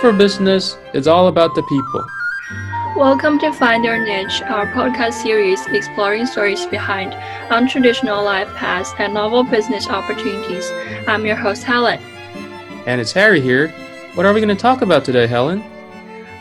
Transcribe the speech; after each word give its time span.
for 0.00 0.12
Business 0.12 0.76
is 0.94 1.08
all 1.08 1.26
about 1.26 1.56
the 1.56 1.62
people. 1.64 2.06
Welcome 2.96 3.40
to 3.40 3.52
Find 3.52 3.84
Your 3.84 3.98
Niche, 3.98 4.42
our 4.42 4.66
podcast 4.68 5.14
series 5.14 5.66
exploring 5.66 6.24
stories 6.24 6.66
behind 6.66 7.14
untraditional 7.50 8.24
life 8.24 8.46
paths 8.54 8.92
and 9.00 9.12
novel 9.14 9.42
business 9.42 9.88
opportunities. 9.88 10.70
I'm 11.08 11.26
your 11.26 11.34
host, 11.34 11.64
Helen. 11.64 11.98
And 12.86 13.00
it's 13.00 13.10
Harry 13.10 13.40
here. 13.40 13.70
What 14.14 14.24
are 14.24 14.32
we 14.32 14.40
going 14.40 14.56
to 14.56 14.62
talk 14.62 14.82
about 14.82 15.04
today, 15.04 15.26
Helen? 15.26 15.64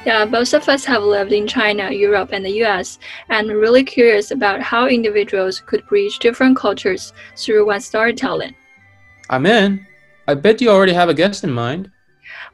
Yeah, 0.06 0.26
both 0.26 0.54
of 0.54 0.70
us 0.70 0.86
have 0.86 1.02
lived 1.02 1.34
in 1.34 1.48
China, 1.48 1.90
Europe, 1.90 2.30
and 2.34 2.46
the 2.46 2.64
US, 2.64 3.00
and 3.30 3.48
we're 3.48 3.60
really 3.60 3.84
curious 3.84 4.30
about 4.30 4.62
how 4.62 4.88
individuals 4.88 5.62
could 5.66 5.84
bridge 5.88 6.20
different 6.20 6.58
cultures 6.58 7.12
through 7.36 7.66
one 7.66 7.82
storytelling. 7.82 8.54
I'm 9.32 9.48
in. 9.48 9.88
I 10.28 10.36
bet 10.36 10.62
you 10.62 10.70
already 10.70 10.94
have 10.94 11.10
a 11.10 11.16
guest 11.16 11.44
in 11.44 11.52
mind. 11.52 11.90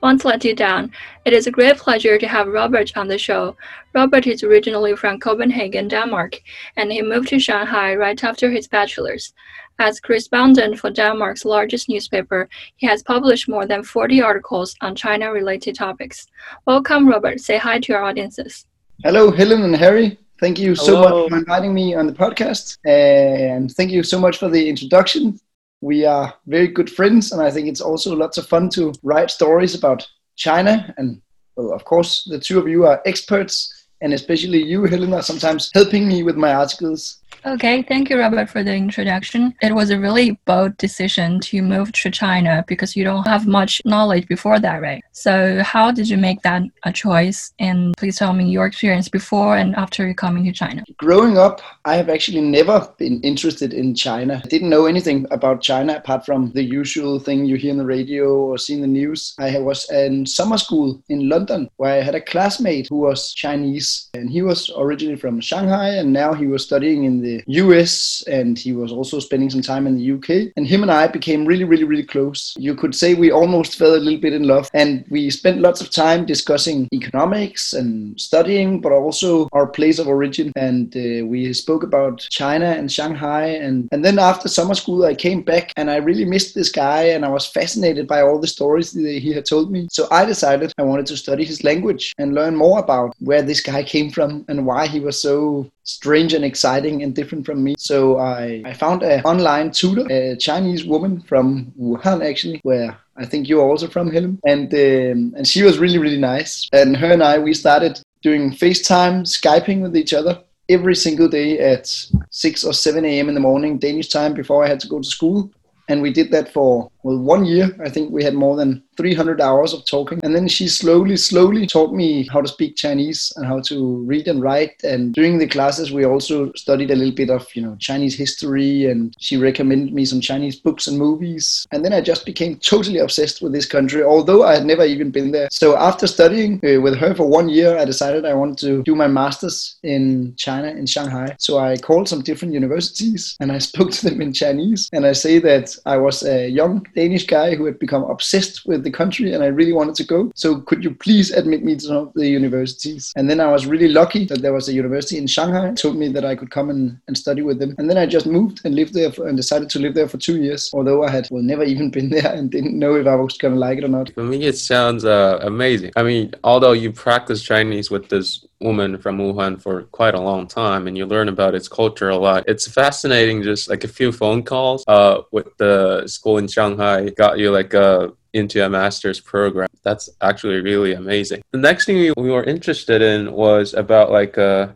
Won't 0.01 0.25
let 0.25 0.43
you 0.43 0.55
down. 0.55 0.91
It 1.25 1.33
is 1.33 1.47
a 1.47 1.51
great 1.51 1.77
pleasure 1.77 2.17
to 2.17 2.27
have 2.27 2.47
Robert 2.47 2.95
on 2.97 3.07
the 3.07 3.17
show. 3.17 3.55
Robert 3.93 4.27
is 4.27 4.43
originally 4.43 4.95
from 4.95 5.19
Copenhagen, 5.19 5.87
Denmark, 5.87 6.41
and 6.77 6.91
he 6.91 7.01
moved 7.01 7.29
to 7.29 7.39
Shanghai 7.39 7.95
right 7.95 8.21
after 8.23 8.49
his 8.49 8.67
bachelor's. 8.67 9.33
As 9.79 9.99
correspondent 9.99 10.79
for 10.79 10.89
Denmark's 10.89 11.45
largest 11.45 11.89
newspaper, 11.89 12.47
he 12.75 12.87
has 12.87 13.03
published 13.03 13.49
more 13.49 13.65
than 13.65 13.83
40 13.83 14.21
articles 14.21 14.75
on 14.81 14.95
China 14.95 15.31
related 15.31 15.75
topics. 15.75 16.27
Welcome, 16.65 17.07
Robert. 17.07 17.39
Say 17.39 17.57
hi 17.57 17.79
to 17.79 17.93
our 17.93 18.03
audiences. 18.03 18.65
Hello, 19.03 19.31
Helen 19.31 19.63
and 19.63 19.75
Harry. 19.75 20.17
Thank 20.39 20.59
you 20.59 20.75
so 20.75 21.01
much 21.01 21.29
for 21.29 21.37
inviting 21.37 21.73
me 21.73 21.95
on 21.95 22.07
the 22.07 22.13
podcast. 22.13 22.77
And 22.85 23.71
thank 23.71 23.91
you 23.91 24.03
so 24.03 24.19
much 24.19 24.37
for 24.37 24.49
the 24.49 24.67
introduction 24.69 25.39
we 25.83 26.05
are 26.05 26.33
very 26.47 26.69
good 26.69 26.89
friends, 26.89 27.33
and 27.33 27.41
I 27.41 27.51
think 27.51 27.67
it's 27.67 27.81
also 27.81 28.15
lots 28.15 28.37
of 28.37 28.47
fun 28.47 28.69
to 28.69 28.93
write 29.03 29.29
stories 29.29 29.75
about 29.75 30.07
China. 30.37 30.93
And 30.97 31.21
well, 31.57 31.73
of 31.73 31.83
course, 31.83 32.23
the 32.29 32.39
two 32.39 32.57
of 32.57 32.69
you 32.69 32.85
are 32.85 33.01
experts, 33.05 33.87
and 33.99 34.13
especially 34.13 34.63
you, 34.63 34.85
Helena, 34.85 35.21
sometimes 35.21 35.69
helping 35.73 36.07
me 36.07 36.23
with 36.23 36.37
my 36.37 36.53
articles. 36.53 37.19
Okay, 37.45 37.81
thank 37.81 38.09
you, 38.09 38.17
Robert, 38.17 38.49
for 38.49 38.63
the 38.63 38.73
introduction. 38.73 39.53
It 39.61 39.75
was 39.75 39.89
a 39.89 39.99
really 39.99 40.39
bold 40.45 40.77
decision 40.77 41.41
to 41.41 41.61
move 41.61 41.91
to 41.91 42.09
China 42.09 42.63
because 42.69 42.95
you 42.95 43.03
don't 43.03 43.27
have 43.27 43.45
much 43.45 43.81
knowledge 43.83 44.29
before 44.29 44.61
that, 44.61 44.81
right? 44.81 45.03
So, 45.11 45.61
how 45.61 45.91
did 45.91 46.07
you 46.07 46.17
make 46.17 46.41
that 46.43 46.61
a 46.83 46.93
choice? 46.93 47.51
And 47.59 47.97
please 47.97 48.17
tell 48.17 48.31
me 48.31 48.49
your 48.49 48.65
experience 48.65 49.09
before 49.09 49.57
and 49.57 49.75
after 49.75 50.13
coming 50.13 50.45
to 50.45 50.53
China. 50.53 50.83
Growing 50.95 51.37
up, 51.37 51.59
I 51.83 51.95
have 51.95 52.07
actually 52.07 52.39
never 52.39 52.87
been 52.97 53.19
interested 53.21 53.73
in 53.73 53.93
China. 53.93 54.41
I 54.43 54.47
didn't 54.47 54.69
know 54.69 54.85
anything 54.85 55.27
about 55.29 55.61
China 55.61 55.95
apart 55.95 56.25
from 56.25 56.51
the 56.53 56.63
usual 56.63 57.19
thing 57.19 57.43
you 57.43 57.57
hear 57.57 57.71
in 57.71 57.77
the 57.77 57.85
radio 57.85 58.35
or 58.37 58.57
see 58.57 58.75
in 58.75 58.81
the 58.81 58.87
news. 58.87 59.35
I 59.37 59.59
was 59.59 59.89
in 59.91 60.25
summer 60.25 60.57
school 60.57 61.03
in 61.09 61.27
London 61.27 61.69
where 61.75 61.93
I 61.93 62.03
had 62.03 62.15
a 62.15 62.21
classmate 62.21 62.87
who 62.87 62.99
was 62.99 63.33
Chinese, 63.33 64.09
and 64.13 64.29
he 64.29 64.41
was 64.41 64.71
originally 64.77 65.17
from 65.17 65.41
Shanghai, 65.41 65.89
and 65.89 66.13
now 66.13 66.31
he 66.33 66.47
was 66.47 66.63
studying 66.63 67.03
in 67.03 67.21
the 67.21 67.32
US 67.47 68.23
and 68.27 68.57
he 68.57 68.73
was 68.73 68.91
also 68.91 69.19
spending 69.19 69.49
some 69.49 69.61
time 69.61 69.87
in 69.87 69.97
the 69.97 70.11
UK. 70.15 70.51
And 70.57 70.67
him 70.67 70.81
and 70.81 70.91
I 70.91 71.07
became 71.07 71.45
really, 71.45 71.63
really, 71.63 71.83
really 71.83 72.03
close. 72.03 72.53
You 72.57 72.75
could 72.75 72.95
say 72.95 73.13
we 73.13 73.31
almost 73.31 73.77
fell 73.77 73.95
a 73.95 74.03
little 74.05 74.19
bit 74.19 74.33
in 74.33 74.43
love. 74.43 74.69
And 74.73 75.05
we 75.09 75.29
spent 75.29 75.61
lots 75.61 75.81
of 75.81 75.89
time 75.89 76.25
discussing 76.25 76.87
economics 76.93 77.73
and 77.73 78.19
studying, 78.19 78.81
but 78.81 78.91
also 78.91 79.47
our 79.53 79.67
place 79.67 79.99
of 79.99 80.07
origin. 80.07 80.51
And 80.55 80.95
uh, 80.95 81.25
we 81.25 81.53
spoke 81.53 81.83
about 81.83 82.25
China 82.29 82.65
and 82.65 82.91
Shanghai. 82.91 83.45
And, 83.47 83.87
and 83.91 84.03
then 84.03 84.19
after 84.19 84.47
summer 84.49 84.75
school, 84.75 85.05
I 85.05 85.15
came 85.15 85.41
back 85.41 85.71
and 85.77 85.89
I 85.89 85.97
really 85.97 86.25
missed 86.25 86.55
this 86.55 86.71
guy 86.71 87.03
and 87.13 87.25
I 87.25 87.29
was 87.29 87.45
fascinated 87.45 88.07
by 88.07 88.21
all 88.21 88.39
the 88.39 88.47
stories 88.47 88.91
that 88.91 89.19
he 89.25 89.33
had 89.33 89.45
told 89.45 89.71
me. 89.71 89.87
So 89.91 90.07
I 90.11 90.25
decided 90.25 90.73
I 90.77 90.83
wanted 90.83 91.05
to 91.07 91.17
study 91.17 91.45
his 91.45 91.63
language 91.63 92.13
and 92.17 92.33
learn 92.33 92.55
more 92.55 92.79
about 92.79 93.15
where 93.19 93.41
this 93.41 93.61
guy 93.61 93.83
came 93.83 94.09
from 94.09 94.45
and 94.47 94.65
why 94.65 94.87
he 94.87 94.99
was 94.99 95.21
so 95.21 95.69
strange 95.83 96.33
and 96.33 96.45
exciting 96.45 97.03
and 97.03 97.13
different 97.13 97.45
from 97.45 97.63
me. 97.63 97.75
So 97.77 98.17
I, 98.17 98.61
I 98.65 98.73
found 98.73 99.03
an 99.03 99.21
online 99.23 99.71
tutor, 99.71 100.05
a 100.09 100.35
Chinese 100.35 100.85
woman 100.85 101.21
from 101.21 101.71
Wuhan 101.79 102.27
actually, 102.27 102.59
where 102.63 102.97
I 103.15 103.25
think 103.25 103.47
you're 103.47 103.69
also 103.69 103.87
from, 103.87 104.11
Helen. 104.11 104.39
And, 104.45 104.73
um, 104.73 105.33
and 105.37 105.47
she 105.47 105.63
was 105.63 105.77
really, 105.77 105.99
really 105.99 106.19
nice. 106.19 106.67
And 106.73 106.97
her 106.97 107.11
and 107.11 107.23
I, 107.23 107.37
we 107.37 107.53
started 107.53 108.01
doing 108.21 108.51
FaceTime, 108.51 109.23
Skyping 109.23 109.81
with 109.81 109.95
each 109.95 110.13
other 110.13 110.41
every 110.69 110.95
single 110.95 111.27
day 111.27 111.59
at 111.59 111.87
6 112.29 112.63
or 112.63 112.73
7 112.73 113.05
a.m. 113.05 113.27
in 113.27 113.35
the 113.35 113.41
morning, 113.41 113.77
Danish 113.77 114.09
time, 114.09 114.33
before 114.33 114.63
I 114.63 114.69
had 114.69 114.79
to 114.79 114.87
go 114.87 114.99
to 114.99 115.07
school. 115.07 115.51
And 115.89 116.01
we 116.01 116.13
did 116.13 116.31
that 116.31 116.51
for, 116.53 116.89
well, 117.03 117.17
one 117.17 117.45
year. 117.45 117.75
I 117.83 117.89
think 117.89 118.11
we 118.11 118.23
had 118.23 118.33
more 118.33 118.55
than 118.55 118.81
300 118.97 119.41
hours 119.41 119.73
of 119.73 119.85
talking. 119.85 120.19
And 120.23 120.35
then 120.35 120.47
she 120.47 120.67
slowly, 120.67 121.17
slowly 121.17 121.67
taught 121.67 121.93
me 121.93 122.27
how 122.31 122.41
to 122.41 122.47
speak 122.47 122.75
Chinese 122.75 123.31
and 123.35 123.45
how 123.45 123.59
to 123.61 123.97
read 124.05 124.27
and 124.27 124.41
write. 124.41 124.83
And 124.83 125.13
during 125.13 125.37
the 125.37 125.47
classes, 125.47 125.91
we 125.91 126.05
also 126.05 126.51
studied 126.53 126.91
a 126.91 126.95
little 126.95 127.13
bit 127.13 127.29
of, 127.29 127.47
you 127.55 127.61
know, 127.61 127.75
Chinese 127.79 128.17
history. 128.17 128.85
And 128.85 129.13
she 129.19 129.37
recommended 129.37 129.93
me 129.93 130.05
some 130.05 130.21
Chinese 130.21 130.55
books 130.55 130.87
and 130.87 130.97
movies. 130.97 131.67
And 131.71 131.83
then 131.83 131.93
I 131.93 132.01
just 132.01 132.25
became 132.25 132.55
totally 132.57 132.99
obsessed 132.99 133.41
with 133.41 133.51
this 133.51 133.65
country, 133.65 134.03
although 134.03 134.43
I 134.43 134.55
had 134.55 134.65
never 134.65 134.85
even 134.85 135.11
been 135.11 135.31
there. 135.31 135.49
So 135.51 135.77
after 135.77 136.07
studying 136.07 136.61
uh, 136.63 136.79
with 136.81 136.95
her 136.97 137.13
for 137.13 137.27
one 137.27 137.49
year, 137.49 137.77
I 137.77 137.85
decided 137.85 138.25
I 138.25 138.33
wanted 138.33 138.57
to 138.59 138.83
do 138.83 138.95
my 138.95 139.07
master's 139.07 139.75
in 139.83 140.35
China, 140.37 140.69
in 140.69 140.85
Shanghai. 140.85 141.35
So 141.39 141.57
I 141.57 141.77
called 141.77 142.07
some 142.07 142.21
different 142.21 142.53
universities 142.53 143.35
and 143.39 143.51
I 143.51 143.57
spoke 143.69 143.91
to 143.91 144.09
them 144.09 144.21
in 144.21 144.31
Chinese. 144.31 144.89
And 144.93 145.05
I 145.05 145.13
say 145.13 145.39
that 145.39 145.75
I 145.85 145.97
was 145.97 146.23
a 146.23 146.47
young 146.47 146.85
Danish 146.95 147.25
guy 147.25 147.55
who 147.55 147.65
had 147.65 147.79
become 147.79 148.03
obsessed 148.03 148.65
with 148.65 148.83
the 148.83 148.91
country 148.91 149.33
and 149.33 149.43
I 149.43 149.47
really 149.47 149.73
wanted 149.73 149.95
to 149.95 150.03
go. 150.03 150.31
So 150.35 150.61
could 150.61 150.83
you 150.83 150.93
please 150.93 151.31
admit 151.31 151.63
me 151.63 151.75
to 151.75 151.81
some 151.81 151.97
of 151.97 152.13
the 152.13 152.27
universities? 152.27 153.11
And 153.15 153.29
then 153.29 153.39
I 153.39 153.51
was 153.51 153.65
really 153.65 153.87
lucky 153.87 154.25
that 154.25 154.41
there 154.41 154.53
was 154.53 154.69
a 154.69 154.73
university 154.73 155.17
in 155.17 155.27
Shanghai 155.27 155.73
told 155.73 155.97
me 155.97 156.07
that 156.09 156.25
I 156.25 156.35
could 156.35 156.51
come 156.51 156.69
and, 156.69 156.99
and 157.07 157.17
study 157.17 157.41
with 157.41 157.59
them. 157.59 157.75
And 157.77 157.89
then 157.89 157.97
I 157.97 158.05
just 158.05 158.25
moved 158.25 158.61
and 158.63 158.75
lived 158.75 158.93
there 158.93 159.11
for, 159.11 159.27
and 159.27 159.37
decided 159.37 159.69
to 159.71 159.79
live 159.79 159.93
there 159.93 160.07
for 160.07 160.17
two 160.17 160.41
years, 160.41 160.69
although 160.73 161.03
I 161.03 161.09
had 161.09 161.27
well 161.31 161.43
never 161.43 161.63
even 161.63 161.89
been 161.89 162.09
there 162.15 162.31
and 162.33 162.49
didn't 162.49 162.77
know 162.77 162.95
if 162.95 163.07
I 163.07 163.15
was 163.15 163.37
gonna 163.37 163.55
like 163.55 163.77
it 163.77 163.83
or 163.83 163.89
not. 163.89 164.13
For 164.13 164.23
me, 164.23 164.43
it 164.43 164.57
sounds 164.57 165.05
uh, 165.05 165.39
amazing. 165.41 165.91
I 165.95 166.03
mean, 166.03 166.33
although 166.43 166.73
you 166.73 166.91
practice 166.91 167.41
Chinese 167.41 167.89
with 167.91 168.09
this 168.09 168.45
woman 168.63 168.97
from 168.97 169.17
Wuhan 169.17 169.61
for 169.61 169.83
quite 169.83 170.15
a 170.15 170.19
long 170.21 170.47
time 170.47 170.87
and 170.87 170.97
you 170.97 171.05
learn 171.05 171.29
about 171.29 171.55
its 171.55 171.67
culture 171.67 172.09
a 172.09 172.17
lot. 172.17 172.45
It's 172.47 172.67
fascinating 172.67 173.43
just 173.43 173.69
like 173.69 173.83
a 173.83 173.87
few 173.87 174.11
phone 174.11 174.43
calls 174.43 174.83
uh, 174.87 175.21
with 175.31 175.55
the 175.57 176.07
school 176.07 176.37
in 176.37 176.47
Shanghai 176.47 177.09
got 177.09 177.37
you 177.37 177.51
like 177.51 177.73
a 177.73 178.13
into 178.33 178.65
a 178.65 178.69
master's 178.69 179.19
program. 179.19 179.69
That's 179.83 180.09
actually 180.21 180.61
really 180.61 180.93
amazing. 180.93 181.43
The 181.51 181.59
next 181.59 181.85
thing 181.85 181.97
we 182.17 182.31
were 182.31 182.43
interested 182.43 183.01
in 183.01 183.31
was 183.31 183.75
about 183.75 184.11
like 184.11 184.37
uh, 184.37 184.69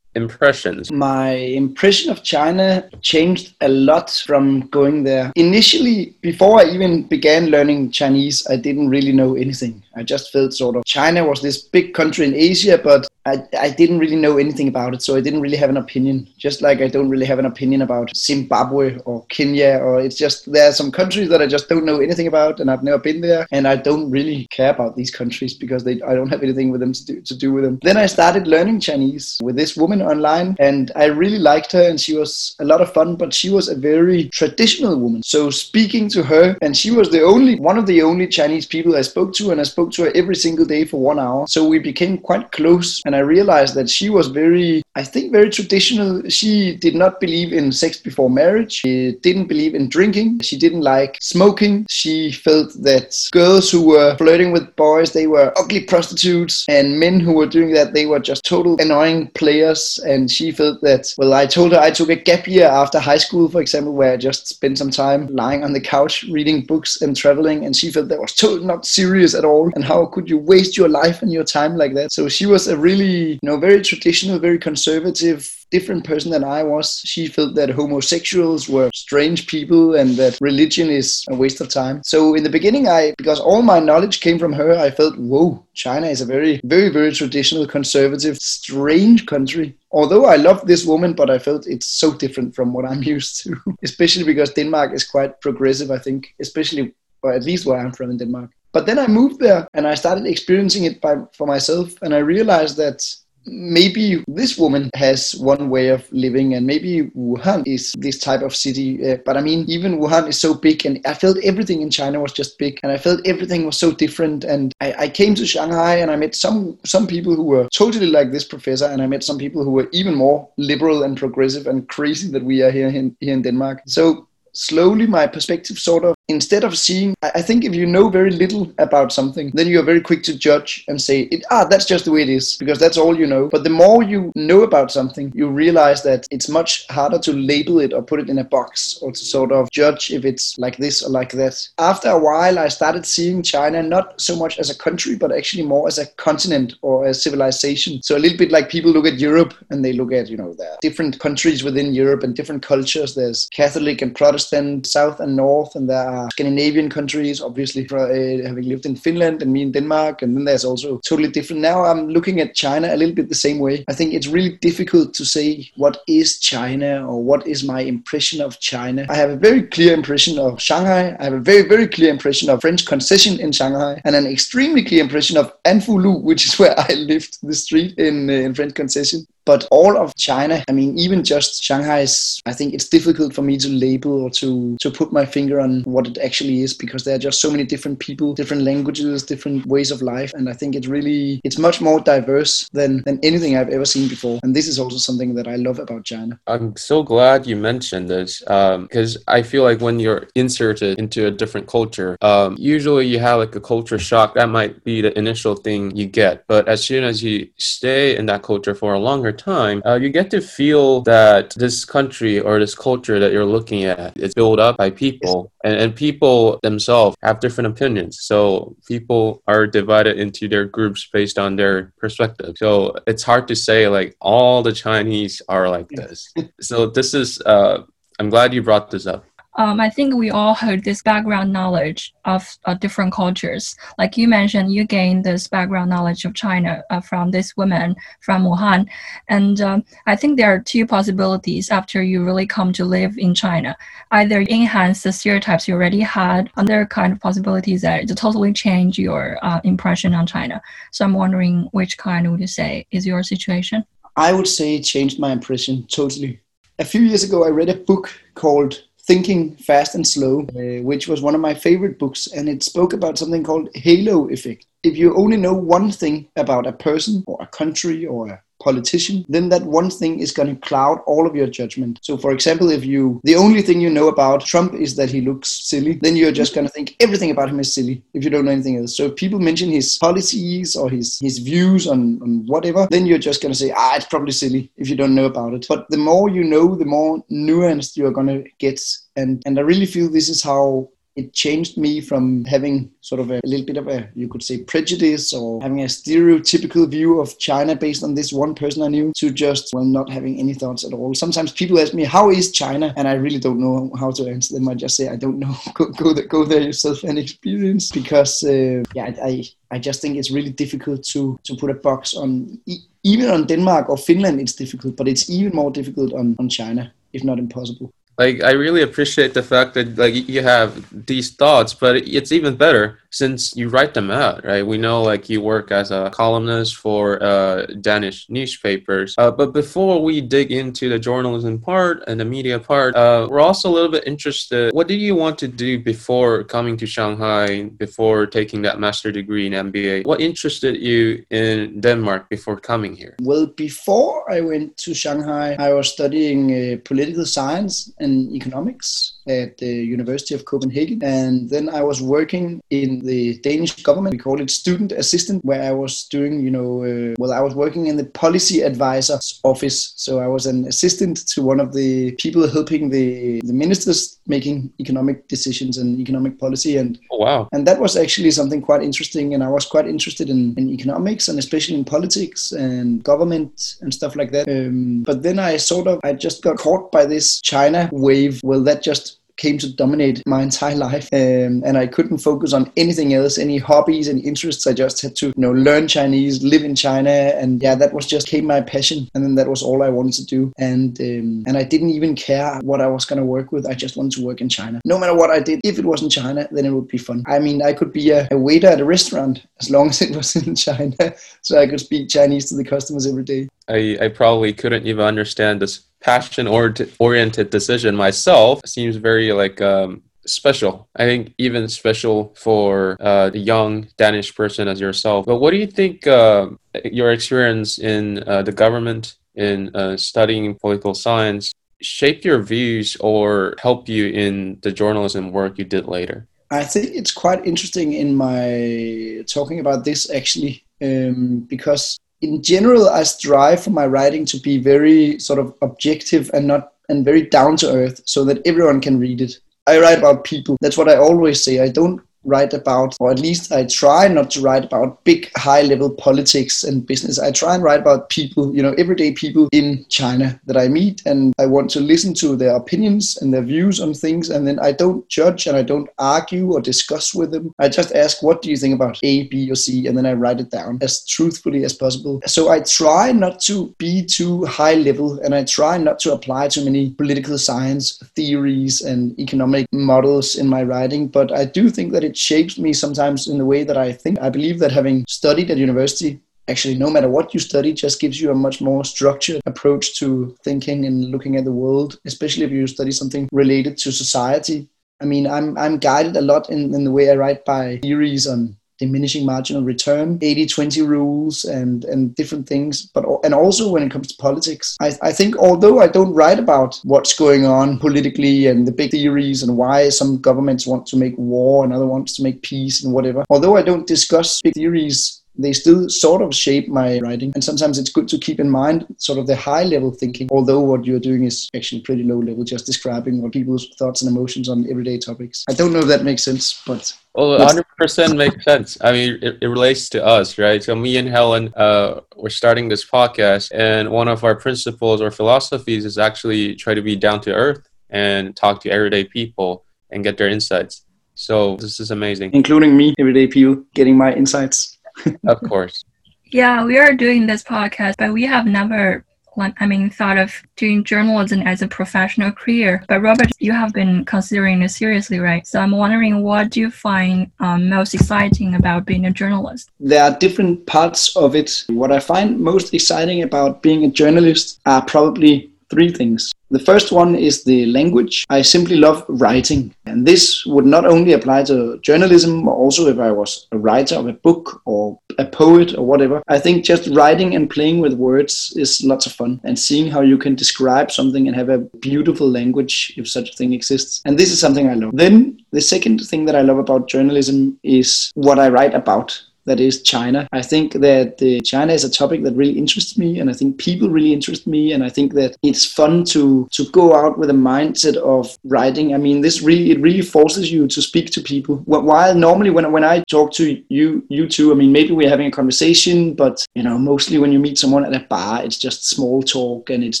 impressions? 0.14 0.90
My 0.90 1.30
impression 1.30 2.10
of 2.10 2.22
China 2.22 2.88
changed 3.00 3.54
a 3.60 3.68
lot 3.68 4.10
from 4.10 4.66
going 4.68 5.04
there. 5.04 5.32
Initially, 5.36 6.14
before 6.20 6.60
I 6.60 6.64
even 6.64 7.04
began 7.04 7.46
learning 7.46 7.90
Chinese, 7.90 8.46
I 8.48 8.56
didn't 8.56 8.88
really 8.88 9.12
know 9.12 9.34
anything. 9.34 9.82
I 9.96 10.02
just 10.02 10.32
felt 10.32 10.54
sort 10.54 10.76
of 10.76 10.84
China 10.84 11.24
was 11.26 11.42
this 11.42 11.58
big 11.62 11.94
country 11.94 12.26
in 12.26 12.34
Asia, 12.34 12.78
but 12.78 13.08
I, 13.24 13.44
I 13.58 13.70
didn't 13.70 13.98
really 13.98 14.16
know 14.16 14.36
anything 14.38 14.68
about 14.68 14.94
it, 14.94 15.02
so 15.02 15.16
I 15.16 15.20
didn't 15.20 15.40
really 15.40 15.56
have 15.56 15.70
an 15.70 15.76
opinion. 15.76 16.28
Just 16.38 16.62
like 16.62 16.80
I 16.80 16.88
don't 16.88 17.08
really 17.08 17.26
have 17.26 17.38
an 17.38 17.46
opinion 17.46 17.82
about 17.82 18.16
Zimbabwe 18.16 18.98
or 19.04 19.24
Kenya, 19.26 19.78
or 19.78 20.00
it's 20.00 20.16
just 20.16 20.50
there 20.52 20.68
are 20.68 20.72
some 20.72 20.90
countries 20.90 21.28
that 21.28 21.40
I 21.40 21.46
just 21.46 21.68
don't 21.68 21.84
know 21.84 22.00
anything 22.00 22.26
about, 22.26 22.60
and 22.60 22.70
I've 22.70 22.82
never 22.82 22.98
been 22.98 23.20
there, 23.20 23.46
and 23.52 23.68
I 23.68 23.76
don't 23.76 24.10
really 24.10 24.46
care 24.50 24.70
about 24.70 24.96
these 24.96 25.10
countries 25.10 25.54
because 25.54 25.84
they 25.84 26.00
I 26.02 26.14
don't 26.14 26.30
have 26.30 26.42
anything 26.42 26.70
with 26.70 26.80
them 26.80 26.92
to 26.92 27.04
do, 27.04 27.20
to 27.20 27.36
do 27.36 27.52
with 27.52 27.64
them. 27.64 27.78
Then 27.82 27.96
I 27.96 28.06
started 28.06 28.46
learning 28.46 28.80
Chinese 28.80 29.38
with 29.42 29.56
this 29.56 29.76
woman 29.76 30.02
online, 30.02 30.56
and 30.58 30.90
I 30.96 31.06
really 31.06 31.38
liked 31.38 31.72
her, 31.72 31.88
and 31.88 32.00
she 32.00 32.16
was 32.16 32.56
a 32.58 32.64
lot 32.64 32.80
of 32.80 32.92
fun, 32.92 33.16
but 33.16 33.32
she 33.32 33.50
was 33.50 33.68
a 33.68 33.76
very 33.76 34.28
traditional 34.30 34.98
woman. 34.98 35.22
So 35.22 35.50
speaking 35.50 36.08
to 36.10 36.22
her, 36.24 36.56
and 36.60 36.76
she 36.76 36.90
was 36.90 37.10
the 37.10 37.22
only 37.22 37.58
one 37.60 37.78
of 37.78 37.86
the 37.86 38.02
only 38.02 38.26
Chinese 38.26 38.66
people 38.66 38.96
I 38.96 39.02
spoke 39.02 39.32
to, 39.34 39.52
and 39.52 39.60
I 39.60 39.64
spoke 39.64 39.92
to 39.92 40.04
her 40.04 40.12
every 40.14 40.34
single 40.34 40.66
day 40.66 40.84
for 40.84 41.00
one 41.00 41.20
hour. 41.20 41.46
So 41.46 41.68
we 41.68 41.78
became 41.78 42.18
quite 42.18 42.50
close 42.50 43.00
I 43.14 43.20
realized 43.20 43.74
that 43.74 43.90
she 43.90 44.10
was 44.10 44.28
very, 44.28 44.82
I 44.94 45.04
think, 45.04 45.32
very 45.32 45.50
traditional. 45.50 46.28
She 46.28 46.76
did 46.76 46.94
not 46.94 47.20
believe 47.20 47.52
in 47.52 47.72
sex 47.72 47.98
before 47.98 48.30
marriage. 48.30 48.72
She 48.72 49.12
didn't 49.22 49.46
believe 49.46 49.74
in 49.74 49.88
drinking. 49.88 50.40
She 50.40 50.56
didn't 50.58 50.82
like 50.82 51.18
smoking. 51.20 51.86
She 51.88 52.32
felt 52.32 52.72
that 52.82 53.28
girls 53.32 53.70
who 53.70 53.86
were 53.86 54.16
flirting 54.16 54.52
with 54.52 54.74
boys, 54.76 55.12
they 55.12 55.26
were 55.26 55.52
ugly 55.56 55.84
prostitutes, 55.84 56.64
and 56.68 56.98
men 56.98 57.20
who 57.20 57.32
were 57.32 57.46
doing 57.46 57.72
that, 57.72 57.94
they 57.94 58.06
were 58.06 58.20
just 58.20 58.44
total 58.44 58.76
annoying 58.80 59.28
players. 59.34 59.98
And 60.06 60.30
she 60.30 60.52
felt 60.52 60.80
that, 60.82 61.12
well, 61.18 61.34
I 61.34 61.46
told 61.46 61.72
her 61.72 61.78
I 61.78 61.90
took 61.90 62.10
a 62.10 62.16
gap 62.16 62.46
year 62.46 62.66
after 62.66 62.98
high 62.98 63.18
school, 63.18 63.48
for 63.48 63.60
example, 63.60 63.92
where 63.92 64.12
I 64.12 64.16
just 64.16 64.46
spent 64.46 64.78
some 64.78 64.90
time 64.90 65.26
lying 65.28 65.64
on 65.64 65.72
the 65.72 65.80
couch 65.80 66.24
reading 66.24 66.62
books 66.62 67.02
and 67.02 67.16
traveling, 67.16 67.64
and 67.64 67.76
she 67.76 67.90
felt 67.90 68.08
that 68.08 68.20
was 68.20 68.34
totally 68.34 68.66
not 68.66 68.86
serious 68.86 69.34
at 69.34 69.44
all. 69.44 69.70
And 69.74 69.84
how 69.84 70.06
could 70.06 70.28
you 70.28 70.38
waste 70.38 70.76
your 70.76 70.88
life 70.88 71.22
and 71.22 71.32
your 71.32 71.44
time 71.44 71.76
like 71.76 71.94
that? 71.94 72.12
So 72.12 72.28
she 72.28 72.46
was 72.46 72.68
a 72.68 72.76
really 72.76 73.01
really, 73.02 73.32
you 73.32 73.38
know, 73.42 73.56
very 73.56 73.82
traditional, 73.82 74.38
very 74.38 74.58
conservative, 74.58 75.66
different 75.70 76.04
person 76.04 76.30
than 76.30 76.44
I 76.44 76.62
was. 76.62 77.00
She 77.04 77.26
felt 77.26 77.54
that 77.54 77.70
homosexuals 77.70 78.68
were 78.68 78.90
strange 78.94 79.46
people 79.46 79.94
and 79.94 80.16
that 80.16 80.38
religion 80.40 80.90
is 80.90 81.24
a 81.30 81.34
waste 81.34 81.60
of 81.60 81.68
time. 81.68 82.02
So 82.04 82.34
in 82.34 82.42
the 82.42 82.50
beginning, 82.50 82.88
I, 82.88 83.14
because 83.18 83.40
all 83.40 83.62
my 83.62 83.80
knowledge 83.80 84.20
came 84.20 84.38
from 84.38 84.52
her, 84.52 84.72
I 84.78 84.90
felt, 84.90 85.16
whoa, 85.18 85.64
China 85.74 86.06
is 86.06 86.20
a 86.20 86.26
very, 86.26 86.60
very, 86.64 86.88
very 86.88 87.12
traditional, 87.12 87.66
conservative, 87.66 88.36
strange 88.38 89.26
country. 89.26 89.76
Although 89.90 90.26
I 90.26 90.36
love 90.36 90.66
this 90.66 90.84
woman, 90.84 91.14
but 91.14 91.30
I 91.30 91.38
felt 91.38 91.66
it's 91.66 91.86
so 91.86 92.14
different 92.14 92.54
from 92.54 92.72
what 92.72 92.84
I'm 92.84 93.02
used 93.16 93.42
to, 93.42 93.56
especially 93.82 94.24
because 94.24 94.52
Denmark 94.52 94.92
is 94.94 95.04
quite 95.04 95.40
progressive, 95.40 95.90
I 95.90 95.98
think, 95.98 96.34
especially, 96.40 96.94
or 97.22 97.32
at 97.32 97.44
least 97.44 97.66
where 97.66 97.78
I'm 97.78 97.92
from 97.92 98.10
in 98.10 98.18
Denmark. 98.18 98.50
But 98.72 98.86
then 98.86 98.98
I 98.98 99.06
moved 99.06 99.40
there 99.40 99.68
and 99.74 99.86
I 99.86 99.94
started 99.94 100.26
experiencing 100.26 100.84
it 100.84 101.00
by, 101.00 101.16
for 101.32 101.46
myself, 101.46 101.94
and 102.02 102.14
I 102.14 102.18
realized 102.18 102.76
that 102.78 103.04
maybe 103.46 104.22
this 104.28 104.56
woman 104.56 104.90
has 104.94 105.34
one 105.34 105.68
way 105.68 105.88
of 105.88 106.06
living 106.12 106.54
and 106.54 106.66
maybe 106.66 107.10
wuhan 107.16 107.66
is 107.66 107.92
this 107.98 108.18
type 108.18 108.42
of 108.42 108.54
city. 108.54 109.10
Uh, 109.10 109.16
but 109.24 109.36
i 109.36 109.40
mean 109.40 109.64
even 109.68 109.98
wuhan 109.98 110.28
is 110.28 110.40
so 110.40 110.54
big 110.54 110.86
and 110.86 111.00
i 111.06 111.14
felt 111.14 111.36
everything 111.42 111.82
in 111.82 111.90
china 111.90 112.20
was 112.20 112.32
just 112.32 112.58
big 112.58 112.78
and 112.82 112.92
i 112.92 112.96
felt 112.96 113.20
everything 113.26 113.66
was 113.66 113.76
so 113.76 113.92
different. 113.92 114.44
And 114.44 114.72
I, 114.80 114.94
I, 114.98 115.08
came 115.08 115.34
to 115.34 115.46
shanghai 115.46 115.96
and 115.96 116.10
i 116.10 116.16
met 116.16 116.34
some 116.34 116.78
some 116.84 117.06
people 117.06 117.34
who 117.34 117.44
were 117.44 117.68
totally 117.72 118.06
like 118.06 118.30
this 118.30 118.44
professor 118.44 118.86
and 118.86 119.02
i 119.02 119.06
met 119.06 119.24
some 119.24 119.38
people 119.38 119.64
who 119.64 119.70
were 119.70 119.88
even 119.92 120.14
more 120.14 120.48
liberal 120.56 121.02
and 121.02 121.16
progressive 121.16 121.66
and 121.66 121.88
crazy 121.88 122.30
that 122.30 122.44
we 122.44 122.62
are 122.62 122.70
here 122.70 122.88
in, 122.88 123.16
here 123.20 123.34
in 123.34 123.42
denmark. 123.42 123.82
So 123.86 124.28
slowly 124.52 125.06
my 125.06 125.26
perspective 125.26 125.78
sort 125.78 126.04
of 126.04 126.14
instead 126.28 126.64
of 126.64 126.76
seeing 126.76 127.14
i 127.22 127.42
think 127.42 127.64
if 127.64 127.74
you 127.74 127.86
know 127.86 128.08
very 128.08 128.30
little 128.30 128.72
about 128.78 129.12
something 129.12 129.50
then 129.54 129.66
you're 129.66 129.82
very 129.82 130.00
quick 130.00 130.22
to 130.22 130.36
judge 130.36 130.84
and 130.88 131.00
say 131.00 131.22
it 131.22 131.44
ah 131.50 131.64
that's 131.64 131.86
just 131.86 132.04
the 132.04 132.10
way 132.10 132.22
it 132.22 132.28
is 132.28 132.56
because 132.58 132.78
that's 132.78 132.98
all 132.98 133.18
you 133.18 133.26
know. 133.26 133.48
But 133.48 133.64
the 133.64 133.70
more 133.70 134.02
you 134.02 134.32
know 134.34 134.62
about 134.62 134.90
something 134.90 135.32
you 135.34 135.48
realize 135.48 136.02
that 136.02 136.26
it's 136.30 136.48
much 136.48 136.86
harder 136.88 137.18
to 137.20 137.32
label 137.32 137.80
it 137.80 137.92
or 137.92 138.02
put 138.02 138.20
it 138.20 138.28
in 138.28 138.38
a 138.38 138.44
box 138.44 138.98
or 139.02 139.12
to 139.12 139.24
sort 139.24 139.52
of 139.52 139.70
judge 139.70 140.10
if 140.10 140.24
it's 140.24 140.58
like 140.58 140.76
this 140.76 141.02
or 141.02 141.10
like 141.10 141.32
that. 141.32 141.56
After 141.78 142.10
a 142.10 142.18
while 142.18 142.58
i 142.58 142.68
started 142.68 143.06
seeing 143.06 143.42
china 143.42 143.82
not 143.82 144.20
so 144.20 144.36
much 144.36 144.58
as 144.58 144.70
a 144.70 144.78
country 144.78 145.16
but 145.16 145.32
actually 145.32 145.64
more 145.64 145.86
as 145.88 145.98
a 145.98 146.06
continent 146.16 146.74
or 146.82 147.06
a 147.06 147.14
civilization. 147.14 148.02
So 148.02 148.16
a 148.16 148.22
little 148.24 148.38
bit 148.38 148.52
like 148.52 148.70
people 148.70 148.92
look 148.92 149.06
at 149.06 149.18
europe 149.18 149.54
and 149.70 149.84
they 149.84 149.92
look 149.92 150.12
at 150.12 150.28
you 150.28 150.36
know 150.36 150.54
the 150.54 150.76
different 150.80 151.18
countries 151.20 151.64
within 151.64 151.94
europe 151.94 152.22
and 152.22 152.34
different 152.34 152.62
cultures. 152.62 153.14
There's 153.14 153.48
catholic 153.52 154.02
and 154.02 154.14
protestant 154.14 154.41
south 154.84 155.20
and 155.20 155.36
north 155.36 155.74
and 155.74 155.88
there 155.88 156.06
are 156.08 156.28
Scandinavian 156.32 156.88
countries, 156.88 157.40
obviously, 157.40 157.86
for, 157.86 157.98
uh, 157.98 158.46
having 158.46 158.64
lived 158.64 158.86
in 158.86 158.96
Finland 158.96 159.42
and 159.42 159.52
me 159.52 159.62
in 159.62 159.72
Denmark. 159.72 160.22
And 160.22 160.36
then 160.36 160.44
there's 160.44 160.64
also 160.64 160.98
totally 160.98 161.28
different. 161.28 161.62
Now 161.62 161.84
I'm 161.84 162.08
looking 162.08 162.40
at 162.40 162.54
China 162.54 162.92
a 162.92 162.96
little 162.96 163.14
bit 163.14 163.28
the 163.28 163.34
same 163.34 163.58
way. 163.58 163.84
I 163.88 163.94
think 163.94 164.14
it's 164.14 164.26
really 164.26 164.56
difficult 164.60 165.14
to 165.14 165.24
say 165.24 165.70
what 165.76 166.02
is 166.06 166.38
China 166.38 167.06
or 167.06 167.22
what 167.22 167.46
is 167.46 167.64
my 167.64 167.80
impression 167.80 168.40
of 168.40 168.58
China. 168.60 169.06
I 169.08 169.16
have 169.16 169.30
a 169.30 169.36
very 169.36 169.62
clear 169.62 169.94
impression 169.94 170.38
of 170.38 170.60
Shanghai. 170.60 171.16
I 171.18 171.24
have 171.24 171.34
a 171.34 171.40
very, 171.40 171.62
very 171.62 171.86
clear 171.86 172.10
impression 172.10 172.48
of 172.50 172.60
French 172.60 172.86
concession 172.86 173.40
in 173.40 173.52
Shanghai 173.52 174.00
and 174.04 174.14
an 174.16 174.26
extremely 174.26 174.82
clear 174.84 175.02
impression 175.02 175.36
of 175.36 175.52
Anfulu, 175.64 176.22
which 176.22 176.46
is 176.46 176.58
where 176.58 176.78
I 176.78 176.92
lived, 177.12 177.38
the 177.42 177.54
street 177.54 177.98
in, 177.98 178.28
uh, 178.28 178.32
in 178.32 178.54
French 178.54 178.74
concession. 178.74 179.26
But 179.44 179.66
all 179.70 179.96
of 179.96 180.14
China, 180.16 180.64
I 180.68 180.72
mean, 180.72 180.96
even 180.98 181.24
just 181.24 181.62
Shanghai 181.62 182.00
is, 182.00 182.40
I 182.46 182.52
think 182.52 182.74
it's 182.74 182.88
difficult 182.88 183.34
for 183.34 183.42
me 183.42 183.56
to 183.58 183.68
label 183.68 184.22
or 184.22 184.30
to, 184.30 184.76
to 184.80 184.90
put 184.90 185.12
my 185.12 185.26
finger 185.26 185.60
on 185.60 185.82
what 185.82 186.06
it 186.06 186.18
actually 186.18 186.62
is 186.62 186.74
because 186.74 187.04
there 187.04 187.16
are 187.16 187.18
just 187.18 187.40
so 187.40 187.50
many 187.50 187.64
different 187.64 187.98
people, 187.98 188.34
different 188.34 188.62
languages, 188.62 189.22
different 189.22 189.66
ways 189.66 189.90
of 189.90 190.02
life. 190.02 190.32
And 190.34 190.48
I 190.48 190.52
think 190.52 190.74
it's 190.74 190.86
really, 190.86 191.40
it's 191.44 191.58
much 191.58 191.80
more 191.80 192.00
diverse 192.00 192.68
than, 192.72 193.02
than 193.04 193.18
anything 193.22 193.56
I've 193.56 193.68
ever 193.68 193.84
seen 193.84 194.08
before. 194.08 194.38
And 194.42 194.54
this 194.54 194.68
is 194.68 194.78
also 194.78 194.98
something 194.98 195.34
that 195.34 195.48
I 195.48 195.56
love 195.56 195.78
about 195.78 196.04
China. 196.04 196.38
I'm 196.46 196.76
so 196.76 197.02
glad 197.02 197.46
you 197.46 197.56
mentioned 197.56 198.08
this 198.08 198.40
because 198.40 199.16
um, 199.16 199.22
I 199.28 199.42
feel 199.42 199.64
like 199.64 199.80
when 199.80 199.98
you're 199.98 200.28
inserted 200.34 200.98
into 200.98 201.26
a 201.26 201.30
different 201.30 201.66
culture, 201.66 202.16
um, 202.22 202.56
usually 202.58 203.06
you 203.06 203.18
have 203.18 203.38
like 203.38 203.54
a 203.56 203.60
culture 203.60 203.98
shock. 203.98 204.34
That 204.34 204.48
might 204.48 204.84
be 204.84 205.00
the 205.00 205.16
initial 205.18 205.56
thing 205.56 205.94
you 205.96 206.06
get. 206.06 206.44
But 206.46 206.68
as 206.68 206.84
soon 206.84 207.04
as 207.04 207.22
you 207.22 207.48
stay 207.58 208.16
in 208.16 208.26
that 208.26 208.42
culture 208.42 208.74
for 208.74 208.94
a 208.94 208.98
longer 208.98 209.31
time, 209.32 209.82
uh, 209.84 209.94
you 209.94 210.08
get 210.08 210.30
to 210.30 210.40
feel 210.40 211.00
that 211.02 211.54
this 211.56 211.84
country 211.84 212.38
or 212.38 212.58
this 212.58 212.74
culture 212.74 213.18
that 213.18 213.32
you're 213.32 213.44
looking 213.44 213.84
at 213.84 214.16
is 214.16 214.34
built 214.34 214.58
up 214.58 214.76
by 214.76 214.90
people, 214.90 215.52
and, 215.64 215.76
and 215.76 215.96
people 215.96 216.60
themselves 216.62 217.16
have 217.22 217.40
different 217.40 217.68
opinions. 217.68 218.20
So 218.22 218.76
people 218.86 219.42
are 219.46 219.66
divided 219.66 220.18
into 220.18 220.48
their 220.48 220.64
groups 220.64 221.08
based 221.12 221.38
on 221.38 221.56
their 221.56 221.92
perspective. 221.98 222.56
So 222.58 222.94
it's 223.06 223.22
hard 223.22 223.48
to 223.48 223.56
say 223.56 223.88
like 223.88 224.16
all 224.20 224.62
the 224.62 224.72
Chinese 224.72 225.42
are 225.48 225.68
like 225.68 225.88
this. 225.88 226.32
so 226.60 226.86
this 226.86 227.14
is. 227.14 227.40
Uh, 227.40 227.84
I'm 228.18 228.30
glad 228.30 228.54
you 228.54 228.62
brought 228.62 228.90
this 228.90 229.06
up 229.06 229.24
um, 229.54 229.80
I 229.80 229.90
think 229.90 230.14
we 230.14 230.30
all 230.30 230.54
hold 230.54 230.84
this 230.84 231.02
background 231.02 231.52
knowledge 231.52 232.14
of 232.24 232.56
uh, 232.64 232.74
different 232.74 233.12
cultures. 233.12 233.76
Like 233.98 234.16
you 234.16 234.26
mentioned, 234.26 234.72
you 234.72 234.84
gained 234.84 235.24
this 235.24 235.46
background 235.46 235.90
knowledge 235.90 236.24
of 236.24 236.34
China 236.34 236.82
uh, 236.90 237.00
from 237.00 237.30
this 237.30 237.56
woman 237.56 237.94
from 238.20 238.44
Wuhan. 238.44 238.86
And 239.28 239.60
um, 239.60 239.84
I 240.06 240.16
think 240.16 240.36
there 240.36 240.52
are 240.52 240.60
two 240.60 240.86
possibilities 240.86 241.70
after 241.70 242.02
you 242.02 242.24
really 242.24 242.46
come 242.46 242.72
to 242.74 242.84
live 242.84 243.18
in 243.18 243.34
China. 243.34 243.76
Either 244.10 244.40
enhance 244.40 245.02
the 245.02 245.12
stereotypes 245.12 245.68
you 245.68 245.74
already 245.74 246.00
had, 246.00 246.50
other 246.56 246.86
kind 246.86 247.12
of 247.12 247.20
possibilities 247.20 247.82
that 247.82 248.08
to 248.08 248.14
totally 248.14 248.52
change 248.52 248.98
your 248.98 249.38
uh, 249.42 249.60
impression 249.64 250.14
on 250.14 250.26
China. 250.26 250.62
So 250.92 251.04
I'm 251.04 251.12
wondering 251.12 251.68
which 251.72 251.98
kind 251.98 252.30
would 252.30 252.40
you 252.40 252.46
say 252.46 252.86
is 252.90 253.06
your 253.06 253.22
situation? 253.22 253.84
I 254.16 254.32
would 254.32 254.48
say 254.48 254.76
it 254.76 254.82
changed 254.82 255.18
my 255.18 255.32
impression 255.32 255.86
totally. 255.86 256.40
A 256.78 256.84
few 256.84 257.02
years 257.02 257.22
ago, 257.22 257.44
I 257.44 257.48
read 257.48 257.68
a 257.68 257.74
book 257.74 258.12
called 258.34 258.82
Thinking 259.04 259.56
Fast 259.56 259.94
and 259.94 260.06
Slow, 260.06 260.42
uh, 260.42 260.82
which 260.82 261.08
was 261.08 261.22
one 261.22 261.34
of 261.34 261.40
my 261.40 261.54
favorite 261.54 261.98
books, 261.98 262.28
and 262.28 262.48
it 262.48 262.62
spoke 262.62 262.92
about 262.92 263.18
something 263.18 263.42
called 263.42 263.68
halo 263.74 264.28
effect. 264.28 264.66
If 264.82 264.96
you 264.96 265.16
only 265.16 265.36
know 265.36 265.54
one 265.54 265.90
thing 265.90 266.28
about 266.36 266.66
a 266.66 266.72
person 266.72 267.24
or 267.26 267.36
a 267.40 267.46
country 267.46 268.06
or 268.06 268.28
a 268.28 268.42
politician, 268.62 269.24
then 269.28 269.48
that 269.48 269.62
one 269.62 269.90
thing 269.90 270.20
is 270.20 270.32
going 270.32 270.48
to 270.48 270.60
cloud 270.68 271.00
all 271.06 271.26
of 271.26 271.34
your 271.34 271.46
judgment. 271.46 271.98
So, 272.02 272.16
for 272.16 272.32
example, 272.32 272.70
if 272.70 272.84
you, 272.84 273.20
the 273.24 273.36
only 273.36 273.62
thing 273.62 273.80
you 273.80 273.90
know 273.90 274.08
about 274.08 274.44
Trump 274.44 274.74
is 274.74 274.96
that 274.96 275.10
he 275.10 275.20
looks 275.20 275.48
silly, 275.68 275.98
then 276.02 276.16
you're 276.16 276.32
just 276.32 276.54
going 276.54 276.66
to 276.66 276.72
think 276.72 276.96
everything 277.00 277.30
about 277.30 277.48
him 277.48 277.60
is 277.60 277.74
silly 277.74 278.02
if 278.14 278.24
you 278.24 278.30
don't 278.30 278.44
know 278.44 278.52
anything 278.52 278.78
else. 278.78 278.96
So, 278.96 279.06
if 279.06 279.16
people 279.16 279.38
mention 279.38 279.70
his 279.70 279.98
policies 279.98 280.76
or 280.76 280.90
his, 280.90 281.18
his 281.20 281.38
views 281.38 281.86
on, 281.86 282.20
on 282.22 282.46
whatever, 282.46 282.86
then 282.90 283.06
you're 283.06 283.18
just 283.18 283.42
going 283.42 283.52
to 283.52 283.58
say, 283.58 283.72
ah, 283.76 283.96
it's 283.96 284.06
probably 284.06 284.32
silly 284.32 284.70
if 284.76 284.88
you 284.88 284.96
don't 284.96 285.14
know 285.14 285.26
about 285.26 285.54
it. 285.54 285.66
But 285.68 285.86
the 285.90 285.98
more 285.98 286.28
you 286.28 286.44
know, 286.44 286.74
the 286.74 286.84
more 286.84 287.22
nuanced 287.30 287.96
you're 287.96 288.12
going 288.12 288.28
to 288.28 288.44
get. 288.58 288.80
And, 289.16 289.42
and 289.44 289.58
I 289.58 289.62
really 289.62 289.86
feel 289.86 290.08
this 290.08 290.28
is 290.28 290.42
how 290.42 290.88
it 291.14 291.34
changed 291.34 291.76
me 291.76 292.00
from 292.00 292.44
having 292.46 292.90
sort 293.02 293.20
of 293.20 293.30
a, 293.30 293.36
a, 293.44 293.46
little 293.46 293.66
bit 293.66 293.76
of 293.76 293.86
a, 293.88 294.08
you 294.14 294.28
could 294.28 294.42
say, 294.42 294.58
prejudice 294.58 295.32
or 295.32 295.60
having 295.60 295.82
a 295.82 295.86
stereotypical 295.86 296.88
view 296.88 297.20
of 297.20 297.38
China 297.38 297.76
based 297.76 298.02
on 298.02 298.14
this 298.14 298.32
one 298.32 298.54
person 298.54 298.82
I 298.82 298.88
knew 298.88 299.12
to 299.18 299.30
just, 299.30 299.74
well, 299.74 299.84
not 299.84 300.08
having 300.08 300.38
any 300.38 300.54
thoughts 300.54 300.84
at 300.84 300.94
all. 300.94 301.14
Sometimes 301.14 301.52
people 301.52 301.78
ask 301.78 301.92
me, 301.92 302.04
how 302.04 302.30
is 302.30 302.50
China? 302.50 302.94
And 302.96 303.06
I 303.06 303.14
really 303.14 303.38
don't 303.38 303.60
know 303.60 303.90
how 303.98 304.10
to 304.12 304.28
answer 304.28 304.54
them. 304.54 304.68
I 304.68 304.74
just 304.74 304.96
say, 304.96 305.08
I 305.08 305.16
don't 305.16 305.38
know. 305.38 305.54
go, 305.74 305.86
go, 305.90 306.12
there, 306.14 306.26
go 306.26 306.44
there 306.44 306.62
yourself 306.62 307.02
and 307.04 307.18
experience 307.18 307.92
because, 307.92 308.42
uh, 308.44 308.82
yeah, 308.94 309.14
I, 309.22 309.44
I 309.70 309.78
just 309.78 310.00
think 310.00 310.16
it's 310.16 310.30
really 310.30 310.52
difficult 310.52 311.04
to, 311.08 311.38
to 311.44 311.56
put 311.56 311.70
a 311.70 311.74
box 311.74 312.14
on, 312.14 312.58
even 313.02 313.30
on 313.30 313.46
Denmark 313.46 313.90
or 313.90 313.98
Finland, 313.98 314.40
it's 314.40 314.54
difficult, 314.54 314.96
but 314.96 315.08
it's 315.08 315.28
even 315.28 315.54
more 315.54 315.70
difficult 315.70 316.14
on, 316.14 316.36
on 316.38 316.48
China, 316.48 316.90
if 317.12 317.22
not 317.22 317.38
impossible 317.38 317.92
like 318.18 318.42
i 318.42 318.52
really 318.52 318.82
appreciate 318.82 319.34
the 319.34 319.42
fact 319.42 319.74
that 319.74 319.96
like 319.96 320.14
you 320.28 320.42
have 320.42 320.84
these 321.06 321.34
thoughts 321.34 321.74
but 321.74 321.96
it's 321.96 322.32
even 322.32 322.56
better 322.56 322.98
since 323.12 323.54
you 323.54 323.68
write 323.68 323.94
them 323.94 324.10
out 324.10 324.44
right? 324.44 324.66
We 324.66 324.78
know 324.78 325.02
like 325.02 325.28
you 325.28 325.40
work 325.40 325.70
as 325.70 325.90
a 325.90 326.10
columnist 326.10 326.76
for 326.76 327.22
uh, 327.22 327.66
danish 327.80 328.28
newspapers. 328.28 329.14
Uh, 329.18 329.30
but 329.30 329.52
before 329.52 330.02
we 330.02 330.20
dig 330.20 330.50
into 330.50 330.88
the 330.88 330.98
journalism 330.98 331.58
part 331.58 332.02
and 332.06 332.18
the 332.18 332.24
media 332.24 332.58
part 332.58 332.96
uh, 332.96 333.28
we're 333.30 333.40
also 333.40 333.68
a 333.68 333.74
little 333.76 333.90
bit 333.90 334.04
interested 334.06 334.72
what 334.72 334.88
did 334.88 335.00
you 335.00 335.14
want 335.14 335.38
to 335.38 335.48
do 335.48 335.78
before 335.78 336.42
coming 336.44 336.76
to 336.76 336.86
shanghai 336.86 337.64
before 337.84 338.26
taking 338.26 338.62
that 338.62 338.80
master 338.80 339.12
degree 339.12 339.46
in 339.46 339.52
mba 339.70 340.04
what 340.06 340.20
interested 340.20 340.76
you 340.76 341.24
in 341.30 341.80
denmark 341.80 342.28
before 342.28 342.58
coming 342.58 342.96
here? 342.96 343.14
Well 343.20 343.46
before 343.46 344.30
i 344.32 344.40
went 344.40 344.76
to 344.78 344.94
shanghai 344.94 345.56
i 345.58 345.72
was 345.72 345.92
studying 345.92 346.40
uh, 346.50 346.76
political 346.84 347.26
science 347.26 347.92
and 348.02 348.32
economics. 348.32 349.12
at 349.26 349.58
the 349.58 349.66
University 349.66 350.34
of 350.34 350.44
Copenhagen. 350.44 351.02
And 351.02 351.48
then 351.48 351.68
I 351.68 351.82
was 351.82 352.02
working 352.02 352.60
in 352.70 353.04
the 353.04 353.38
Danish 353.38 353.82
government. 353.82 354.14
We 354.14 354.18
call 354.18 354.40
it 354.40 354.50
student 354.50 354.92
assistant, 354.92 355.44
where 355.44 355.62
I 355.62 355.72
was 355.72 356.04
doing, 356.04 356.40
you 356.40 356.50
know, 356.50 356.84
uh, 356.84 357.14
well, 357.18 357.32
I 357.32 357.40
was 357.40 357.54
working 357.54 357.86
in 357.86 357.96
the 357.96 358.04
policy 358.04 358.62
advisor's 358.62 359.40
office. 359.44 359.92
So 359.96 360.18
I 360.18 360.26
was 360.26 360.46
an 360.46 360.66
assistant 360.66 361.26
to 361.28 361.42
one 361.42 361.60
of 361.60 361.72
the 361.72 362.12
people 362.12 362.48
helping 362.48 362.90
the, 362.90 363.40
the 363.44 363.52
ministers 363.52 364.18
making 364.26 364.72
economic 364.78 365.28
decisions 365.28 365.78
and 365.78 365.98
economic 365.98 366.38
policy. 366.38 366.76
And 366.76 366.98
oh, 367.10 367.18
wow. 367.18 367.48
And 367.52 367.66
that 367.66 367.80
was 367.80 367.96
actually 367.96 368.30
something 368.30 368.62
quite 368.62 368.82
interesting. 368.82 369.34
And 369.34 369.42
I 369.42 369.48
was 369.48 369.66
quite 369.66 369.86
interested 369.86 370.30
in, 370.30 370.54
in 370.56 370.70
economics 370.70 371.28
and 371.28 371.38
especially 371.38 371.76
in 371.76 371.84
politics 371.84 372.52
and 372.52 373.02
government 373.02 373.76
and 373.80 373.92
stuff 373.92 374.16
like 374.16 374.30
that. 374.32 374.48
Um, 374.48 375.02
but 375.02 375.22
then 375.22 375.38
I 375.38 375.56
sort 375.56 375.86
of, 375.86 376.00
I 376.04 376.12
just 376.12 376.42
got 376.42 376.58
caught 376.58 376.92
by 376.92 377.04
this 377.04 377.40
China 377.40 377.88
wave. 377.92 378.40
Well, 378.44 378.62
that 378.64 378.82
just 378.82 379.18
came 379.36 379.58
to 379.58 379.72
dominate 379.72 380.22
my 380.26 380.42
entire 380.42 380.74
life 380.74 381.08
um, 381.12 381.62
and 381.64 381.76
i 381.76 381.86
couldn't 381.86 382.18
focus 382.18 382.52
on 382.52 382.70
anything 382.76 383.14
else 383.14 383.38
any 383.38 383.58
hobbies 383.58 384.08
and 384.08 384.24
interests. 384.24 384.66
I 384.66 384.72
just 384.72 385.00
had 385.02 385.16
to 385.16 385.26
you 385.26 385.34
know 385.36 385.52
learn 385.52 385.88
chinese 385.88 386.42
live 386.42 386.64
in 386.64 386.74
china 386.74 387.10
and 387.10 387.62
yeah 387.62 387.74
that 387.74 387.92
was 387.92 388.06
just 388.06 388.26
came 388.26 388.46
my 388.46 388.60
passion 388.60 389.08
and 389.14 389.24
then 389.24 389.34
that 389.36 389.48
was 389.48 389.62
all 389.62 389.82
i 389.82 389.88
wanted 389.88 390.14
to 390.14 390.26
do. 390.26 390.52
And 390.58 390.98
um, 391.00 391.44
and 391.46 391.56
i 391.56 391.64
didn't 391.64 391.90
even 391.90 392.14
care 392.14 392.58
what 392.62 392.80
i 392.80 392.86
was 392.86 393.04
going 393.04 393.18
to 393.18 393.24
work 393.24 393.52
with. 393.52 393.66
I 393.66 393.74
just 393.74 393.96
wanted 393.96 394.12
to 394.18 394.24
work 394.24 394.40
in 394.40 394.48
china. 394.48 394.80
No 394.84 394.98
matter 394.98 395.14
what 395.14 395.30
i 395.30 395.40
did 395.40 395.60
if 395.64 395.78
it 395.78 395.84
was 395.84 396.02
in 396.02 396.10
china 396.10 396.48
then 396.50 396.66
it 396.66 396.70
would 396.70 396.88
be 396.88 396.98
fun. 396.98 397.24
I 397.26 397.38
mean 397.38 397.62
i 397.62 397.72
could 397.72 397.92
be 397.92 398.10
a, 398.10 398.28
a 398.30 398.38
waiter 398.38 398.68
at 398.68 398.80
a 398.80 398.84
restaurant 398.84 399.44
as 399.60 399.70
long 399.70 399.88
as 399.90 400.02
it 400.06 400.16
was 400.16 400.36
in 400.36 400.54
china 400.54 401.14
so 401.42 401.58
i 401.58 401.66
could 401.66 401.80
speak 401.80 402.08
chinese 402.08 402.48
to 402.48 402.56
the 402.56 402.64
customers 402.64 403.06
every 403.06 403.24
day. 403.24 403.48
I, 403.68 403.96
I 404.00 404.08
probably 404.08 404.52
couldn't 404.52 404.86
even 404.86 405.04
understand 405.04 405.62
this 405.62 405.80
passion 406.02 406.46
oriented 406.48 407.50
decision 407.50 407.94
myself 407.96 408.60
seems 408.66 408.96
very 408.96 409.32
like 409.32 409.60
um, 409.60 410.02
special. 410.26 410.88
I 410.96 411.04
think 411.04 411.34
even 411.38 411.68
special 411.68 412.34
for 412.36 412.96
uh, 413.00 413.30
the 413.30 413.38
young 413.38 413.88
Danish 413.96 414.34
person 414.34 414.68
as 414.68 414.80
yourself. 414.80 415.26
But 415.26 415.36
what 415.36 415.50
do 415.50 415.56
you 415.56 415.66
think 415.66 416.06
uh, 416.06 416.50
your 416.84 417.12
experience 417.12 417.78
in 417.78 418.22
uh, 418.26 418.42
the 418.42 418.52
government, 418.52 419.14
in 419.34 419.74
uh, 419.74 419.96
studying 419.96 420.54
political 420.54 420.94
science, 420.94 421.52
shaped 421.80 422.24
your 422.24 422.40
views 422.42 422.96
or 423.00 423.54
help 423.60 423.88
you 423.88 424.06
in 424.06 424.58
the 424.62 424.72
journalism 424.72 425.32
work 425.32 425.58
you 425.58 425.64
did 425.64 425.86
later? 425.86 426.26
I 426.50 426.64
think 426.64 426.94
it's 426.94 427.12
quite 427.12 427.46
interesting 427.46 427.94
in 427.94 428.14
my 428.14 429.24
talking 429.26 429.58
about 429.58 429.84
this 429.84 430.10
actually, 430.10 430.64
um, 430.82 431.40
because 431.48 431.98
in 432.22 432.42
general, 432.42 432.88
I 432.88 433.02
strive 433.02 433.62
for 433.62 433.70
my 433.70 433.86
writing 433.86 434.24
to 434.26 434.38
be 434.38 434.56
very 434.58 435.18
sort 435.18 435.38
of 435.38 435.54
objective 435.60 436.30
and 436.32 436.46
not 436.46 436.72
and 436.88 437.04
very 437.04 437.22
down 437.22 437.56
to 437.58 437.72
earth, 437.72 438.00
so 438.04 438.24
that 438.24 438.44
everyone 438.46 438.80
can 438.80 438.98
read 438.98 439.20
it. 439.20 439.38
I 439.66 439.78
write 439.80 439.98
about 439.98 440.24
people. 440.24 440.56
That's 440.60 440.76
what 440.76 440.88
I 440.88 440.96
always 440.96 441.42
say. 441.42 441.60
I 441.60 441.68
don't 441.68 442.00
write 442.24 442.52
about, 442.52 442.96
or 443.00 443.10
at 443.10 443.18
least 443.18 443.52
I 443.52 443.66
try 443.66 444.08
not 444.08 444.30
to 444.32 444.40
write 444.40 444.64
about 444.64 445.02
big, 445.04 445.30
high 445.36 445.62
level 445.62 445.90
politics 445.90 446.64
and 446.64 446.86
business. 446.86 447.18
I 447.18 447.30
try 447.30 447.54
and 447.54 447.62
write 447.62 447.80
about 447.80 448.08
people, 448.08 448.54
you 448.54 448.62
know, 448.62 448.74
everyday 448.78 449.12
people 449.12 449.48
in 449.52 449.84
China 449.88 450.40
that 450.46 450.56
I 450.56 450.68
meet, 450.68 451.02
and 451.06 451.34
I 451.38 451.46
want 451.46 451.70
to 451.70 451.80
listen 451.80 452.14
to 452.14 452.36
their 452.36 452.56
opinions 452.56 453.16
and 453.20 453.32
their 453.32 453.42
views 453.42 453.80
on 453.80 453.94
things. 453.94 454.30
And 454.30 454.46
then 454.46 454.58
I 454.58 454.72
don't 454.72 455.08
judge 455.08 455.46
and 455.46 455.56
I 455.56 455.62
don't 455.62 455.88
argue 455.98 456.52
or 456.52 456.60
discuss 456.60 457.14
with 457.14 457.32
them. 457.32 457.54
I 457.58 457.68
just 457.68 457.94
ask, 457.94 458.22
what 458.22 458.42
do 458.42 458.50
you 458.50 458.56
think 458.56 458.74
about 458.74 458.98
A, 459.02 459.28
B, 459.28 459.50
or 459.50 459.54
C? 459.54 459.86
And 459.86 459.96
then 459.96 460.06
I 460.06 460.12
write 460.12 460.40
it 460.40 460.50
down 460.50 460.78
as 460.82 461.04
truthfully 461.06 461.64
as 461.64 461.72
possible. 461.72 462.20
So 462.26 462.50
I 462.50 462.60
try 462.60 463.12
not 463.12 463.40
to 463.42 463.74
be 463.78 464.04
too 464.04 464.44
high 464.44 464.74
level 464.74 465.18
and 465.20 465.34
I 465.34 465.44
try 465.44 465.78
not 465.78 465.98
to 466.00 466.12
apply 466.12 466.48
too 466.48 466.64
many 466.64 466.90
political 466.90 467.38
science 467.38 467.98
theories 468.16 468.82
and 468.82 469.18
economic 469.18 469.66
models 469.72 470.36
in 470.36 470.48
my 470.48 470.62
writing. 470.62 471.08
But 471.08 471.32
I 471.32 471.44
do 471.44 471.70
think 471.70 471.92
that 471.92 472.04
it 472.04 472.11
it 472.12 472.18
shapes 472.18 472.58
me 472.58 472.74
sometimes 472.74 473.26
in 473.26 473.38
the 473.38 473.46
way 473.46 473.64
that 473.64 473.78
I 473.78 473.90
think. 473.90 474.20
I 474.20 474.28
believe 474.28 474.58
that 474.58 474.70
having 474.70 475.06
studied 475.08 475.50
at 475.50 475.56
university, 475.56 476.20
actually, 476.46 476.76
no 476.76 476.90
matter 476.90 477.08
what 477.08 477.32
you 477.32 477.40
study, 477.40 477.72
just 477.72 478.00
gives 478.00 478.20
you 478.20 478.30
a 478.30 478.42
much 478.46 478.60
more 478.60 478.84
structured 478.84 479.40
approach 479.46 479.98
to 480.00 480.36
thinking 480.44 480.84
and 480.84 481.10
looking 481.10 481.36
at 481.36 481.46
the 481.46 481.58
world, 481.64 481.98
especially 482.04 482.44
if 482.44 482.52
you 482.52 482.66
study 482.66 482.92
something 482.92 483.30
related 483.32 483.78
to 483.78 483.90
society. 483.90 484.68
I 485.00 485.06
mean, 485.06 485.26
I'm, 485.26 485.56
I'm 485.56 485.78
guided 485.78 486.16
a 486.16 486.20
lot 486.20 486.50
in, 486.50 486.74
in 486.74 486.84
the 486.84 486.90
way 486.90 487.10
I 487.10 487.14
write 487.14 487.46
by 487.46 487.78
theories 487.78 488.26
on 488.26 488.58
diminishing 488.82 489.24
marginal 489.24 489.62
return, 489.62 490.18
80-20 490.18 490.86
rules, 490.86 491.44
and 491.44 491.84
and 491.84 492.14
different 492.16 492.48
things. 492.48 492.86
But 492.94 493.04
and 493.24 493.32
also 493.32 493.70
when 493.70 493.84
it 493.84 493.92
comes 493.92 494.08
to 494.08 494.16
politics, 494.16 494.76
I, 494.80 494.92
I 495.02 495.12
think 495.12 495.36
although 495.36 495.78
I 495.80 495.86
don't 495.86 496.12
write 496.12 496.40
about 496.40 496.80
what's 496.82 497.14
going 497.16 497.44
on 497.44 497.78
politically 497.78 498.48
and 498.48 498.66
the 498.66 498.72
big 498.72 498.90
theories 498.90 499.42
and 499.42 499.56
why 499.56 499.88
some 499.88 500.20
governments 500.20 500.66
want 500.66 500.86
to 500.86 500.96
make 500.96 501.16
war 501.16 501.64
and 501.64 501.72
other 501.72 501.86
wants 501.86 502.16
to 502.16 502.22
make 502.22 502.42
peace 502.42 502.84
and 502.84 502.92
whatever, 502.92 503.24
although 503.30 503.56
I 503.56 503.62
don't 503.62 503.86
discuss 503.86 504.40
big 504.42 504.54
theories 504.54 505.21
they 505.36 505.52
still 505.52 505.88
sort 505.88 506.22
of 506.22 506.34
shape 506.34 506.68
my 506.68 506.98
writing. 507.00 507.32
And 507.34 507.42
sometimes 507.42 507.78
it's 507.78 507.90
good 507.90 508.08
to 508.08 508.18
keep 508.18 508.38
in 508.38 508.50
mind 508.50 508.86
sort 508.98 509.18
of 509.18 509.26
the 509.26 509.36
high 509.36 509.64
level 509.64 509.90
thinking, 509.90 510.28
although 510.30 510.60
what 510.60 510.84
you're 510.84 511.00
doing 511.00 511.24
is 511.24 511.48
actually 511.54 511.80
pretty 511.80 512.02
low 512.02 512.18
level, 512.18 512.44
just 512.44 512.66
describing 512.66 513.22
what 513.22 513.32
people's 513.32 513.68
thoughts 513.78 514.02
and 514.02 514.10
emotions 514.10 514.48
on 514.48 514.68
everyday 514.70 514.98
topics. 514.98 515.44
I 515.48 515.54
don't 515.54 515.72
know 515.72 515.80
if 515.80 515.86
that 515.86 516.04
makes 516.04 516.24
sense, 516.24 516.62
but. 516.66 516.92
Well, 517.14 517.38
100% 517.38 518.16
makes 518.16 518.42
sense. 518.44 518.78
I 518.80 518.92
mean, 518.92 519.18
it, 519.20 519.38
it, 519.42 519.46
relates 519.46 519.90
to 519.90 520.04
us, 520.04 520.38
right? 520.38 520.62
So, 520.62 520.74
me 520.74 520.96
and 520.96 521.06
Helen, 521.06 521.52
uh, 521.56 522.00
we're 522.16 522.30
starting 522.30 522.68
this 522.68 522.88
podcast, 522.88 523.50
and 523.54 523.90
one 523.90 524.08
of 524.08 524.24
our 524.24 524.34
principles 524.34 525.02
or 525.02 525.10
philosophies 525.10 525.84
is 525.84 525.98
actually 525.98 526.54
try 526.54 526.72
to 526.72 526.80
be 526.80 526.96
down 526.96 527.20
to 527.22 527.34
earth 527.34 527.68
and 527.90 528.34
talk 528.34 528.62
to 528.62 528.70
everyday 528.70 529.04
people 529.04 529.66
and 529.90 530.02
get 530.02 530.16
their 530.16 530.28
insights. 530.28 530.86
So, 531.14 531.56
this 531.56 531.80
is 531.80 531.90
amazing. 531.90 532.30
Including 532.32 532.78
me, 532.78 532.94
everyday 532.98 533.26
people, 533.26 533.62
getting 533.74 533.98
my 533.98 534.14
insights 534.14 534.78
of 535.26 535.40
course. 535.48 535.84
Yeah, 536.26 536.64
we 536.64 536.78
are 536.78 536.94
doing 536.94 537.26
this 537.26 537.42
podcast, 537.42 537.94
but 537.98 538.12
we 538.12 538.24
have 538.24 538.46
never 538.46 539.04
I 539.36 539.66
mean, 539.66 539.90
thought 539.90 540.18
of 540.18 540.42
doing 540.56 540.84
journalism 540.84 541.42
as 541.42 541.62
a 541.62 541.68
professional 541.68 542.32
career. 542.32 542.84
But 542.88 543.00
Robert, 543.00 543.30
you 543.38 543.52
have 543.52 543.72
been 543.72 544.04
considering 544.04 544.60
it 544.62 544.70
seriously, 544.70 545.18
right? 545.18 545.46
So 545.46 545.60
I'm 545.60 545.70
wondering, 545.70 546.22
what 546.22 546.50
do 546.50 546.60
you 546.60 546.70
find 546.70 547.30
um, 547.40 547.68
most 547.68 547.94
exciting 547.94 548.54
about 548.54 548.84
being 548.84 549.06
a 549.06 549.10
journalist? 549.10 549.70
There 549.80 550.02
are 550.02 550.18
different 550.18 550.66
parts 550.66 551.16
of 551.16 551.34
it. 551.34 551.64
What 551.68 551.92
I 551.92 552.00
find 552.00 552.40
most 552.40 552.74
exciting 552.74 553.22
about 553.22 553.62
being 553.62 553.84
a 553.84 553.90
journalist 553.90 554.60
are 554.66 554.84
probably 554.84 555.50
three 555.70 555.90
things. 555.90 556.31
The 556.52 556.58
first 556.58 556.92
one 556.92 557.14
is 557.14 557.44
the 557.44 557.64
language. 557.64 558.26
I 558.28 558.42
simply 558.42 558.76
love 558.76 559.06
writing. 559.08 559.74
And 559.86 560.06
this 560.06 560.44
would 560.44 560.66
not 560.66 560.84
only 560.84 561.14
apply 561.14 561.44
to 561.44 561.78
journalism, 561.78 562.44
but 562.44 562.52
also 562.52 562.88
if 562.88 562.98
I 562.98 563.10
was 563.10 563.46
a 563.52 563.58
writer 563.58 563.94
of 563.94 564.06
a 564.06 564.12
book 564.12 564.60
or 564.66 565.00
a 565.18 565.24
poet 565.24 565.74
or 565.78 565.86
whatever. 565.86 566.22
I 566.28 566.38
think 566.38 566.66
just 566.66 566.94
writing 566.94 567.34
and 567.34 567.48
playing 567.48 567.80
with 567.80 567.94
words 567.94 568.52
is 568.54 568.84
lots 568.84 569.06
of 569.06 569.12
fun 569.12 569.40
and 569.44 569.58
seeing 569.58 569.90
how 569.90 570.02
you 570.02 570.18
can 570.18 570.34
describe 570.34 570.92
something 570.92 571.26
and 571.26 571.34
have 571.34 571.48
a 571.48 571.64
beautiful 571.80 572.30
language 572.30 572.92
if 572.98 573.08
such 573.08 573.30
a 573.30 573.32
thing 573.32 573.54
exists. 573.54 574.02
And 574.04 574.18
this 574.18 574.30
is 574.30 574.38
something 574.38 574.68
I 574.68 574.74
love. 574.74 574.90
Then 574.94 575.42
the 575.52 575.60
second 575.62 576.00
thing 576.00 576.26
that 576.26 576.36
I 576.36 576.42
love 576.42 576.58
about 576.58 576.86
journalism 576.86 577.58
is 577.62 578.12
what 578.14 578.38
I 578.38 578.50
write 578.50 578.74
about 578.74 579.18
that 579.44 579.60
is 579.60 579.82
China. 579.82 580.28
I 580.32 580.42
think 580.42 580.74
that 580.74 581.20
uh, 581.22 581.42
China 581.44 581.72
is 581.72 581.84
a 581.84 581.90
topic 581.90 582.22
that 582.24 582.34
really 582.34 582.58
interests 582.58 582.96
me, 582.96 583.18
and 583.18 583.28
I 583.30 583.32
think 583.32 583.58
people 583.58 583.88
really 583.88 584.12
interest 584.12 584.46
me, 584.46 584.72
and 584.72 584.84
I 584.84 584.88
think 584.88 585.14
that 585.14 585.36
it's 585.42 585.64
fun 585.64 586.04
to 586.06 586.48
to 586.52 586.64
go 586.70 586.94
out 586.94 587.18
with 587.18 587.30
a 587.30 587.34
mindset 587.34 587.96
of 587.96 588.36
writing. 588.44 588.94
I 588.94 588.98
mean, 588.98 589.20
this 589.20 589.42
really 589.42 589.70
it 589.70 589.80
really 589.80 590.02
forces 590.02 590.52
you 590.52 590.66
to 590.68 590.82
speak 590.82 591.10
to 591.10 591.20
people. 591.20 591.56
While 591.64 592.14
normally 592.14 592.50
when 592.50 592.70
when 592.72 592.84
I 592.84 593.02
talk 593.10 593.32
to 593.34 593.62
you 593.68 594.04
you 594.08 594.28
two, 594.28 594.52
I 594.52 594.54
mean 594.54 594.72
maybe 594.72 594.92
we're 594.92 595.08
having 595.08 595.26
a 595.26 595.30
conversation, 595.30 596.14
but 596.14 596.46
you 596.54 596.62
know 596.62 596.78
mostly 596.78 597.18
when 597.18 597.32
you 597.32 597.38
meet 597.38 597.58
someone 597.58 597.84
at 597.84 597.94
a 597.94 598.06
bar, 598.06 598.44
it's 598.44 598.58
just 598.58 598.88
small 598.88 599.22
talk 599.22 599.70
and 599.70 599.82
it's 599.82 600.00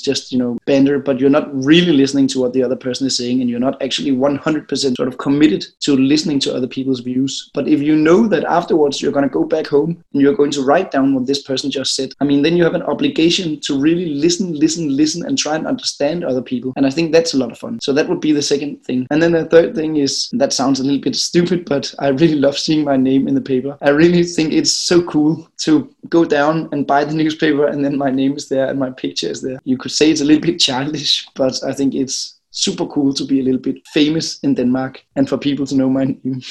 just 0.00 0.32
you 0.32 0.38
know 0.38 0.58
banter, 0.66 0.98
but 0.98 1.18
you're 1.18 1.30
not 1.30 1.52
really 1.64 1.92
listening 1.92 2.28
to 2.28 2.40
what 2.40 2.52
the 2.52 2.62
other 2.62 2.76
person 2.76 3.06
is 3.06 3.16
saying, 3.16 3.40
and 3.40 3.50
you're 3.50 3.60
not 3.60 3.80
actually 3.82 4.12
100% 4.12 4.96
sort 4.96 5.08
of 5.08 5.18
committed 5.18 5.66
to 5.80 5.96
listening 5.96 6.38
to 6.40 6.54
other 6.54 6.68
people's 6.68 7.00
views. 7.00 7.50
But 7.54 7.68
if 7.68 7.80
you 7.80 7.96
know 7.96 8.28
that 8.28 8.44
afterwards 8.44 9.00
you're 9.00 9.12
going 9.12 9.28
to 9.28 9.31
go 9.32 9.44
back 9.44 9.66
home 9.66 10.02
and 10.12 10.22
you're 10.22 10.34
going 10.34 10.50
to 10.52 10.62
write 10.62 10.90
down 10.90 11.14
what 11.14 11.26
this 11.26 11.42
person 11.42 11.70
just 11.70 11.96
said, 11.96 12.12
I 12.20 12.24
mean, 12.24 12.42
then 12.42 12.56
you 12.56 12.64
have 12.64 12.74
an 12.74 12.82
obligation 12.82 13.60
to 13.60 13.78
really 13.78 14.14
listen, 14.14 14.54
listen, 14.54 14.96
listen, 14.96 15.24
and 15.26 15.36
try 15.36 15.56
and 15.56 15.66
understand 15.66 16.24
other 16.24 16.42
people. 16.42 16.72
And 16.76 16.86
I 16.86 16.90
think 16.90 17.12
that's 17.12 17.34
a 17.34 17.38
lot 17.38 17.52
of 17.52 17.58
fun. 17.58 17.80
So 17.80 17.92
that 17.92 18.08
would 18.08 18.20
be 18.20 18.32
the 18.32 18.42
second 18.42 18.84
thing. 18.84 19.06
And 19.10 19.22
then 19.22 19.32
the 19.32 19.46
third 19.46 19.74
thing 19.74 19.96
is 19.96 20.28
that 20.32 20.52
sounds 20.52 20.80
a 20.80 20.84
little 20.84 21.00
bit 21.00 21.16
stupid, 21.28 21.64
but 21.64 21.94
I 21.98 22.08
really 22.08 22.36
love 22.36 22.58
seeing 22.58 22.84
my 22.84 22.96
name 22.96 23.26
in 23.28 23.34
the 23.34 23.40
paper. 23.40 23.76
I 23.82 23.90
really 23.90 24.22
think 24.24 24.52
it's 24.52 24.72
so 24.72 25.02
cool 25.02 25.48
to 25.58 25.92
go 26.08 26.24
down 26.24 26.68
and 26.72 26.86
buy 26.86 27.04
the 27.04 27.14
newspaper 27.14 27.66
and 27.66 27.84
then 27.84 27.96
my 27.96 28.10
name 28.10 28.36
is 28.36 28.48
there 28.48 28.68
and 28.68 28.78
my 28.78 28.90
picture 28.90 29.28
is 29.28 29.40
there. 29.40 29.60
You 29.64 29.78
could 29.78 29.92
say 29.92 30.10
it's 30.10 30.20
a 30.20 30.24
little 30.24 30.42
bit 30.42 30.58
childish, 30.58 31.26
but 31.34 31.62
I 31.64 31.72
think 31.72 31.94
it's 31.94 32.40
super 32.52 32.86
cool 32.86 33.12
to 33.14 33.24
be 33.24 33.40
a 33.40 33.42
little 33.42 33.60
bit 33.60 33.84
famous 33.92 34.38
in 34.40 34.54
Denmark 34.54 35.02
and 35.16 35.28
for 35.28 35.38
people 35.38 35.66
to 35.66 35.74
know 35.74 35.88
my 35.88 36.04
name. 36.04 36.42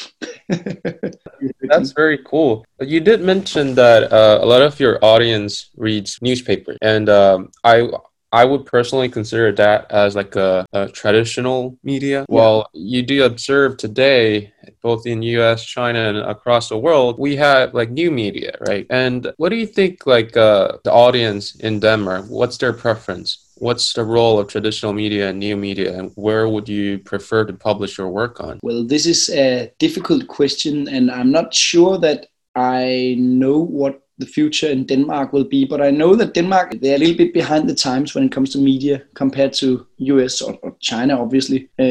That's 1.61 1.93
very 1.93 2.19
cool. 2.25 2.65
You 2.79 2.99
did 2.99 3.21
mention 3.21 3.75
that 3.75 4.11
uh, 4.11 4.39
a 4.41 4.45
lot 4.45 4.61
of 4.61 4.79
your 4.79 4.99
audience 5.01 5.69
reads 5.77 6.17
newspaper, 6.21 6.75
and 6.81 7.07
um, 7.07 7.51
I 7.63 7.87
I 8.33 8.45
would 8.45 8.65
personally 8.65 9.09
consider 9.09 9.51
that 9.53 9.91
as 9.91 10.15
like 10.15 10.35
a, 10.37 10.65
a 10.71 10.87
traditional 10.87 11.77
media. 11.83 12.19
Yeah. 12.19 12.25
Well, 12.29 12.69
you 12.73 13.01
do 13.01 13.25
observe 13.25 13.75
today, 13.75 14.53
both 14.81 15.05
in 15.05 15.21
US, 15.21 15.65
China, 15.65 15.99
and 15.99 16.17
across 16.17 16.69
the 16.69 16.77
world, 16.77 17.19
we 17.19 17.35
have 17.35 17.73
like 17.73 17.91
new 17.91 18.09
media, 18.09 18.55
right? 18.61 18.87
And 18.89 19.33
what 19.35 19.49
do 19.49 19.57
you 19.57 19.67
think 19.67 20.07
like 20.07 20.37
uh, 20.37 20.77
the 20.85 20.93
audience 20.93 21.55
in 21.55 21.81
Denmark, 21.81 22.25
what's 22.29 22.57
their 22.57 22.73
preference? 22.73 23.40
What's 23.61 23.93
the 23.93 24.03
role 24.03 24.39
of 24.39 24.47
traditional 24.47 24.91
media 24.91 25.29
and 25.29 25.37
new 25.37 25.55
media, 25.55 25.95
and 25.95 26.11
where 26.15 26.49
would 26.49 26.67
you 26.67 26.97
prefer 26.97 27.45
to 27.45 27.53
publish 27.53 27.99
your 27.99 28.09
work 28.09 28.41
on? 28.41 28.59
Well, 28.63 28.83
this 28.83 29.05
is 29.05 29.29
a 29.29 29.71
difficult 29.77 30.27
question, 30.27 30.87
and 30.87 31.11
I'm 31.11 31.31
not 31.31 31.53
sure 31.53 31.99
that 31.99 32.25
I 32.55 33.15
know 33.19 33.59
what 33.59 34.01
the 34.17 34.25
future 34.25 34.67
in 34.67 34.85
Denmark 34.85 35.31
will 35.31 35.43
be. 35.43 35.65
But 35.65 35.81
I 35.81 35.91
know 35.91 36.15
that 36.15 36.33
Denmark 36.33 36.79
they're 36.81 36.95
a 36.95 36.97
little 36.97 37.17
bit 37.17 37.33
behind 37.33 37.69
the 37.69 37.75
times 37.75 38.15
when 38.15 38.23
it 38.23 38.31
comes 38.31 38.49
to 38.51 38.57
media 38.57 39.03
compared 39.13 39.53
to 39.61 39.85
US 39.97 40.41
or, 40.41 40.57
or 40.63 40.75
China. 40.79 41.21
Obviously, 41.21 41.69
uh, 41.79 41.83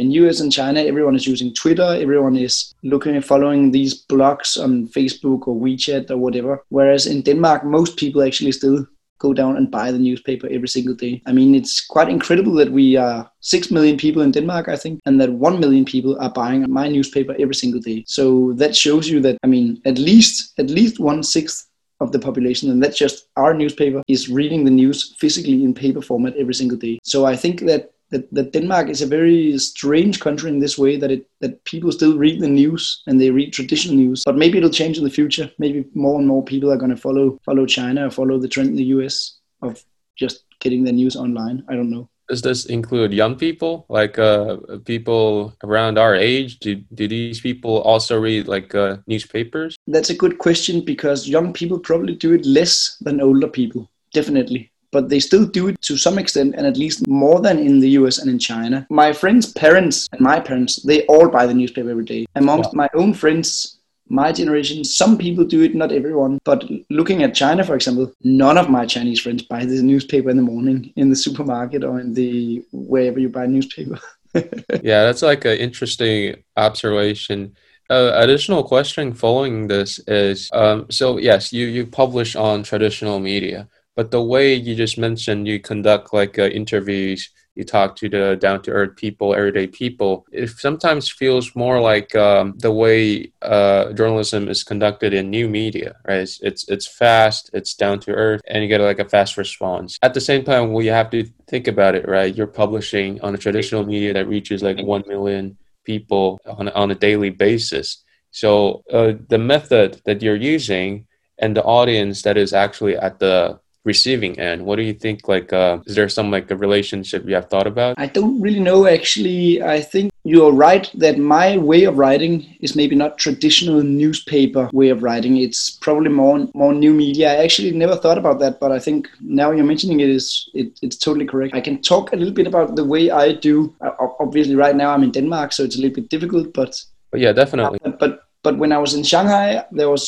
in 0.00 0.10
US 0.22 0.40
and 0.40 0.50
China, 0.50 0.80
everyone 0.80 1.16
is 1.16 1.26
using 1.26 1.52
Twitter. 1.52 1.90
Everyone 2.00 2.36
is 2.36 2.74
looking 2.82 3.16
and 3.16 3.24
following 3.24 3.70
these 3.70 4.06
blogs 4.06 4.62
on 4.62 4.88
Facebook 4.88 5.48
or 5.48 5.56
WeChat 5.56 6.10
or 6.10 6.16
whatever. 6.16 6.64
Whereas 6.68 7.06
in 7.06 7.22
Denmark, 7.22 7.64
most 7.64 7.96
people 7.98 8.22
actually 8.22 8.52
still 8.52 8.86
go 9.18 9.32
down 9.32 9.56
and 9.56 9.70
buy 9.70 9.90
the 9.90 9.98
newspaper 9.98 10.48
every 10.50 10.68
single 10.68 10.94
day. 10.94 11.22
I 11.26 11.32
mean, 11.32 11.54
it's 11.54 11.84
quite 11.84 12.08
incredible 12.08 12.54
that 12.54 12.70
we 12.70 12.96
are 12.96 13.30
6 13.40 13.70
million 13.70 13.96
people 13.96 14.22
in 14.22 14.30
Denmark, 14.30 14.68
I 14.68 14.76
think, 14.76 15.00
and 15.06 15.20
that 15.20 15.32
1 15.32 15.60
million 15.60 15.84
people 15.84 16.18
are 16.20 16.30
buying 16.30 16.70
my 16.70 16.88
newspaper 16.88 17.34
every 17.38 17.54
single 17.54 17.80
day. 17.80 18.04
So 18.06 18.52
that 18.54 18.76
shows 18.76 19.08
you 19.08 19.20
that, 19.20 19.38
I 19.42 19.46
mean, 19.46 19.80
at 19.84 19.98
least, 19.98 20.58
at 20.58 20.70
least 20.70 21.00
one 21.00 21.22
sixth 21.22 21.68
of 22.00 22.12
the 22.12 22.18
population, 22.18 22.70
and 22.70 22.82
that's 22.82 22.96
just 22.96 23.28
our 23.36 23.52
newspaper, 23.52 24.02
is 24.06 24.28
reading 24.28 24.64
the 24.64 24.70
news 24.70 25.16
physically 25.18 25.64
in 25.64 25.74
paper 25.74 26.00
format 26.00 26.36
every 26.36 26.54
single 26.54 26.78
day. 26.78 26.98
So 27.02 27.24
I 27.24 27.34
think 27.34 27.62
that 27.62 27.90
that, 28.10 28.32
that 28.32 28.52
Denmark 28.52 28.88
is 28.88 29.02
a 29.02 29.06
very 29.06 29.58
strange 29.58 30.20
country 30.20 30.50
in 30.50 30.58
this 30.58 30.78
way 30.78 30.96
that 30.96 31.10
it 31.10 31.28
that 31.40 31.62
people 31.64 31.92
still 31.92 32.16
read 32.16 32.40
the 32.40 32.48
news 32.48 33.02
and 33.06 33.20
they 33.20 33.30
read 33.30 33.52
traditional 33.52 33.96
news. 33.96 34.22
But 34.24 34.36
maybe 34.36 34.58
it'll 34.58 34.70
change 34.70 34.98
in 34.98 35.04
the 35.04 35.10
future. 35.10 35.50
Maybe 35.58 35.84
more 35.94 36.18
and 36.18 36.26
more 36.26 36.44
people 36.44 36.72
are 36.72 36.76
going 36.76 36.94
to 36.94 36.96
follow 36.96 37.38
follow 37.44 37.66
China 37.66 38.06
or 38.06 38.10
follow 38.10 38.38
the 38.38 38.48
trend 38.48 38.70
in 38.70 38.76
the 38.76 38.90
US 38.96 39.38
of 39.62 39.84
just 40.16 40.44
getting 40.60 40.84
the 40.84 40.92
news 40.92 41.16
online. 41.16 41.64
I 41.68 41.74
don't 41.74 41.90
know 41.90 42.08
does 42.28 42.42
this 42.42 42.66
include 42.66 43.12
young 43.12 43.36
people 43.36 43.86
like 43.88 44.18
uh, 44.18 44.56
people 44.84 45.54
around 45.64 45.98
our 45.98 46.14
age 46.14 46.58
do, 46.58 46.76
do 46.94 47.08
these 47.08 47.40
people 47.40 47.80
also 47.82 48.20
read 48.20 48.46
like 48.46 48.74
uh, 48.74 48.98
newspapers 49.06 49.76
that's 49.86 50.10
a 50.10 50.14
good 50.14 50.38
question 50.38 50.84
because 50.84 51.28
young 51.28 51.52
people 51.52 51.78
probably 51.78 52.14
do 52.14 52.34
it 52.34 52.44
less 52.44 52.96
than 53.00 53.20
older 53.20 53.48
people 53.48 53.90
definitely 54.12 54.70
but 54.90 55.08
they 55.08 55.20
still 55.20 55.46
do 55.46 55.68
it 55.68 55.80
to 55.82 55.96
some 55.96 56.18
extent 56.18 56.54
and 56.56 56.66
at 56.66 56.76
least 56.76 57.06
more 57.08 57.40
than 57.40 57.58
in 57.58 57.80
the 57.80 57.90
US 57.90 58.18
and 58.18 58.30
in 58.30 58.38
China. 58.38 58.86
My 58.90 59.12
friends' 59.12 59.52
parents 59.52 60.08
and 60.12 60.20
my 60.20 60.40
parents, 60.40 60.82
they 60.82 61.04
all 61.06 61.28
buy 61.28 61.46
the 61.46 61.54
newspaper 61.54 61.90
every 61.90 62.04
day. 62.04 62.26
Amongst 62.34 62.74
my 62.74 62.88
own 62.94 63.14
friends, 63.14 63.78
my 64.08 64.32
generation, 64.32 64.84
some 64.84 65.18
people 65.18 65.44
do 65.44 65.62
it, 65.62 65.74
not 65.74 65.92
everyone. 65.92 66.38
But 66.44 66.64
looking 66.90 67.22
at 67.22 67.34
China, 67.34 67.64
for 67.64 67.74
example, 67.74 68.12
none 68.22 68.56
of 68.58 68.70
my 68.70 68.86
Chinese 68.86 69.20
friends 69.20 69.42
buy 69.42 69.64
the 69.64 69.82
newspaper 69.82 70.30
in 70.30 70.36
the 70.36 70.42
morning 70.42 70.92
in 70.96 71.10
the 71.10 71.16
supermarket 71.16 71.84
or 71.84 72.00
in 72.00 72.14
the 72.14 72.64
wherever 72.72 73.18
you 73.18 73.28
buy 73.28 73.46
newspaper. 73.46 73.98
yeah, 74.34 75.04
that's 75.04 75.22
like 75.22 75.44
an 75.44 75.58
interesting 75.58 76.42
observation. 76.56 77.56
Uh, 77.90 78.12
additional 78.16 78.62
question 78.62 79.14
following 79.14 79.66
this 79.66 79.98
is 80.06 80.50
um, 80.52 80.86
so 80.90 81.16
yes, 81.16 81.52
you 81.52 81.66
you 81.66 81.86
publish 81.86 82.36
on 82.36 82.62
traditional 82.62 83.18
media, 83.18 83.66
but 83.98 84.12
the 84.12 84.22
way 84.22 84.54
you 84.54 84.76
just 84.76 84.96
mentioned, 84.96 85.48
you 85.48 85.58
conduct 85.58 86.14
like 86.14 86.38
uh, 86.38 86.44
interviews 86.44 87.30
you 87.56 87.64
talk 87.64 87.96
to 87.96 88.08
the 88.08 88.36
down 88.40 88.62
to 88.62 88.70
earth 88.70 88.94
people, 88.94 89.34
everyday 89.34 89.66
people, 89.66 90.24
it 90.30 90.48
sometimes 90.50 91.10
feels 91.10 91.56
more 91.56 91.80
like 91.80 92.14
um, 92.14 92.54
the 92.58 92.70
way 92.70 93.32
uh, 93.42 93.92
journalism 93.94 94.48
is 94.48 94.62
conducted 94.62 95.12
in 95.12 95.28
new 95.28 95.48
media, 95.48 95.96
right? 96.06 96.20
It's, 96.20 96.40
it's, 96.40 96.68
it's 96.68 96.86
fast, 96.86 97.50
it's 97.52 97.74
down 97.74 97.98
to 98.06 98.12
earth, 98.12 98.40
and 98.46 98.62
you 98.62 98.68
get 98.68 98.80
like 98.80 99.00
a 99.00 99.08
fast 99.08 99.36
response. 99.36 99.98
At 100.02 100.14
the 100.14 100.20
same 100.20 100.44
time, 100.44 100.72
we 100.72 100.86
have 100.86 101.10
to 101.10 101.24
think 101.48 101.66
about 101.66 101.96
it, 101.96 102.06
right? 102.06 102.32
You're 102.32 102.46
publishing 102.46 103.20
on 103.22 103.34
a 103.34 103.38
traditional 103.38 103.84
media 103.84 104.12
that 104.14 104.28
reaches 104.28 104.62
like 104.62 104.78
1 104.78 105.04
million 105.08 105.58
people 105.84 106.38
on, 106.46 106.68
on 106.68 106.92
a 106.92 106.94
daily 106.94 107.30
basis. 107.30 108.04
So 108.30 108.84
uh, 108.92 109.14
the 109.28 109.38
method 109.38 110.00
that 110.04 110.22
you're 110.22 110.36
using 110.36 111.08
and 111.38 111.56
the 111.56 111.64
audience 111.64 112.22
that 112.22 112.36
is 112.36 112.52
actually 112.52 112.96
at 112.96 113.18
the 113.18 113.58
receiving 113.92 114.38
end? 114.38 114.58
What 114.66 114.76
do 114.76 114.84
you 114.90 114.96
think 115.04 115.28
like 115.34 115.52
uh, 115.52 115.78
is 115.86 115.94
there 115.96 116.08
some 116.18 116.30
like 116.36 116.50
a 116.50 116.56
relationship 116.66 117.20
you 117.28 117.34
have 117.40 117.48
thought 117.48 117.66
about? 117.66 117.98
I 117.98 118.06
don't 118.18 118.36
really 118.40 118.64
know 118.68 118.86
actually. 118.86 119.62
I 119.62 119.80
think 119.80 120.12
you're 120.24 120.52
right 120.52 120.84
that 121.04 121.16
my 121.36 121.48
way 121.70 121.84
of 121.84 121.96
writing 122.02 122.34
is 122.60 122.76
maybe 122.80 122.96
not 123.02 123.18
traditional 123.18 123.82
newspaper 123.82 124.68
way 124.72 124.88
of 124.94 125.02
writing. 125.02 125.38
It's 125.46 125.62
probably 125.86 126.12
more 126.22 126.36
more 126.62 126.74
new 126.84 126.94
media. 127.04 127.26
I 127.32 127.36
actually 127.46 127.72
never 127.84 127.96
thought 127.96 128.18
about 128.18 128.38
that 128.40 128.58
but 128.60 128.72
i 128.72 128.78
think 128.78 129.08
now 129.20 129.50
you're 129.50 129.64
mentioning 129.64 130.00
it 130.00 130.10
is 130.10 130.48
it, 130.54 130.78
it's 130.82 130.96
totally 130.96 131.26
correct. 131.26 131.54
I 131.54 131.60
can 131.60 131.80
talk 131.82 132.12
a 132.12 132.16
little 132.16 132.34
bit 132.34 132.46
about 132.46 132.76
the 132.76 132.84
way 132.84 133.10
i 133.10 133.32
do. 133.32 133.74
Uh, 133.80 133.90
obviously 134.20 134.54
right 134.54 134.76
now 134.76 134.90
i'm 134.92 135.02
in 135.02 135.10
denmark 135.10 135.52
so 135.52 135.64
it's 135.64 135.76
a 135.76 135.80
little 135.80 135.94
bit 135.94 136.08
difficult 136.08 136.52
but 136.52 136.72
but 137.10 137.20
yeah 137.20 137.32
definitely. 137.32 137.78
But 138.00 138.24
but 138.42 138.58
when 138.58 138.72
i 138.72 138.78
was 138.78 138.94
in 138.94 139.02
shanghai 139.02 139.64
there 139.72 139.90
was 139.90 140.04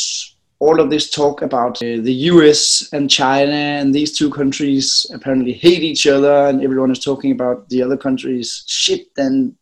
all 0.61 0.79
of 0.79 0.91
this 0.91 1.11
talk 1.11 1.43
about 1.43 1.77
uh, 1.83 1.97
the 2.01 2.13
US 2.33 2.89
and 2.93 3.11
China 3.11 3.53
and 3.53 3.95
these 3.95 4.17
two 4.17 4.31
countries 4.31 5.07
apparently 5.13 5.53
hate 5.53 5.83
each 5.83 6.07
other 6.07 6.47
and 6.47 6.63
everyone 6.63 6.91
is 6.91 6.99
talking 6.99 7.33
about 7.33 7.69
the 7.71 7.83
other 7.83 7.97
countries 7.97 8.63
shit 8.67 9.07
and 9.17 9.55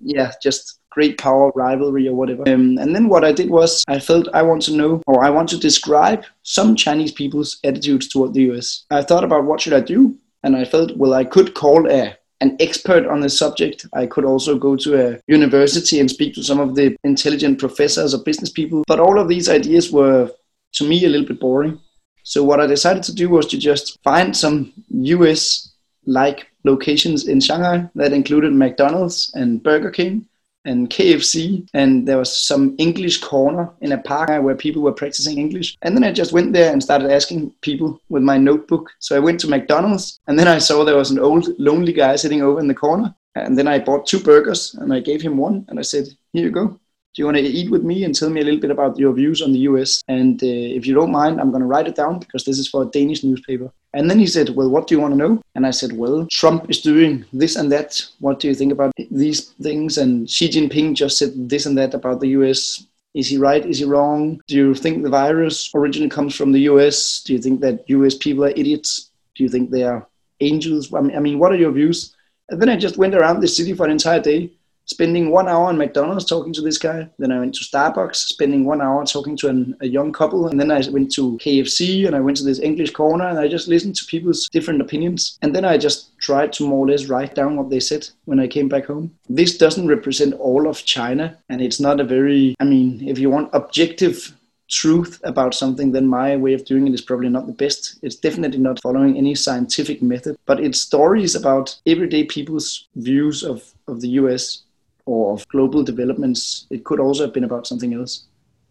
yeah 0.00 0.32
just 0.42 0.80
great 0.90 1.18
power 1.18 1.52
rivalry 1.54 2.08
or 2.08 2.14
whatever. 2.14 2.42
Um, 2.48 2.76
and 2.78 2.94
then 2.94 3.08
what 3.08 3.24
i 3.24 3.32
did 3.32 3.48
was 3.48 3.84
i 3.86 3.98
felt 3.98 4.28
i 4.34 4.42
want 4.42 4.62
to 4.62 4.72
know 4.72 5.02
or 5.06 5.24
i 5.24 5.30
want 5.30 5.48
to 5.50 5.56
describe 5.56 6.24
some 6.42 6.74
chinese 6.74 7.12
people's 7.12 7.58
attitudes 7.64 8.08
toward 8.08 8.34
the 8.34 8.42
us 8.50 8.84
i 8.90 9.02
thought 9.02 9.22
about 9.22 9.44
what 9.44 9.60
should 9.60 9.72
i 9.72 9.80
do 9.80 10.16
and 10.42 10.56
i 10.56 10.64
felt 10.64 10.96
well 10.96 11.14
i 11.14 11.24
could 11.24 11.54
call 11.54 11.88
a 11.88 12.16
an 12.40 12.56
expert 12.60 13.06
on 13.06 13.20
the 13.20 13.28
subject. 13.28 13.86
I 13.92 14.06
could 14.06 14.24
also 14.24 14.58
go 14.58 14.76
to 14.76 15.14
a 15.14 15.20
university 15.28 16.00
and 16.00 16.10
speak 16.10 16.34
to 16.34 16.42
some 16.42 16.58
of 16.58 16.74
the 16.74 16.96
intelligent 17.04 17.58
professors 17.58 18.14
or 18.14 18.22
business 18.22 18.50
people. 18.50 18.82
But 18.86 19.00
all 19.00 19.18
of 19.18 19.28
these 19.28 19.48
ideas 19.48 19.92
were 19.92 20.30
to 20.74 20.88
me 20.88 21.04
a 21.04 21.08
little 21.08 21.26
bit 21.26 21.40
boring. 21.40 21.80
So 22.22 22.42
what 22.44 22.60
I 22.60 22.66
decided 22.66 23.02
to 23.04 23.14
do 23.14 23.28
was 23.28 23.46
to 23.48 23.58
just 23.58 23.98
find 24.02 24.36
some 24.36 24.72
US 24.90 25.72
like 26.06 26.46
locations 26.64 27.28
in 27.28 27.40
Shanghai 27.40 27.88
that 27.94 28.12
included 28.12 28.52
McDonald's 28.52 29.30
and 29.34 29.62
Burger 29.62 29.90
King 29.90 30.26
and 30.64 30.90
KFC, 30.90 31.66
and 31.74 32.06
there 32.06 32.18
was 32.18 32.36
some 32.36 32.74
English 32.78 33.18
corner 33.18 33.70
in 33.80 33.92
a 33.92 33.98
park 33.98 34.28
where 34.42 34.54
people 34.54 34.82
were 34.82 34.92
practicing 34.92 35.38
English. 35.38 35.76
And 35.82 35.96
then 35.96 36.04
I 36.04 36.12
just 36.12 36.32
went 36.32 36.52
there 36.52 36.72
and 36.72 36.82
started 36.82 37.10
asking 37.10 37.52
people 37.62 38.00
with 38.08 38.22
my 38.22 38.36
notebook. 38.36 38.90
So 38.98 39.16
I 39.16 39.20
went 39.20 39.40
to 39.40 39.48
McDonald's, 39.48 40.20
and 40.26 40.38
then 40.38 40.48
I 40.48 40.58
saw 40.58 40.84
there 40.84 40.96
was 40.96 41.10
an 41.10 41.18
old 41.18 41.48
lonely 41.58 41.92
guy 41.92 42.16
sitting 42.16 42.42
over 42.42 42.60
in 42.60 42.68
the 42.68 42.74
corner. 42.74 43.14
And 43.36 43.56
then 43.56 43.68
I 43.68 43.78
bought 43.78 44.06
two 44.06 44.20
burgers, 44.20 44.74
and 44.74 44.92
I 44.92 45.00
gave 45.00 45.22
him 45.22 45.36
one, 45.36 45.64
and 45.68 45.78
I 45.78 45.82
said, 45.82 46.08
"Here 46.32 46.44
you 46.44 46.50
go." 46.50 46.66
Do 47.12 47.22
you 47.22 47.24
want 47.24 47.38
to 47.38 47.42
eat 47.42 47.70
with 47.70 47.82
me 47.82 48.04
and 48.04 48.14
tell 48.14 48.30
me 48.30 48.40
a 48.40 48.44
little 48.44 48.60
bit 48.60 48.70
about 48.70 48.98
your 48.98 49.12
views 49.12 49.42
on 49.42 49.52
the 49.52 49.60
US? 49.70 50.02
And 50.06 50.40
uh, 50.42 50.46
if 50.46 50.86
you 50.86 50.94
don't 50.94 51.10
mind, 51.10 51.40
I'm 51.40 51.50
going 51.50 51.62
to 51.62 51.66
write 51.66 51.88
it 51.88 51.96
down 51.96 52.20
because 52.20 52.44
this 52.44 52.58
is 52.58 52.68
for 52.68 52.82
a 52.82 52.86
Danish 52.86 53.24
newspaper. 53.24 53.72
And 53.92 54.08
then 54.08 54.18
he 54.18 54.26
said, 54.26 54.50
Well, 54.50 54.70
what 54.70 54.86
do 54.86 54.94
you 54.94 55.00
want 55.00 55.12
to 55.12 55.18
know? 55.18 55.42
And 55.54 55.66
I 55.66 55.70
said, 55.70 55.92
Well, 55.92 56.26
Trump 56.30 56.70
is 56.70 56.80
doing 56.80 57.24
this 57.32 57.56
and 57.56 57.70
that. 57.72 58.02
What 58.20 58.40
do 58.40 58.48
you 58.48 58.54
think 58.54 58.72
about 58.72 58.92
these 59.10 59.50
things? 59.62 59.98
And 59.98 60.30
Xi 60.30 60.48
Jinping 60.48 60.94
just 60.94 61.18
said 61.18 61.32
this 61.48 61.66
and 61.66 61.76
that 61.78 61.94
about 61.94 62.20
the 62.20 62.28
US. 62.28 62.86
Is 63.14 63.28
he 63.28 63.38
right? 63.38 63.66
Is 63.66 63.78
he 63.78 63.84
wrong? 63.84 64.40
Do 64.46 64.54
you 64.54 64.74
think 64.74 65.02
the 65.02 65.10
virus 65.10 65.70
originally 65.74 66.10
comes 66.10 66.36
from 66.36 66.52
the 66.52 66.60
US? 66.72 67.22
Do 67.24 67.32
you 67.32 67.40
think 67.40 67.60
that 67.60 67.88
US 67.88 68.16
people 68.16 68.44
are 68.44 68.50
idiots? 68.50 69.10
Do 69.34 69.42
you 69.42 69.48
think 69.48 69.70
they 69.70 69.82
are 69.82 70.06
angels? 70.40 70.92
I 70.94 71.00
mean, 71.00 71.38
what 71.38 71.52
are 71.52 71.56
your 71.56 71.72
views? 71.72 72.14
And 72.48 72.60
then 72.60 72.68
I 72.68 72.76
just 72.76 72.96
went 72.96 73.14
around 73.14 73.40
the 73.40 73.48
city 73.48 73.72
for 73.74 73.84
an 73.84 73.92
entire 73.92 74.20
day 74.20 74.52
spending 74.90 75.30
one 75.30 75.48
hour 75.48 75.70
in 75.70 75.78
McDonald's 75.78 76.24
talking 76.24 76.52
to 76.52 76.60
this 76.60 76.76
guy. 76.76 77.08
Then 77.18 77.30
I 77.30 77.38
went 77.38 77.54
to 77.54 77.64
Starbucks, 77.64 78.16
spending 78.16 78.64
one 78.64 78.82
hour 78.82 79.04
talking 79.06 79.36
to 79.36 79.48
an, 79.48 79.76
a 79.80 79.86
young 79.86 80.12
couple. 80.12 80.48
And 80.48 80.58
then 80.58 80.72
I 80.72 80.82
went 80.90 81.12
to 81.12 81.38
KFC 81.38 82.06
and 82.06 82.16
I 82.16 82.20
went 82.20 82.36
to 82.38 82.42
this 82.42 82.58
English 82.58 82.90
corner 82.90 83.28
and 83.28 83.38
I 83.38 83.46
just 83.46 83.68
listened 83.68 83.94
to 83.96 84.04
people's 84.06 84.48
different 84.48 84.80
opinions. 84.80 85.38
And 85.42 85.54
then 85.54 85.64
I 85.64 85.78
just 85.78 86.18
tried 86.18 86.52
to 86.54 86.66
more 86.66 86.84
or 86.84 86.88
less 86.90 87.06
write 87.06 87.36
down 87.36 87.56
what 87.56 87.70
they 87.70 87.80
said 87.80 88.08
when 88.24 88.40
I 88.40 88.48
came 88.48 88.68
back 88.68 88.86
home. 88.86 89.16
This 89.28 89.56
doesn't 89.56 89.86
represent 89.86 90.34
all 90.34 90.68
of 90.68 90.84
China. 90.84 91.38
And 91.48 91.62
it's 91.62 91.78
not 91.78 92.00
a 92.00 92.04
very, 92.04 92.56
I 92.58 92.64
mean, 92.64 93.08
if 93.08 93.18
you 93.18 93.30
want 93.30 93.50
objective 93.52 94.36
truth 94.68 95.20
about 95.24 95.54
something, 95.54 95.92
then 95.92 96.06
my 96.06 96.36
way 96.36 96.54
of 96.54 96.64
doing 96.64 96.86
it 96.86 96.94
is 96.94 97.00
probably 97.00 97.28
not 97.28 97.46
the 97.46 97.52
best. 97.52 97.98
It's 98.02 98.16
definitely 98.16 98.58
not 98.58 98.80
following 98.82 99.16
any 99.16 99.34
scientific 99.34 100.00
method, 100.00 100.36
but 100.46 100.60
it's 100.60 100.80
stories 100.80 101.34
about 101.34 101.76
everyday 101.86 102.24
people's 102.24 102.88
views 102.96 103.42
of, 103.42 103.72
of 103.88 104.00
the 104.00 104.10
US 104.20 104.62
or 105.10 105.32
of 105.34 105.46
global 105.48 105.82
developments. 105.82 106.42
It 106.70 106.84
could 106.84 107.00
also 107.00 107.22
have 107.24 107.34
been 107.34 107.48
about 107.50 107.66
something 107.66 107.94
else. 107.94 108.12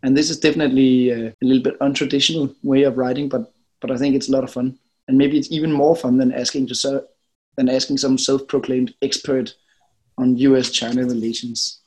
And 0.03 0.15
this 0.15 0.29
is 0.29 0.39
definitely 0.39 1.09
a, 1.09 1.19
a 1.27 1.45
little 1.49 1.63
bit 1.63 1.79
untraditional 1.87 2.55
way 2.63 2.83
of 2.83 2.97
writing, 2.97 3.29
but 3.29 3.43
but 3.81 3.91
I 3.91 3.97
think 3.97 4.15
it's 4.15 4.29
a 4.29 4.35
lot 4.37 4.43
of 4.47 4.51
fun. 4.51 4.77
and 5.09 5.17
maybe 5.17 5.37
it's 5.37 5.51
even 5.51 5.71
more 5.71 5.95
fun 5.95 6.17
than 6.19 6.31
asking 6.31 6.67
to 6.67 7.03
than 7.57 7.67
asking 7.67 7.97
some 7.97 8.17
self-proclaimed 8.17 8.93
expert 9.01 9.55
on 10.17 10.37
U.S.-China 10.37 11.09
relations 11.09 11.79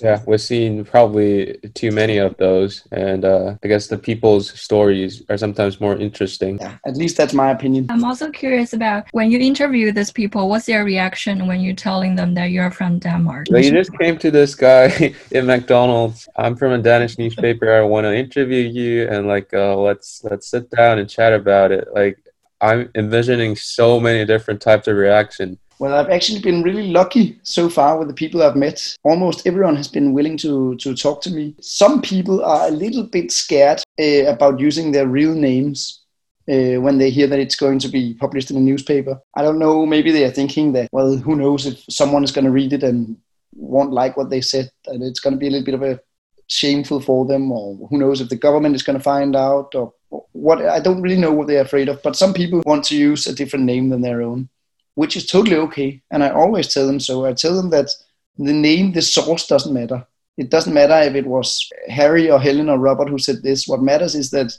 yeah, 0.00 0.22
we've 0.26 0.40
seen 0.40 0.84
probably 0.84 1.58
too 1.74 1.90
many 1.90 2.18
of 2.18 2.36
those, 2.36 2.86
and 2.92 3.24
uh, 3.24 3.56
I 3.62 3.68
guess 3.68 3.86
the 3.86 3.98
people's 3.98 4.50
stories 4.58 5.22
are 5.28 5.36
sometimes 5.36 5.80
more 5.80 5.96
interesting. 5.96 6.58
Yeah, 6.58 6.76
at 6.86 6.96
least 6.96 7.16
that's 7.16 7.34
my 7.34 7.50
opinion. 7.50 7.86
I'm 7.90 8.04
also 8.04 8.30
curious 8.30 8.72
about 8.72 9.06
when 9.12 9.30
you 9.30 9.38
interview 9.38 9.92
these 9.92 10.10
people, 10.10 10.48
what's 10.48 10.66
their 10.66 10.84
reaction 10.84 11.46
when 11.46 11.60
you're 11.60 11.74
telling 11.74 12.14
them 12.14 12.34
that 12.34 12.50
you're 12.50 12.70
from 12.70 12.98
Denmark? 12.98 13.46
So 13.48 13.56
you 13.58 13.70
just 13.70 13.96
came 13.98 14.18
to 14.18 14.30
this 14.30 14.54
guy 14.54 15.14
in 15.30 15.46
McDonald's. 15.46 16.28
I'm 16.36 16.56
from 16.56 16.72
a 16.72 16.78
Danish 16.78 17.18
newspaper. 17.18 17.72
I 17.72 17.82
want 17.82 18.04
to 18.04 18.14
interview 18.14 18.62
you, 18.62 19.08
and 19.08 19.26
like, 19.26 19.52
uh, 19.52 19.76
let's 19.76 20.22
let's 20.24 20.48
sit 20.48 20.70
down 20.70 20.98
and 20.98 21.08
chat 21.08 21.32
about 21.32 21.72
it. 21.72 21.88
Like, 21.92 22.18
I'm 22.60 22.90
envisioning 22.94 23.56
so 23.56 24.00
many 24.00 24.24
different 24.24 24.60
types 24.60 24.88
of 24.88 24.96
reaction 24.96 25.58
well, 25.84 25.96
I've 25.96 26.08
actually 26.08 26.40
been 26.40 26.62
really 26.62 26.90
lucky 26.90 27.38
so 27.42 27.68
far 27.68 27.98
with 27.98 28.08
the 28.08 28.14
people 28.14 28.42
I've 28.42 28.56
met. 28.56 28.96
Almost 29.02 29.46
everyone 29.46 29.76
has 29.76 29.86
been 29.86 30.14
willing 30.14 30.38
to, 30.38 30.76
to 30.76 30.94
talk 30.96 31.20
to 31.24 31.30
me. 31.30 31.54
Some 31.60 32.00
people 32.00 32.42
are 32.42 32.68
a 32.68 32.70
little 32.70 33.02
bit 33.02 33.30
scared 33.30 33.82
uh, 34.00 34.24
about 34.24 34.60
using 34.60 34.92
their 34.92 35.06
real 35.06 35.34
names. 35.34 36.00
Uh, 36.46 36.76
when 36.80 36.98
they 36.98 37.08
hear 37.08 37.26
that 37.26 37.38
it's 37.38 37.56
going 37.56 37.78
to 37.78 37.88
be 37.88 38.12
published 38.14 38.50
in 38.50 38.56
a 38.58 38.60
newspaper. 38.60 39.18
I 39.34 39.40
don't 39.40 39.58
know, 39.58 39.86
maybe 39.86 40.10
they 40.10 40.24
are 40.24 40.30
thinking 40.30 40.74
that, 40.74 40.90
well, 40.92 41.16
who 41.16 41.36
knows 41.36 41.64
if 41.64 41.82
someone 41.88 42.22
is 42.22 42.32
going 42.32 42.44
to 42.44 42.50
read 42.50 42.74
it 42.74 42.82
and 42.82 43.16
won't 43.54 43.92
like 43.92 44.18
what 44.18 44.28
they 44.28 44.42
said, 44.42 44.70
and 44.86 45.02
it's 45.02 45.20
going 45.20 45.32
to 45.32 45.38
be 45.38 45.46
a 45.46 45.50
little 45.50 45.64
bit 45.64 45.74
of 45.74 45.82
a 45.82 46.00
shameful 46.48 47.00
for 47.00 47.24
them, 47.24 47.50
or 47.50 47.88
who 47.88 47.96
knows 47.96 48.20
if 48.20 48.28
the 48.28 48.36
government 48.36 48.74
is 48.74 48.82
going 48.82 48.98
to 48.98 49.02
find 49.02 49.34
out, 49.34 49.74
or 49.74 49.94
what. 50.32 50.60
I 50.62 50.80
don't 50.80 51.00
really 51.00 51.18
know 51.18 51.32
what 51.32 51.46
they're 51.46 51.62
afraid 51.62 51.88
of, 51.88 52.02
but 52.02 52.14
some 52.14 52.34
people 52.34 52.62
want 52.66 52.84
to 52.84 52.96
use 52.96 53.26
a 53.26 53.34
different 53.34 53.64
name 53.64 53.88
than 53.88 54.02
their 54.02 54.20
own 54.20 54.50
which 54.94 55.16
is 55.16 55.26
totally 55.26 55.56
okay. 55.56 56.02
And 56.10 56.22
I 56.22 56.30
always 56.30 56.72
tell 56.72 56.86
them 56.86 57.00
so. 57.00 57.24
I 57.24 57.32
tell 57.32 57.54
them 57.54 57.70
that 57.70 57.90
the 58.38 58.52
name, 58.52 58.92
the 58.92 59.02
source 59.02 59.46
doesn't 59.46 59.72
matter. 59.72 60.06
It 60.36 60.50
doesn't 60.50 60.74
matter 60.74 60.98
if 61.08 61.14
it 61.14 61.26
was 61.26 61.70
Harry 61.88 62.30
or 62.30 62.40
Helen 62.40 62.68
or 62.68 62.78
Robert 62.78 63.08
who 63.08 63.18
said 63.18 63.42
this. 63.42 63.68
What 63.68 63.82
matters 63.82 64.14
is 64.14 64.30
that 64.30 64.56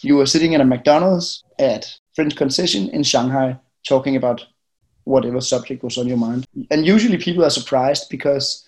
you 0.00 0.16
were 0.16 0.26
sitting 0.26 0.52
in 0.52 0.60
a 0.60 0.64
McDonald's 0.64 1.42
at 1.58 1.92
French 2.14 2.36
concession 2.36 2.88
in 2.90 3.02
Shanghai 3.02 3.58
talking 3.86 4.14
about 4.14 4.44
whatever 5.04 5.40
subject 5.40 5.82
was 5.82 5.98
on 5.98 6.06
your 6.06 6.16
mind. 6.16 6.46
And 6.70 6.86
usually 6.86 7.18
people 7.18 7.44
are 7.44 7.50
surprised 7.50 8.08
because 8.10 8.67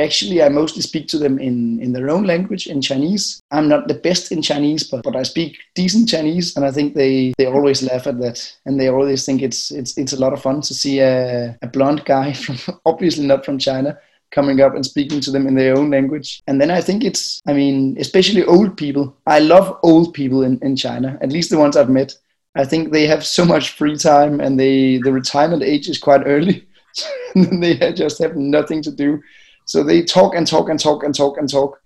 Actually, 0.00 0.42
I 0.42 0.48
mostly 0.48 0.82
speak 0.82 1.06
to 1.08 1.18
them 1.18 1.38
in, 1.38 1.80
in 1.80 1.92
their 1.92 2.10
own 2.10 2.24
language, 2.24 2.66
in 2.66 2.80
Chinese. 2.80 3.40
I'm 3.50 3.68
not 3.68 3.86
the 3.86 3.94
best 3.94 4.32
in 4.32 4.42
Chinese, 4.42 4.84
but, 4.90 5.02
but 5.04 5.14
I 5.14 5.22
speak 5.22 5.58
decent 5.74 6.08
Chinese, 6.08 6.56
and 6.56 6.64
I 6.64 6.72
think 6.72 6.94
they, 6.94 7.32
they 7.38 7.46
always 7.46 7.82
laugh 7.82 8.06
at 8.06 8.20
that, 8.20 8.56
and 8.66 8.78
they 8.78 8.88
always 8.88 9.24
think 9.24 9.42
it's 9.42 9.70
it's 9.70 9.96
it's 9.96 10.12
a 10.12 10.20
lot 10.20 10.32
of 10.32 10.42
fun 10.42 10.60
to 10.62 10.74
see 10.74 11.00
a, 11.00 11.56
a 11.62 11.68
blonde 11.68 12.04
guy 12.04 12.32
from 12.42 12.56
obviously 12.84 13.26
not 13.26 13.44
from 13.44 13.58
China 13.58 13.98
coming 14.34 14.60
up 14.60 14.74
and 14.74 14.84
speaking 14.84 15.20
to 15.20 15.30
them 15.30 15.46
in 15.46 15.54
their 15.54 15.78
own 15.78 15.90
language. 15.90 16.42
And 16.48 16.60
then 16.60 16.70
I 16.70 16.80
think 16.80 17.04
it's, 17.04 17.40
I 17.46 17.52
mean, 17.52 17.96
especially 18.00 18.44
old 18.44 18.76
people. 18.76 19.16
I 19.26 19.38
love 19.38 19.78
old 19.84 20.12
people 20.12 20.42
in, 20.42 20.58
in 20.58 20.74
China, 20.74 21.16
at 21.22 21.30
least 21.30 21.50
the 21.50 21.58
ones 21.58 21.76
I've 21.76 21.88
met. 21.88 22.16
I 22.56 22.64
think 22.64 22.90
they 22.90 23.06
have 23.06 23.24
so 23.24 23.44
much 23.44 23.70
free 23.70 23.96
time 23.96 24.40
and 24.40 24.58
they 24.58 24.98
the 24.98 25.12
retirement 25.12 25.62
age 25.62 25.88
is 25.88 25.98
quite 25.98 26.22
early. 26.26 26.66
they 27.34 27.92
just 27.92 28.18
have 28.18 28.36
nothing 28.36 28.82
to 28.82 28.90
do. 28.90 29.22
So 29.64 29.82
they 29.82 30.02
talk 30.02 30.34
and 30.34 30.46
talk 30.46 30.68
and 30.68 30.78
talk 30.78 31.02
and 31.02 31.14
talk 31.14 31.38
and 31.38 31.48
talk. 31.48 31.80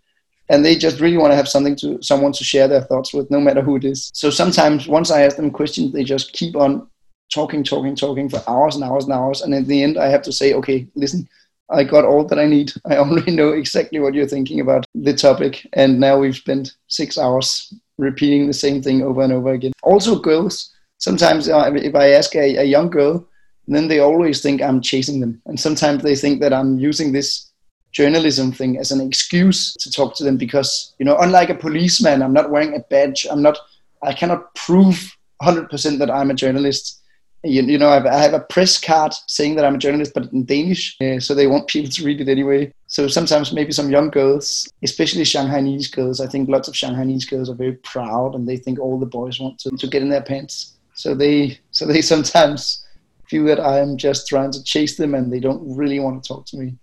And 0.50 0.64
they 0.64 0.76
just 0.76 1.00
really 1.00 1.18
want 1.18 1.32
to 1.32 1.36
have 1.36 1.48
something 1.48 1.76
to 1.76 2.02
someone 2.02 2.32
to 2.32 2.44
share 2.44 2.68
their 2.68 2.80
thoughts 2.80 3.12
with, 3.12 3.30
no 3.30 3.40
matter 3.40 3.60
who 3.60 3.76
it 3.76 3.84
is. 3.84 4.10
So 4.14 4.30
sometimes 4.30 4.88
once 4.88 5.10
I 5.10 5.22
ask 5.22 5.36
them 5.36 5.50
questions, 5.50 5.92
they 5.92 6.04
just 6.04 6.32
keep 6.32 6.56
on 6.56 6.88
talking, 7.32 7.62
talking, 7.62 7.94
talking 7.94 8.28
for 8.28 8.42
hours 8.48 8.74
and 8.74 8.84
hours 8.84 9.04
and 9.04 9.12
hours. 9.12 9.42
And 9.42 9.54
at 9.54 9.66
the 9.66 9.82
end, 9.82 9.98
I 9.98 10.08
have 10.08 10.22
to 10.22 10.32
say, 10.32 10.54
okay, 10.54 10.86
listen, 10.94 11.28
I 11.70 11.84
got 11.84 12.04
all 12.04 12.24
that 12.24 12.38
I 12.38 12.46
need. 12.46 12.72
I 12.86 12.96
already 12.96 13.32
know 13.32 13.50
exactly 13.50 14.00
what 14.00 14.14
you're 14.14 14.26
thinking 14.26 14.60
about 14.60 14.86
the 14.94 15.14
topic. 15.14 15.66
And 15.74 16.00
now 16.00 16.18
we've 16.18 16.36
spent 16.36 16.74
six 16.86 17.18
hours 17.18 17.72
repeating 17.98 18.46
the 18.46 18.54
same 18.54 18.80
thing 18.82 19.02
over 19.02 19.22
and 19.22 19.32
over 19.32 19.52
again. 19.52 19.72
Also, 19.82 20.18
girls, 20.18 20.72
sometimes 20.98 21.48
uh, 21.48 21.70
if 21.74 21.94
I 21.94 22.10
ask 22.12 22.34
a, 22.34 22.56
a 22.56 22.64
young 22.64 22.88
girl, 22.90 23.26
then 23.66 23.88
they 23.88 23.98
always 23.98 24.40
think 24.40 24.62
I'm 24.62 24.80
chasing 24.80 25.20
them. 25.20 25.42
And 25.44 25.60
sometimes 25.60 26.02
they 26.02 26.16
think 26.16 26.40
that 26.40 26.54
I'm 26.54 26.78
using 26.78 27.12
this 27.12 27.47
journalism 27.92 28.52
thing 28.52 28.78
as 28.78 28.92
an 28.92 29.00
excuse 29.00 29.74
to 29.74 29.90
talk 29.90 30.14
to 30.16 30.24
them 30.24 30.36
because 30.36 30.94
you 30.98 31.04
know 31.04 31.16
unlike 31.18 31.50
a 31.50 31.54
policeman 31.54 32.22
i'm 32.22 32.32
not 32.32 32.50
wearing 32.50 32.74
a 32.74 32.80
badge. 32.90 33.26
I'm 33.30 33.42
not 33.42 33.58
i 34.02 34.12
cannot 34.12 34.54
prove 34.54 35.16
100% 35.42 35.98
that 35.98 36.10
i'm 36.10 36.30
a 36.30 36.34
journalist. 36.34 37.00
You, 37.44 37.62
you 37.62 37.78
know 37.78 37.88
I 37.88 37.94
have, 37.94 38.06
I 38.06 38.18
have, 38.18 38.34
a 38.34 38.40
press 38.40 38.78
card 38.78 39.14
saying 39.28 39.54
that 39.56 39.64
i'm 39.64 39.76
a 39.76 39.78
journalist 39.78 40.12
but 40.12 40.30
in 40.32 40.44
danish 40.44 40.98
so 41.20 41.34
they 41.34 41.46
want 41.46 41.68
people 41.68 41.90
to 41.90 42.04
read 42.04 42.20
it 42.20 42.28
anyway. 42.28 42.72
So 42.88 43.06
sometimes 43.06 43.52
maybe 43.52 43.72
some 43.72 43.90
young 43.90 44.10
girls 44.10 44.68
especially 44.82 45.22
shanghainese 45.22 45.90
girls 45.94 46.20
i 46.20 46.26
think 46.26 46.48
lots 46.48 46.68
of 46.68 46.74
shanghainese 46.74 47.30
girls 47.30 47.48
are 47.48 47.54
very 47.54 47.74
proud 47.74 48.34
and 48.34 48.46
they 48.48 48.56
think 48.56 48.78
all 48.78 48.98
the 48.98 49.06
boys 49.06 49.40
want 49.40 49.58
to, 49.60 49.70
to 49.70 49.86
get 49.86 50.02
in 50.02 50.08
their 50.08 50.22
pants. 50.22 50.74
So 50.94 51.14
they 51.14 51.58
so 51.70 51.86
they 51.86 52.02
sometimes 52.12 52.84
feel 53.28 53.44
that 53.44 53.60
i'm 53.60 53.96
just 53.96 54.26
trying 54.26 54.50
to 54.50 54.62
chase 54.64 54.96
them 54.96 55.14
and 55.14 55.32
they 55.32 55.40
don't 55.40 55.62
really 55.76 56.00
want 56.00 56.22
to 56.22 56.28
talk 56.28 56.46
to 56.46 56.56
me 56.56 56.74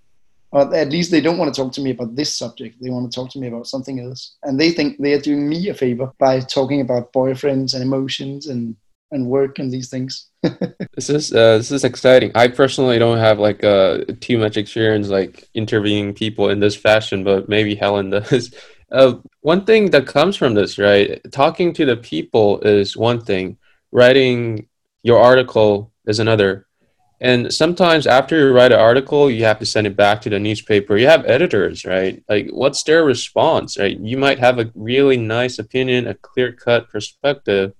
or 0.51 0.73
at 0.75 0.89
least 0.89 1.11
they 1.11 1.21
don't 1.21 1.37
want 1.37 1.53
to 1.53 1.61
talk 1.61 1.73
to 1.73 1.81
me 1.81 1.91
about 1.91 2.15
this 2.15 2.37
subject. 2.37 2.77
They 2.81 2.89
want 2.89 3.11
to 3.11 3.15
talk 3.15 3.29
to 3.31 3.39
me 3.39 3.47
about 3.47 3.67
something 3.67 3.99
else. 3.99 4.35
And 4.43 4.59
they 4.59 4.71
think 4.71 4.97
they 4.99 5.13
are 5.13 5.19
doing 5.19 5.47
me 5.49 5.69
a 5.69 5.73
favor 5.73 6.11
by 6.19 6.39
talking 6.39 6.81
about 6.81 7.11
boyfriends 7.13 7.73
and 7.73 7.83
emotions 7.83 8.47
and, 8.47 8.75
and 9.11 9.27
work 9.27 9.59
and 9.59 9.71
these 9.71 9.89
things. 9.89 10.29
this 10.93 11.09
is 11.09 11.33
uh, 11.33 11.57
this 11.57 11.71
is 11.71 11.83
exciting. 11.83 12.31
I 12.35 12.47
personally 12.47 12.99
don't 12.99 13.17
have 13.17 13.39
like 13.39 13.63
uh, 13.63 13.99
too 14.21 14.37
much 14.37 14.57
experience 14.57 15.09
like 15.09 15.47
interviewing 15.53 16.13
people 16.13 16.49
in 16.49 16.59
this 16.59 16.75
fashion, 16.75 17.23
but 17.23 17.49
maybe 17.49 17.75
Helen 17.75 18.09
does. 18.11 18.53
Uh, 18.91 19.15
one 19.41 19.65
thing 19.65 19.89
that 19.91 20.07
comes 20.07 20.35
from 20.35 20.53
this, 20.53 20.77
right? 20.77 21.19
Talking 21.31 21.73
to 21.73 21.85
the 21.85 21.97
people 21.97 22.59
is 22.61 22.95
one 22.95 23.19
thing. 23.19 23.57
Writing 23.91 24.67
your 25.03 25.19
article 25.19 25.91
is 26.07 26.19
another 26.19 26.64
and 27.21 27.53
sometimes 27.53 28.07
after 28.07 28.37
you 28.37 28.53
write 28.53 28.71
an 28.71 28.79
article, 28.79 29.31
you 29.31 29.43
have 29.45 29.59
to 29.59 29.65
send 29.65 29.87
it 29.87 29.95
back 29.95 30.21
to 30.21 30.29
the 30.29 30.39
newspaper. 30.39 30.97
You 30.97 31.07
have 31.07 31.25
editors, 31.25 31.85
right? 31.85 32.23
Like, 32.27 32.49
what's 32.51 32.83
their 32.83 33.05
response, 33.05 33.77
right? 33.77 33.97
You 33.99 34.17
might 34.17 34.39
have 34.39 34.59
a 34.59 34.71
really 34.75 35.17
nice 35.17 35.57
opinion, 35.59 36.07
a 36.07 36.13
clear 36.13 36.51
cut 36.51 36.89
perspective, 36.89 37.73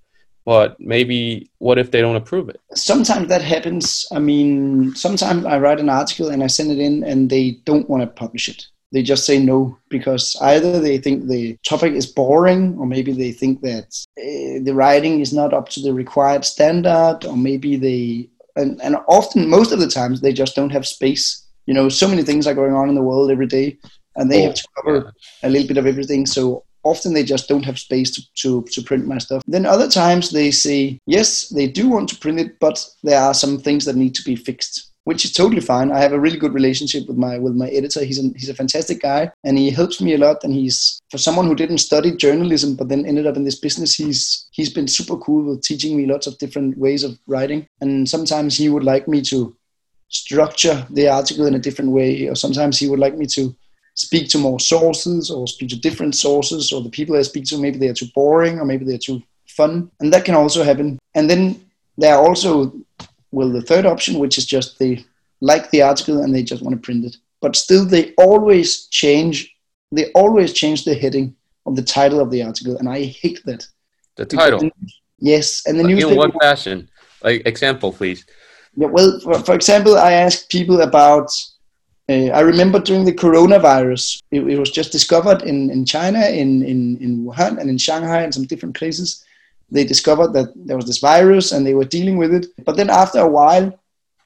but 0.44 0.78
maybe 0.80 1.50
what 1.58 1.78
if 1.78 1.90
they 1.90 2.00
don't 2.00 2.16
approve 2.16 2.48
it? 2.48 2.60
Sometimes 2.74 3.28
that 3.28 3.42
happens. 3.42 4.06
I 4.12 4.20
mean, 4.20 4.94
sometimes 4.94 5.44
I 5.44 5.58
write 5.58 5.80
an 5.80 5.90
article 5.90 6.28
and 6.28 6.42
I 6.42 6.46
send 6.46 6.70
it 6.70 6.78
in 6.78 7.04
and 7.04 7.28
they 7.28 7.58
don't 7.64 7.88
want 7.90 8.02
to 8.02 8.06
publish 8.06 8.48
it. 8.48 8.66
They 8.92 9.02
just 9.02 9.26
say 9.26 9.38
no 9.38 9.76
because 9.90 10.36
either 10.40 10.80
they 10.80 10.98
think 10.98 11.26
the 11.26 11.58
topic 11.68 11.92
is 11.92 12.06
boring, 12.06 12.76
or 12.78 12.86
maybe 12.86 13.12
they 13.12 13.32
think 13.32 13.60
that 13.62 13.88
uh, 14.16 14.62
the 14.62 14.72
writing 14.72 15.20
is 15.20 15.32
not 15.32 15.52
up 15.52 15.68
to 15.70 15.80
the 15.80 15.92
required 15.92 16.44
standard, 16.44 17.24
or 17.26 17.36
maybe 17.36 17.76
they 17.76 18.30
and, 18.56 18.80
and 18.82 18.96
often 19.08 19.48
most 19.48 19.72
of 19.72 19.78
the 19.78 19.88
times 19.88 20.20
they 20.20 20.32
just 20.32 20.56
don't 20.56 20.70
have 20.70 20.86
space. 20.86 21.46
You 21.66 21.74
know 21.74 21.88
so 21.88 22.08
many 22.08 22.22
things 22.22 22.46
are 22.46 22.54
going 22.54 22.74
on 22.74 22.88
in 22.88 22.94
the 22.94 23.02
world 23.02 23.30
every 23.30 23.46
day 23.46 23.78
and 24.16 24.30
they 24.30 24.42
oh, 24.42 24.46
have 24.46 24.54
to 24.54 24.68
oh, 24.68 24.82
cover 24.82 24.96
yeah. 25.04 25.48
a 25.48 25.50
little 25.50 25.68
bit 25.68 25.76
of 25.76 25.86
everything. 25.86 26.26
So 26.26 26.64
often 26.82 27.12
they 27.12 27.24
just 27.24 27.48
don't 27.48 27.64
have 27.64 27.78
space 27.78 28.10
to, 28.12 28.22
to, 28.36 28.64
to 28.70 28.82
print 28.82 29.06
my 29.06 29.18
stuff. 29.18 29.42
Then 29.46 29.66
other 29.66 29.88
times 29.88 30.30
they 30.30 30.50
say 30.50 31.00
yes 31.06 31.48
they 31.48 31.66
do 31.66 31.88
want 31.88 32.08
to 32.10 32.16
print 32.16 32.40
it 32.40 32.58
but 32.60 32.84
there 33.02 33.20
are 33.20 33.34
some 33.34 33.58
things 33.58 33.84
that 33.84 33.96
need 33.96 34.14
to 34.14 34.22
be 34.22 34.36
fixed 34.36 34.92
which 35.06 35.24
is 35.24 35.32
totally 35.32 35.60
fine. 35.60 35.92
I 35.92 36.00
have 36.00 36.12
a 36.12 36.18
really 36.18 36.36
good 36.36 36.52
relationship 36.52 37.06
with 37.06 37.16
my 37.16 37.38
with 37.38 37.54
my 37.54 37.68
editor. 37.68 38.04
He's 38.04 38.18
a, 38.18 38.28
he's 38.34 38.48
a 38.48 38.54
fantastic 38.54 39.00
guy, 39.00 39.30
and 39.44 39.56
he 39.56 39.70
helps 39.70 40.00
me 40.00 40.14
a 40.14 40.18
lot. 40.18 40.42
And 40.42 40.52
he's 40.52 41.00
for 41.12 41.18
someone 41.18 41.46
who 41.46 41.54
didn't 41.54 41.78
study 41.78 42.10
journalism 42.16 42.74
but 42.74 42.88
then 42.88 43.06
ended 43.06 43.24
up 43.28 43.36
in 43.36 43.44
this 43.44 43.60
business. 43.60 43.94
He's 43.94 44.48
he's 44.50 44.68
been 44.68 44.88
super 44.88 45.16
cool 45.16 45.44
with 45.44 45.62
teaching 45.62 45.96
me 45.96 46.06
lots 46.06 46.26
of 46.26 46.36
different 46.38 46.76
ways 46.76 47.04
of 47.04 47.16
writing. 47.28 47.68
And 47.80 48.08
sometimes 48.08 48.58
he 48.58 48.68
would 48.68 48.82
like 48.82 49.06
me 49.06 49.22
to 49.22 49.56
structure 50.08 50.84
the 50.90 51.08
article 51.08 51.46
in 51.46 51.54
a 51.54 51.64
different 51.66 51.92
way, 51.92 52.26
or 52.26 52.34
sometimes 52.34 52.76
he 52.76 52.88
would 52.88 52.98
like 52.98 53.16
me 53.16 53.26
to 53.26 53.54
speak 53.94 54.28
to 54.30 54.38
more 54.38 54.58
sources 54.58 55.30
or 55.30 55.46
speak 55.46 55.68
to 55.68 55.80
different 55.80 56.16
sources, 56.16 56.72
or 56.72 56.82
the 56.82 56.90
people 56.90 57.16
I 57.16 57.22
speak 57.22 57.44
to 57.46 57.58
maybe 57.58 57.78
they're 57.78 57.94
too 57.94 58.10
boring 58.12 58.58
or 58.58 58.64
maybe 58.64 58.84
they're 58.84 58.98
too 58.98 59.22
fun, 59.46 59.88
and 60.00 60.12
that 60.12 60.24
can 60.24 60.34
also 60.34 60.64
happen. 60.64 60.98
And 61.14 61.30
then 61.30 61.60
there 61.96 62.16
are 62.16 62.26
also 62.26 62.72
well, 63.36 63.50
the 63.50 63.60
third 63.60 63.84
option, 63.84 64.18
which 64.18 64.38
is 64.38 64.46
just 64.46 64.78
they 64.78 65.04
like 65.42 65.70
the 65.70 65.82
article 65.82 66.22
and 66.22 66.34
they 66.34 66.42
just 66.42 66.62
want 66.62 66.74
to 66.74 66.80
print 66.80 67.04
it. 67.04 67.18
But 67.42 67.54
still, 67.54 67.84
they 67.84 68.14
always 68.14 68.86
change. 68.86 69.54
They 69.92 70.10
always 70.12 70.54
change 70.54 70.86
the 70.86 70.94
heading 70.94 71.36
of 71.66 71.76
the 71.76 71.82
title 71.82 72.20
of 72.20 72.30
the 72.30 72.42
article, 72.42 72.78
and 72.78 72.88
I 72.88 73.04
hate 73.04 73.42
that. 73.44 73.66
The 74.16 74.24
title. 74.24 74.60
The, 74.60 74.70
yes, 75.18 75.66
and 75.66 75.78
the 75.78 75.84
news. 75.84 76.04
In 76.04 76.16
what 76.16 76.32
fashion? 76.40 76.88
Like 77.22 77.42
example, 77.44 77.92
please. 77.92 78.24
Yeah, 78.74 78.86
well, 78.86 79.20
for, 79.20 79.38
for 79.40 79.54
example, 79.54 79.98
I 79.98 80.12
asked 80.12 80.50
people 80.50 80.80
about. 80.80 81.28
Uh, 82.08 82.30
I 82.38 82.40
remember 82.40 82.78
during 82.78 83.04
the 83.04 83.12
coronavirus, 83.12 84.22
it, 84.30 84.40
it, 84.48 84.58
was 84.58 84.70
just 84.70 84.92
discovered 84.92 85.42
in, 85.42 85.70
in 85.70 85.84
China, 85.84 86.24
in, 86.24 86.62
in, 86.62 86.96
in 86.98 87.26
Wuhan, 87.26 87.58
and 87.58 87.68
in 87.68 87.78
Shanghai, 87.78 88.22
and 88.22 88.32
some 88.32 88.44
different 88.44 88.76
places 88.76 89.26
they 89.70 89.84
discovered 89.84 90.32
that 90.32 90.52
there 90.54 90.76
was 90.76 90.86
this 90.86 90.98
virus 90.98 91.52
and 91.52 91.66
they 91.66 91.74
were 91.74 91.84
dealing 91.84 92.18
with 92.18 92.32
it. 92.32 92.46
But 92.64 92.76
then 92.76 92.90
after 92.90 93.18
a 93.18 93.28
while, 93.28 93.78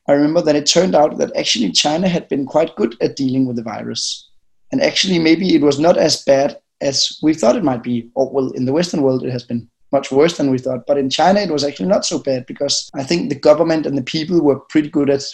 I 0.09 0.13
remember 0.13 0.43
that 0.43 0.57
it 0.57 0.67
turned 0.67 0.95
out 0.95 1.19
that 1.19 1.35
actually 1.37 1.71
China 1.73 2.09
had 2.09 2.29
been 2.29 2.47
quite 2.47 2.77
good 2.77 2.97
at 3.01 3.17
dealing 3.17 3.47
with 3.47 3.57
the 3.57 3.63
virus. 3.63 4.29
And 4.73 4.81
actually, 4.83 5.19
maybe 5.19 5.55
it 5.55 5.63
was 5.63 5.79
not 5.79 5.97
as 5.97 6.23
bad 6.25 6.59
as 6.81 7.19
we 7.23 7.35
thought 7.35 7.57
it 7.57 7.65
might 7.65 7.83
be. 7.83 8.11
Or, 8.15 8.31
well, 8.31 8.51
in 8.53 8.65
the 8.65 8.73
Western 8.73 9.03
world, 9.03 9.25
it 9.25 9.33
has 9.33 9.45
been 9.45 9.69
much 9.93 10.13
worse 10.13 10.37
than 10.37 10.51
we 10.51 10.59
thought. 10.59 10.87
But 10.87 10.99
in 10.99 11.11
China, 11.11 11.41
it 11.41 11.51
was 11.51 11.65
actually 11.65 11.89
not 11.89 12.05
so 12.05 12.19
bad 12.19 12.47
because 12.47 12.91
I 12.95 13.03
think 13.03 13.29
the 13.29 13.35
government 13.35 13.87
and 13.87 13.97
the 13.97 14.03
people 14.03 14.41
were 14.41 14.61
pretty 14.61 14.89
good 14.89 15.11
at, 15.11 15.25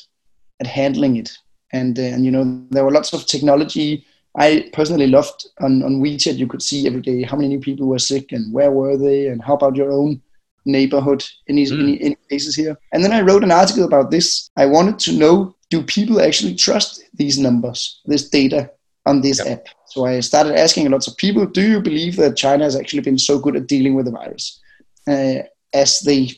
at 0.61 0.67
handling 0.67 1.17
it. 1.17 1.37
And, 1.73 1.99
uh, 1.99 2.03
and, 2.03 2.25
you 2.25 2.31
know, 2.31 2.65
there 2.71 2.85
were 2.85 2.93
lots 2.93 3.13
of 3.13 3.27
technology 3.27 4.07
I 4.37 4.69
personally 4.73 5.07
loved 5.07 5.47
on, 5.61 5.83
on 5.83 6.03
WeChat, 6.03 6.37
you 6.37 6.47
could 6.47 6.63
see 6.63 6.87
every 6.87 7.01
day 7.01 7.23
how 7.23 7.37
many 7.37 7.49
new 7.49 7.61
people 7.61 7.87
were 7.87 7.99
sick 7.99 8.33
and 8.33 8.53
where 8.53 8.71
were 8.71 8.97
they 8.97 9.29
and 9.29 9.43
how 9.43 9.55
about 9.55 9.77
your 9.77 9.91
own 9.91 10.21
neighborhood, 10.67 11.25
any, 11.49 11.65
mm. 11.65 11.81
any, 11.81 12.03
any 12.03 12.17
cases 12.29 12.55
here. 12.55 12.77
And 12.93 13.03
then 13.03 13.13
I 13.13 13.23
wrote 13.23 13.45
an 13.45 13.51
article 13.51 13.85
about 13.85 14.11
this. 14.11 14.51
I 14.57 14.67
wanted 14.67 14.99
to 15.01 15.13
know 15.13 15.55
do 15.71 15.83
people 15.83 16.21
actually 16.21 16.55
trust 16.55 17.03
these 17.15 17.39
numbers, 17.39 18.01
this 18.05 18.29
data 18.29 18.71
on 19.07 19.23
this 19.23 19.39
yep. 19.39 19.61
app? 19.61 19.67
So 19.87 20.05
I 20.05 20.21
started 20.21 20.57
asking 20.57 20.91
lots 20.91 21.07
of 21.07 21.17
people, 21.17 21.47
do 21.47 21.63
you 21.63 21.81
believe 21.81 22.17
that 22.17 22.37
China 22.37 22.65
has 22.65 22.77
actually 22.77 23.03
been 23.03 23.19
so 23.19 23.39
good 23.39 23.57
at 23.57 23.69
dealing 23.69 23.95
with 23.95 24.05
the 24.05 24.13
virus 24.13 24.61
uh, 25.09 25.43
as 25.73 26.01
they 26.01 26.31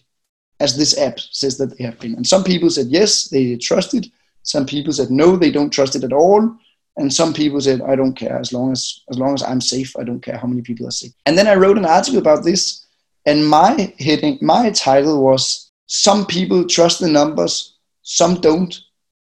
as 0.61 0.77
this 0.77 0.99
app 0.99 1.21
says 1.21 1.59
that 1.59 1.77
they 1.77 1.85
have 1.85 1.99
been? 1.99 2.15
And 2.15 2.27
some 2.27 2.45
people 2.45 2.71
said 2.71 2.87
yes, 2.87 3.29
they 3.29 3.57
trust 3.57 3.93
it. 3.95 4.07
Some 4.45 4.67
people 4.67 4.93
said 4.93 5.11
no, 5.11 5.37
they 5.37 5.51
don't 5.51 5.71
trust 5.71 5.97
it 5.97 6.05
at 6.05 6.13
all 6.13 6.57
and 6.99 7.13
some 7.13 7.33
people 7.33 7.61
said 7.61 7.81
i 7.83 7.95
don't 7.95 8.15
care. 8.15 8.39
As 8.39 8.53
long 8.53 8.73
as 8.73 9.01
as 9.11 9.19
long 9.19 9.35
as 9.35 9.43
i'm 9.43 9.61
safe 9.61 9.97
i 9.99 10.05
don't 10.05 10.21
care 10.21 10.37
how 10.37 10.49
many 10.49 10.63
people 10.63 10.87
are 10.87 10.99
sick 11.03 11.13
and 11.27 11.39
then 11.39 11.49
i 11.49 11.55
wrote 11.55 11.79
an 11.79 11.87
article 11.87 12.19
about 12.19 12.45
this 12.45 12.87
and 13.27 13.47
my 13.47 13.95
heading 13.99 14.39
my 14.43 14.71
title 14.71 15.23
was 15.23 15.71
some 15.87 16.27
people 16.27 16.67
trust 16.67 17.01
the 17.01 17.09
numbers 17.09 17.79
some 18.09 18.41
don't. 18.41 18.75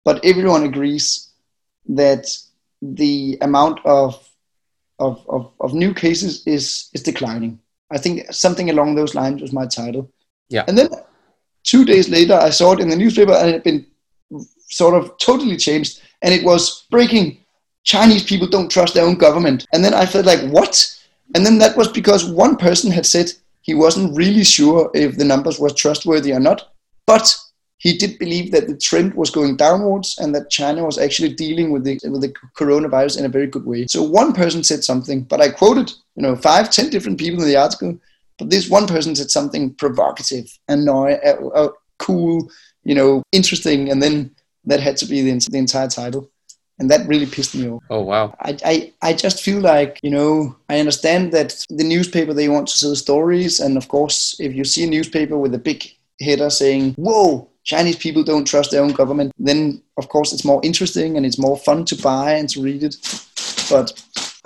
But 0.05 0.23
everyone 0.23 0.63
agrees 0.63 1.31
that 1.89 2.27
the 2.81 3.37
amount 3.41 3.79
of 3.85 4.23
of, 4.99 5.23
of, 5.29 5.51
of 5.59 5.73
new 5.73 5.93
cases 5.93 6.45
is 6.45 6.89
is 6.93 7.03
declining. 7.03 7.59
I 7.91 7.97
think 7.97 8.31
something 8.31 8.69
along 8.69 8.95
those 8.95 9.15
lines 9.15 9.41
was 9.41 9.51
my 9.51 9.65
title. 9.65 10.11
Yeah. 10.49 10.63
And 10.67 10.77
then 10.77 10.89
two 11.63 11.83
days 11.83 12.07
later 12.07 12.35
i 12.35 12.49
saw 12.49 12.71
it 12.71 12.79
in 12.79 12.87
the 12.87 12.95
newspaper 12.95 13.33
and 13.33 13.49
it 13.49 13.53
had 13.53 13.63
been 13.63 13.85
sort 14.69 14.93
of 14.93 15.17
totally 15.17 15.57
changed 15.57 16.01
and 16.21 16.33
it 16.33 16.43
was 16.45 16.85
breaking 16.89 17.43
Chinese 17.87 18.23
people 18.23 18.47
don't 18.47 18.69
trust 18.69 18.93
their 18.93 19.05
own 19.05 19.15
government. 19.15 19.65
And 19.71 19.83
then 19.83 19.93
I 19.93 20.05
felt 20.05 20.25
like, 20.25 20.41
what? 20.51 20.93
And 21.33 21.45
then 21.45 21.57
that 21.59 21.77
was 21.77 21.87
because 21.87 22.25
one 22.25 22.57
person 22.57 22.91
had 22.91 23.05
said 23.05 23.31
he 23.61 23.73
wasn't 23.73 24.15
really 24.15 24.43
sure 24.43 24.91
if 24.93 25.17
the 25.17 25.23
numbers 25.23 25.57
were 25.57 25.69
trustworthy 25.69 26.33
or 26.33 26.39
not, 26.39 26.69
but 27.05 27.33
he 27.77 27.97
did 27.97 28.19
believe 28.19 28.51
that 28.51 28.67
the 28.67 28.75
trend 28.75 29.13
was 29.13 29.29
going 29.29 29.55
downwards 29.55 30.17
and 30.19 30.35
that 30.35 30.49
China 30.49 30.83
was 30.83 30.97
actually 30.97 31.33
dealing 31.33 31.71
with 31.71 31.83
the 31.83 31.99
with 32.09 32.21
the 32.21 32.33
coronavirus 32.57 33.19
in 33.19 33.25
a 33.25 33.29
very 33.29 33.47
good 33.47 33.65
way. 33.65 33.85
So 33.87 34.03
one 34.03 34.33
person 34.33 34.63
said 34.63 34.83
something, 34.83 35.21
but 35.21 35.41
I 35.41 35.49
quoted 35.49 35.91
you 36.15 36.23
know 36.23 36.35
five, 36.35 36.69
ten 36.69 36.89
different 36.89 37.19
people 37.19 37.41
in 37.41 37.47
the 37.47 37.55
article, 37.55 37.97
but 38.39 38.49
this 38.49 38.69
one 38.69 38.87
person 38.87 39.15
said 39.15 39.29
something 39.29 39.73
provocative, 39.75 40.45
annoying, 40.67 41.19
uh, 41.25 41.47
uh, 41.47 41.69
cool, 41.99 42.49
you 42.83 42.95
know, 42.95 43.21
interesting, 43.31 43.91
and 43.91 44.01
then 44.01 44.31
that 44.65 44.79
had 44.79 44.97
to 44.97 45.05
be 45.05 45.21
the, 45.21 45.47
the 45.51 45.57
entire 45.57 45.87
title 45.87 46.29
and 46.79 46.89
that 46.91 47.07
really 47.07 47.25
pissed 47.25 47.55
me 47.55 47.69
off. 47.69 47.83
Oh 47.89 48.01
wow! 48.01 48.35
I, 48.41 48.57
I 48.63 48.93
I 49.01 49.13
just 49.13 49.41
feel 49.43 49.59
like 49.59 49.99
you 50.03 50.11
know 50.11 50.55
I 50.69 50.79
understand 50.79 51.31
that 51.33 51.65
the 51.69 51.83
newspaper 51.83 52.33
they 52.33 52.49
want 52.49 52.67
to 52.67 52.77
sell 52.77 52.95
stories, 52.95 53.59
and 53.59 53.77
of 53.77 53.87
course 53.87 54.39
if 54.39 54.53
you 54.53 54.63
see 54.63 54.83
a 54.83 54.89
newspaper 54.89 55.37
with 55.37 55.53
a 55.53 55.59
big 55.59 55.83
header 56.19 56.49
saying 56.49 56.93
"Whoa, 56.97 57.49
Chinese 57.63 57.97
people 57.97 58.23
don't 58.23 58.45
trust 58.45 58.71
their 58.71 58.83
own 58.83 58.93
government," 58.93 59.31
then 59.39 59.81
of 59.97 60.09
course 60.09 60.33
it's 60.33 60.45
more 60.45 60.61
interesting 60.63 61.17
and 61.17 61.25
it's 61.25 61.39
more 61.39 61.57
fun 61.57 61.85
to 61.85 61.95
buy 61.95 62.33
and 62.33 62.49
to 62.49 62.61
read 62.61 62.83
it. 62.83 62.95
But 63.69 63.93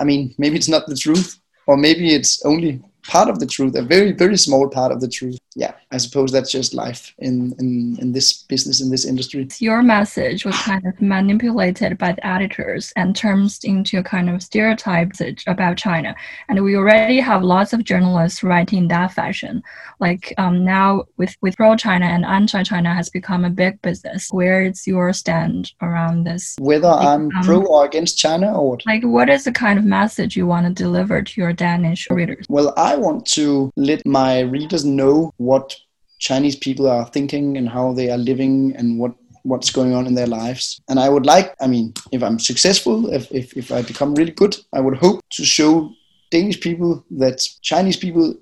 I 0.00 0.04
mean, 0.04 0.34
maybe 0.38 0.56
it's 0.56 0.68
not 0.68 0.86
the 0.86 0.96
truth, 0.96 1.38
or 1.66 1.76
maybe 1.76 2.14
it's 2.14 2.44
only 2.44 2.82
part 3.06 3.28
of 3.28 3.40
the 3.40 3.46
truth, 3.46 3.74
a 3.76 3.82
very, 3.82 4.12
very 4.12 4.36
small 4.36 4.68
part 4.68 4.92
of 4.92 5.00
the 5.00 5.08
truth. 5.08 5.38
Yeah, 5.54 5.74
I 5.90 5.98
suppose 5.98 6.32
that's 6.32 6.50
just 6.50 6.72
life 6.72 7.12
in, 7.18 7.54
in, 7.58 7.98
in 8.00 8.12
this 8.12 8.44
business, 8.44 8.80
in 8.80 8.90
this 8.90 9.04
industry. 9.04 9.46
Your 9.58 9.82
message 9.82 10.46
was 10.46 10.56
kind 10.56 10.86
of 10.86 11.00
manipulated 11.00 11.98
by 11.98 12.12
the 12.12 12.26
editors 12.26 12.92
and 12.96 13.14
turns 13.14 13.60
into 13.64 13.98
a 13.98 14.02
kind 14.02 14.30
of 14.30 14.42
stereotype 14.42 15.12
about 15.46 15.76
China. 15.76 16.14
And 16.48 16.62
we 16.64 16.76
already 16.76 17.20
have 17.20 17.42
lots 17.42 17.72
of 17.72 17.84
journalists 17.84 18.42
writing 18.42 18.88
that 18.88 19.12
fashion. 19.12 19.62
Like 20.00 20.32
um, 20.38 20.64
now 20.64 21.04
with, 21.18 21.36
with 21.42 21.56
pro-China 21.56 22.06
and 22.06 22.24
anti-China 22.24 22.94
has 22.94 23.10
become 23.10 23.44
a 23.44 23.50
big 23.50 23.82
business. 23.82 24.28
Where 24.30 24.64
is 24.64 24.86
your 24.86 25.12
stand 25.12 25.72
around 25.82 26.24
this? 26.24 26.56
Whether 26.58 26.88
like, 26.88 27.06
I'm 27.06 27.30
um, 27.36 27.42
pro 27.42 27.62
or 27.62 27.84
against 27.84 28.16
China 28.16 28.58
or 28.58 28.70
what? 28.70 28.86
Like 28.86 29.02
what 29.04 29.28
is 29.28 29.44
the 29.44 29.52
kind 29.52 29.78
of 29.78 29.84
message 29.84 30.34
you 30.34 30.46
want 30.46 30.66
to 30.66 30.82
deliver 30.82 31.20
to 31.20 31.40
your 31.40 31.52
Danish 31.52 32.08
readers? 32.10 32.46
Well, 32.48 32.72
I 32.76 32.91
I 32.92 32.96
want 32.96 33.24
to 33.38 33.72
let 33.74 34.04
my 34.04 34.40
readers 34.40 34.84
know 34.84 35.32
what 35.38 35.74
Chinese 36.18 36.56
people 36.56 36.86
are 36.86 37.06
thinking 37.06 37.56
and 37.56 37.66
how 37.66 37.94
they 37.94 38.10
are 38.10 38.18
living 38.18 38.76
and 38.76 38.98
what 38.98 39.14
what's 39.44 39.70
going 39.70 39.94
on 39.94 40.06
in 40.06 40.14
their 40.14 40.26
lives. 40.26 40.78
And 40.90 41.00
I 41.00 41.08
would 41.08 41.24
like, 41.24 41.54
I 41.58 41.68
mean, 41.68 41.94
if 42.12 42.22
I'm 42.22 42.38
successful, 42.38 43.12
if, 43.12 43.32
if, 43.32 43.56
if 43.56 43.72
I 43.72 43.80
become 43.82 44.14
really 44.14 44.30
good, 44.30 44.56
I 44.74 44.80
would 44.80 44.98
hope 44.98 45.20
to 45.32 45.44
show 45.44 45.90
Danish 46.30 46.60
people 46.60 47.04
that 47.12 47.40
Chinese 47.62 47.96
people 47.96 48.36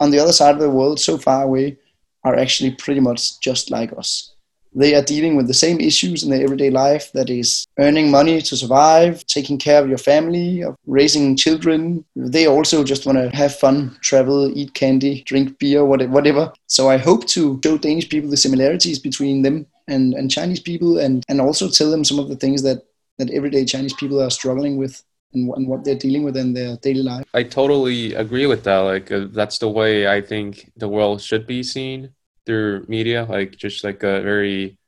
on 0.00 0.10
the 0.10 0.18
other 0.18 0.32
side 0.32 0.56
of 0.56 0.60
the 0.60 0.68
world, 0.68 0.98
so 0.98 1.16
far 1.16 1.44
away, 1.44 1.78
are 2.24 2.34
actually 2.34 2.72
pretty 2.72 3.00
much 3.00 3.40
just 3.40 3.70
like 3.70 3.96
us 3.96 4.33
they 4.74 4.94
are 4.94 5.02
dealing 5.02 5.36
with 5.36 5.46
the 5.46 5.54
same 5.54 5.80
issues 5.80 6.22
in 6.22 6.30
their 6.30 6.42
everyday 6.42 6.70
life 6.70 7.12
that 7.12 7.30
is 7.30 7.66
earning 7.78 8.10
money 8.10 8.42
to 8.42 8.56
survive, 8.56 9.24
taking 9.26 9.58
care 9.58 9.80
of 9.80 9.88
your 9.88 9.98
family, 9.98 10.62
of 10.62 10.76
raising 10.86 11.36
children. 11.36 12.04
They 12.16 12.46
also 12.46 12.82
just 12.82 13.06
want 13.06 13.18
to 13.18 13.34
have 13.36 13.56
fun, 13.56 13.96
travel, 14.00 14.50
eat 14.56 14.74
candy, 14.74 15.22
drink 15.22 15.58
beer, 15.58 15.84
whatever. 15.84 16.52
So 16.66 16.90
I 16.90 16.96
hope 16.96 17.26
to 17.28 17.60
show 17.62 17.78
Danish 17.78 18.08
people 18.08 18.30
the 18.30 18.36
similarities 18.36 18.98
between 18.98 19.42
them 19.42 19.66
and, 19.86 20.14
and 20.14 20.30
Chinese 20.30 20.60
people 20.60 20.98
and, 20.98 21.22
and 21.28 21.40
also 21.40 21.68
tell 21.68 21.90
them 21.90 22.04
some 22.04 22.18
of 22.18 22.28
the 22.28 22.36
things 22.36 22.62
that, 22.62 22.82
that 23.18 23.30
everyday 23.30 23.64
Chinese 23.64 23.94
people 23.94 24.20
are 24.20 24.30
struggling 24.30 24.76
with. 24.76 25.02
And, 25.32 25.52
and 25.56 25.66
what 25.66 25.84
they're 25.84 25.96
dealing 25.96 26.22
with 26.22 26.36
in 26.36 26.54
their 26.54 26.76
daily 26.76 27.02
life. 27.02 27.24
I 27.34 27.42
totally 27.42 28.14
agree 28.14 28.46
with 28.46 28.62
that. 28.62 28.78
Like, 28.78 29.10
uh, 29.10 29.26
that's 29.32 29.58
the 29.58 29.68
way 29.68 30.06
I 30.06 30.20
think 30.20 30.70
the 30.76 30.86
world 30.86 31.20
should 31.20 31.44
be 31.44 31.64
seen 31.64 32.14
through 32.46 32.86
media, 32.88 33.26
like 33.28 33.56
just 33.56 33.84
like 33.84 34.02
a 34.02 34.20
very 34.22 34.78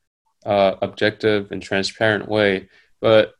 uh, 0.44 0.74
objective 0.82 1.50
and 1.52 1.62
transparent 1.62 2.28
way. 2.28 2.68
But 3.00 3.34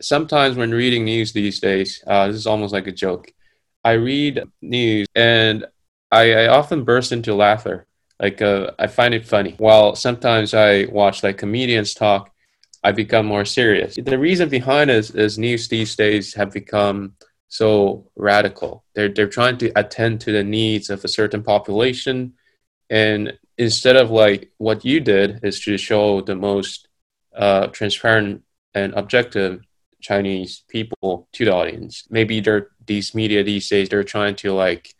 sometimes 0.00 0.56
when 0.56 0.70
reading 0.72 1.04
news 1.04 1.32
these 1.32 1.60
days, 1.60 2.02
uh, 2.06 2.28
this 2.28 2.36
is 2.36 2.46
almost 2.46 2.72
like 2.72 2.86
a 2.86 2.92
joke. 2.92 3.32
I 3.84 3.92
read 3.92 4.42
news 4.62 5.06
and 5.14 5.66
I, 6.10 6.32
I 6.32 6.48
often 6.48 6.84
burst 6.84 7.12
into 7.12 7.34
laughter. 7.34 7.86
Like 8.20 8.40
uh, 8.40 8.70
I 8.78 8.86
find 8.86 9.12
it 9.12 9.26
funny. 9.26 9.54
While 9.58 9.96
sometimes 9.96 10.54
I 10.54 10.86
watch 10.86 11.22
like 11.22 11.38
comedians 11.38 11.94
talk, 11.94 12.30
I 12.82 12.92
become 12.92 13.26
more 13.26 13.44
serious. 13.44 13.96
The 13.96 14.18
reason 14.18 14.48
behind 14.48 14.90
is, 14.90 15.10
is 15.10 15.38
news 15.38 15.68
these 15.68 15.96
days 15.96 16.34
have 16.34 16.52
become 16.52 17.14
so 17.48 18.10
radical. 18.16 18.84
They're 18.94 19.08
they're 19.08 19.28
trying 19.28 19.58
to 19.58 19.72
attend 19.78 20.20
to 20.22 20.32
the 20.32 20.44
needs 20.44 20.90
of 20.90 21.04
a 21.04 21.08
certain 21.08 21.42
population, 21.42 22.34
and 22.90 23.38
instead 23.58 23.96
of 23.96 24.10
like 24.10 24.50
what 24.58 24.84
you 24.84 25.00
did 25.00 25.40
is 25.42 25.60
to 25.60 25.76
show 25.76 26.20
the 26.20 26.34
most 26.34 26.88
uh, 27.36 27.66
transparent 27.68 28.42
and 28.74 28.92
objective 28.94 29.60
Chinese 30.00 30.64
people 30.68 31.28
to 31.32 31.44
the 31.44 31.52
audience. 31.52 32.04
Maybe 32.10 32.40
they're 32.40 32.68
these 32.86 33.14
media 33.14 33.42
these 33.42 33.68
days 33.68 33.88
they're 33.88 34.04
trying 34.04 34.36
to 34.36 34.52
like 34.52 34.92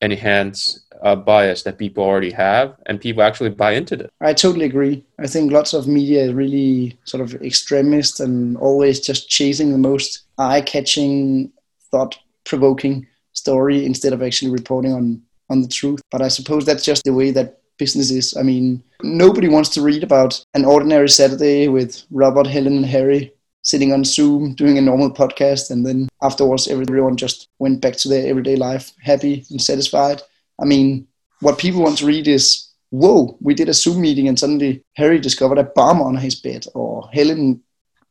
enhance 0.00 0.86
a 1.02 1.16
bias 1.16 1.62
that 1.62 1.78
people 1.78 2.04
already 2.04 2.30
have 2.30 2.76
and 2.86 3.00
people 3.00 3.22
actually 3.22 3.50
buy 3.50 3.72
into 3.72 3.94
it. 3.94 4.10
I 4.20 4.32
totally 4.32 4.64
agree. 4.66 5.04
I 5.18 5.26
think 5.26 5.52
lots 5.52 5.74
of 5.74 5.86
media 5.86 6.24
is 6.24 6.32
really 6.32 6.98
sort 7.04 7.22
of 7.22 7.34
extremist 7.42 8.20
and 8.20 8.56
always 8.56 9.00
just 9.00 9.28
chasing 9.28 9.72
the 9.72 9.78
most 9.78 10.24
eye-catching, 10.38 11.52
thought-provoking 11.90 13.06
story 13.32 13.84
instead 13.84 14.12
of 14.12 14.22
actually 14.22 14.50
reporting 14.50 14.92
on 14.92 15.22
on 15.48 15.62
the 15.62 15.68
truth. 15.68 16.00
But 16.10 16.22
I 16.22 16.28
suppose 16.28 16.64
that's 16.64 16.84
just 16.84 17.04
the 17.04 17.12
way 17.12 17.30
that 17.30 17.60
businesses. 17.78 18.36
I 18.36 18.42
mean, 18.42 18.82
nobody 19.02 19.48
wants 19.48 19.70
to 19.70 19.82
read 19.82 20.02
about 20.02 20.44
an 20.54 20.64
ordinary 20.64 21.08
Saturday 21.08 21.68
with 21.68 22.04
Robert, 22.10 22.46
Helen, 22.46 22.76
and 22.76 22.86
Harry 22.86 23.32
sitting 23.62 23.92
on 23.92 24.04
Zoom 24.04 24.54
doing 24.54 24.78
a 24.78 24.80
normal 24.80 25.10
podcast, 25.10 25.70
and 25.70 25.84
then 25.84 26.08
afterwards 26.22 26.68
everyone 26.68 27.16
just 27.16 27.48
went 27.58 27.80
back 27.80 27.96
to 27.96 28.08
their 28.08 28.28
everyday 28.28 28.54
life, 28.54 28.92
happy 29.02 29.44
and 29.50 29.60
satisfied. 29.60 30.22
I 30.60 30.64
mean, 30.64 31.08
what 31.40 31.58
people 31.58 31.82
want 31.82 31.98
to 31.98 32.06
read 32.06 32.28
is, 32.28 32.70
whoa, 32.90 33.36
we 33.40 33.54
did 33.54 33.68
a 33.68 33.74
Zoom 33.74 34.00
meeting 34.00 34.28
and 34.28 34.38
suddenly 34.38 34.84
Harry 34.94 35.18
discovered 35.18 35.58
a 35.58 35.64
bomb 35.64 36.00
on 36.00 36.16
his 36.16 36.36
bed, 36.36 36.64
or 36.74 37.08
Helen 37.12 37.60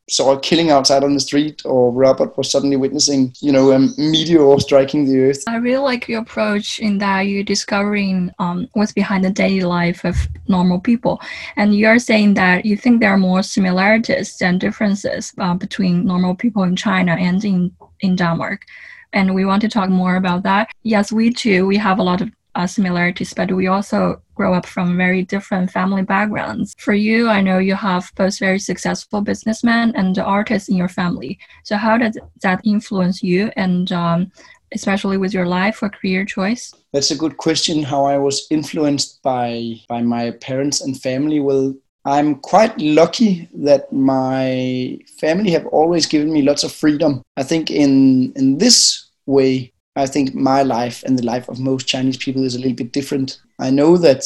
saw 0.07 0.33
a 0.33 0.39
killing 0.39 0.69
outside 0.69 1.03
on 1.03 1.13
the 1.13 1.19
street 1.19 1.63
or 1.65 1.91
Robert 1.91 2.37
was 2.37 2.51
suddenly 2.51 2.75
witnessing, 2.75 3.33
you 3.41 3.51
know, 3.51 3.71
a 3.71 3.79
meteor 3.97 4.59
striking 4.59 5.05
the 5.05 5.19
earth. 5.19 5.43
I 5.47 5.55
really 5.55 5.83
like 5.83 6.07
your 6.07 6.21
approach 6.21 6.79
in 6.79 6.99
that 6.99 7.21
you're 7.21 7.43
discovering 7.43 8.31
um, 8.37 8.67
what's 8.73 8.91
behind 8.91 9.25
the 9.25 9.31
daily 9.31 9.63
life 9.63 10.03
of 10.05 10.15
normal 10.47 10.79
people. 10.79 11.19
And 11.55 11.75
you're 11.75 11.99
saying 11.99 12.35
that 12.35 12.65
you 12.65 12.77
think 12.77 12.99
there 12.99 13.11
are 13.11 13.17
more 13.17 13.41
similarities 13.41 14.37
than 14.37 14.59
differences 14.59 15.33
uh, 15.39 15.55
between 15.55 16.05
normal 16.05 16.35
people 16.35 16.63
in 16.63 16.75
China 16.75 17.13
and 17.13 17.43
in, 17.43 17.75
in 18.01 18.15
Denmark. 18.15 18.65
And 19.13 19.33
we 19.33 19.45
want 19.45 19.61
to 19.61 19.69
talk 19.69 19.89
more 19.89 20.17
about 20.17 20.43
that. 20.43 20.69
Yes, 20.83 21.11
we 21.11 21.33
too, 21.33 21.65
we 21.65 21.77
have 21.77 21.97
a 21.97 22.03
lot 22.03 22.21
of 22.21 22.29
uh, 22.53 22.67
similarities, 22.67 23.33
but 23.33 23.51
we 23.51 23.67
also 23.67 24.21
grow 24.35 24.53
up 24.53 24.65
from 24.65 24.97
very 24.97 25.23
different 25.23 25.71
family 25.71 26.03
backgrounds. 26.03 26.75
For 26.77 26.93
you, 26.93 27.29
I 27.29 27.41
know 27.41 27.57
you 27.57 27.75
have 27.75 28.11
both 28.15 28.37
very 28.39 28.59
successful 28.59 29.21
businessmen 29.21 29.93
and 29.95 30.17
artists 30.19 30.69
in 30.69 30.75
your 30.75 30.89
family. 30.89 31.39
So 31.63 31.77
how 31.77 31.97
does 31.97 32.17
that 32.41 32.61
influence 32.63 33.23
you 33.23 33.51
and 33.55 33.91
um, 33.91 34.31
especially 34.73 35.17
with 35.17 35.33
your 35.33 35.45
life 35.45 35.81
or 35.81 35.89
career 35.89 36.25
choice? 36.25 36.73
That's 36.93 37.11
a 37.11 37.17
good 37.17 37.37
question. 37.37 37.83
How 37.83 38.05
I 38.05 38.17
was 38.17 38.47
influenced 38.51 39.21
by 39.23 39.75
by 39.87 40.01
my 40.01 40.31
parents 40.31 40.81
and 40.81 40.99
family. 41.01 41.39
Well, 41.39 41.73
I'm 42.05 42.35
quite 42.35 42.79
lucky 42.79 43.49
that 43.55 43.91
my 43.91 44.99
family 45.17 45.51
have 45.51 45.65
always 45.67 46.05
given 46.05 46.31
me 46.31 46.41
lots 46.43 46.63
of 46.63 46.71
freedom. 46.71 47.21
I 47.35 47.43
think 47.43 47.71
in 47.71 48.31
in 48.35 48.57
this 48.57 49.09
way, 49.25 49.73
I 49.95 50.05
think 50.05 50.35
my 50.35 50.63
life 50.63 51.03
and 51.03 51.17
the 51.17 51.25
life 51.25 51.47
of 51.47 51.59
most 51.59 51.87
Chinese 51.87 52.17
people 52.17 52.43
is 52.43 52.55
a 52.55 52.59
little 52.59 52.75
bit 52.75 52.91
different. 52.91 53.39
I 53.59 53.69
know 53.69 53.97
that 53.97 54.25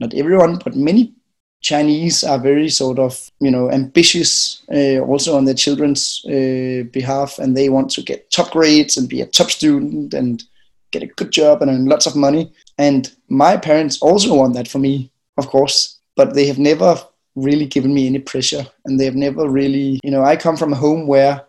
not 0.00 0.14
everyone, 0.14 0.60
but 0.64 0.76
many 0.76 1.12
Chinese 1.60 2.24
are 2.24 2.38
very 2.38 2.68
sort 2.68 2.98
of, 2.98 3.30
you 3.40 3.50
know, 3.50 3.70
ambitious 3.70 4.62
uh, 4.72 5.00
also 5.00 5.36
on 5.36 5.44
their 5.44 5.54
children's 5.54 6.24
uh, 6.26 6.84
behalf, 6.92 7.38
and 7.38 7.56
they 7.56 7.68
want 7.68 7.90
to 7.90 8.02
get 8.02 8.30
top 8.30 8.52
grades 8.52 8.96
and 8.96 9.08
be 9.08 9.20
a 9.20 9.26
top 9.26 9.50
student 9.50 10.14
and 10.14 10.44
get 10.90 11.02
a 11.02 11.06
good 11.06 11.32
job 11.32 11.60
and 11.60 11.70
earn 11.70 11.86
lots 11.86 12.06
of 12.06 12.16
money. 12.16 12.52
And 12.78 13.12
my 13.28 13.56
parents 13.56 14.00
also 14.00 14.34
want 14.34 14.54
that 14.54 14.68
for 14.68 14.78
me, 14.78 15.10
of 15.36 15.48
course, 15.48 15.98
but 16.16 16.34
they 16.34 16.46
have 16.46 16.58
never 16.58 16.96
really 17.34 17.66
given 17.66 17.92
me 17.92 18.06
any 18.06 18.20
pressure, 18.20 18.66
and 18.84 18.98
they 18.98 19.04
have 19.04 19.16
never 19.16 19.48
really, 19.48 20.00
you 20.02 20.10
know, 20.10 20.22
I 20.22 20.36
come 20.36 20.56
from 20.56 20.72
a 20.72 20.76
home 20.76 21.06
where 21.06 21.44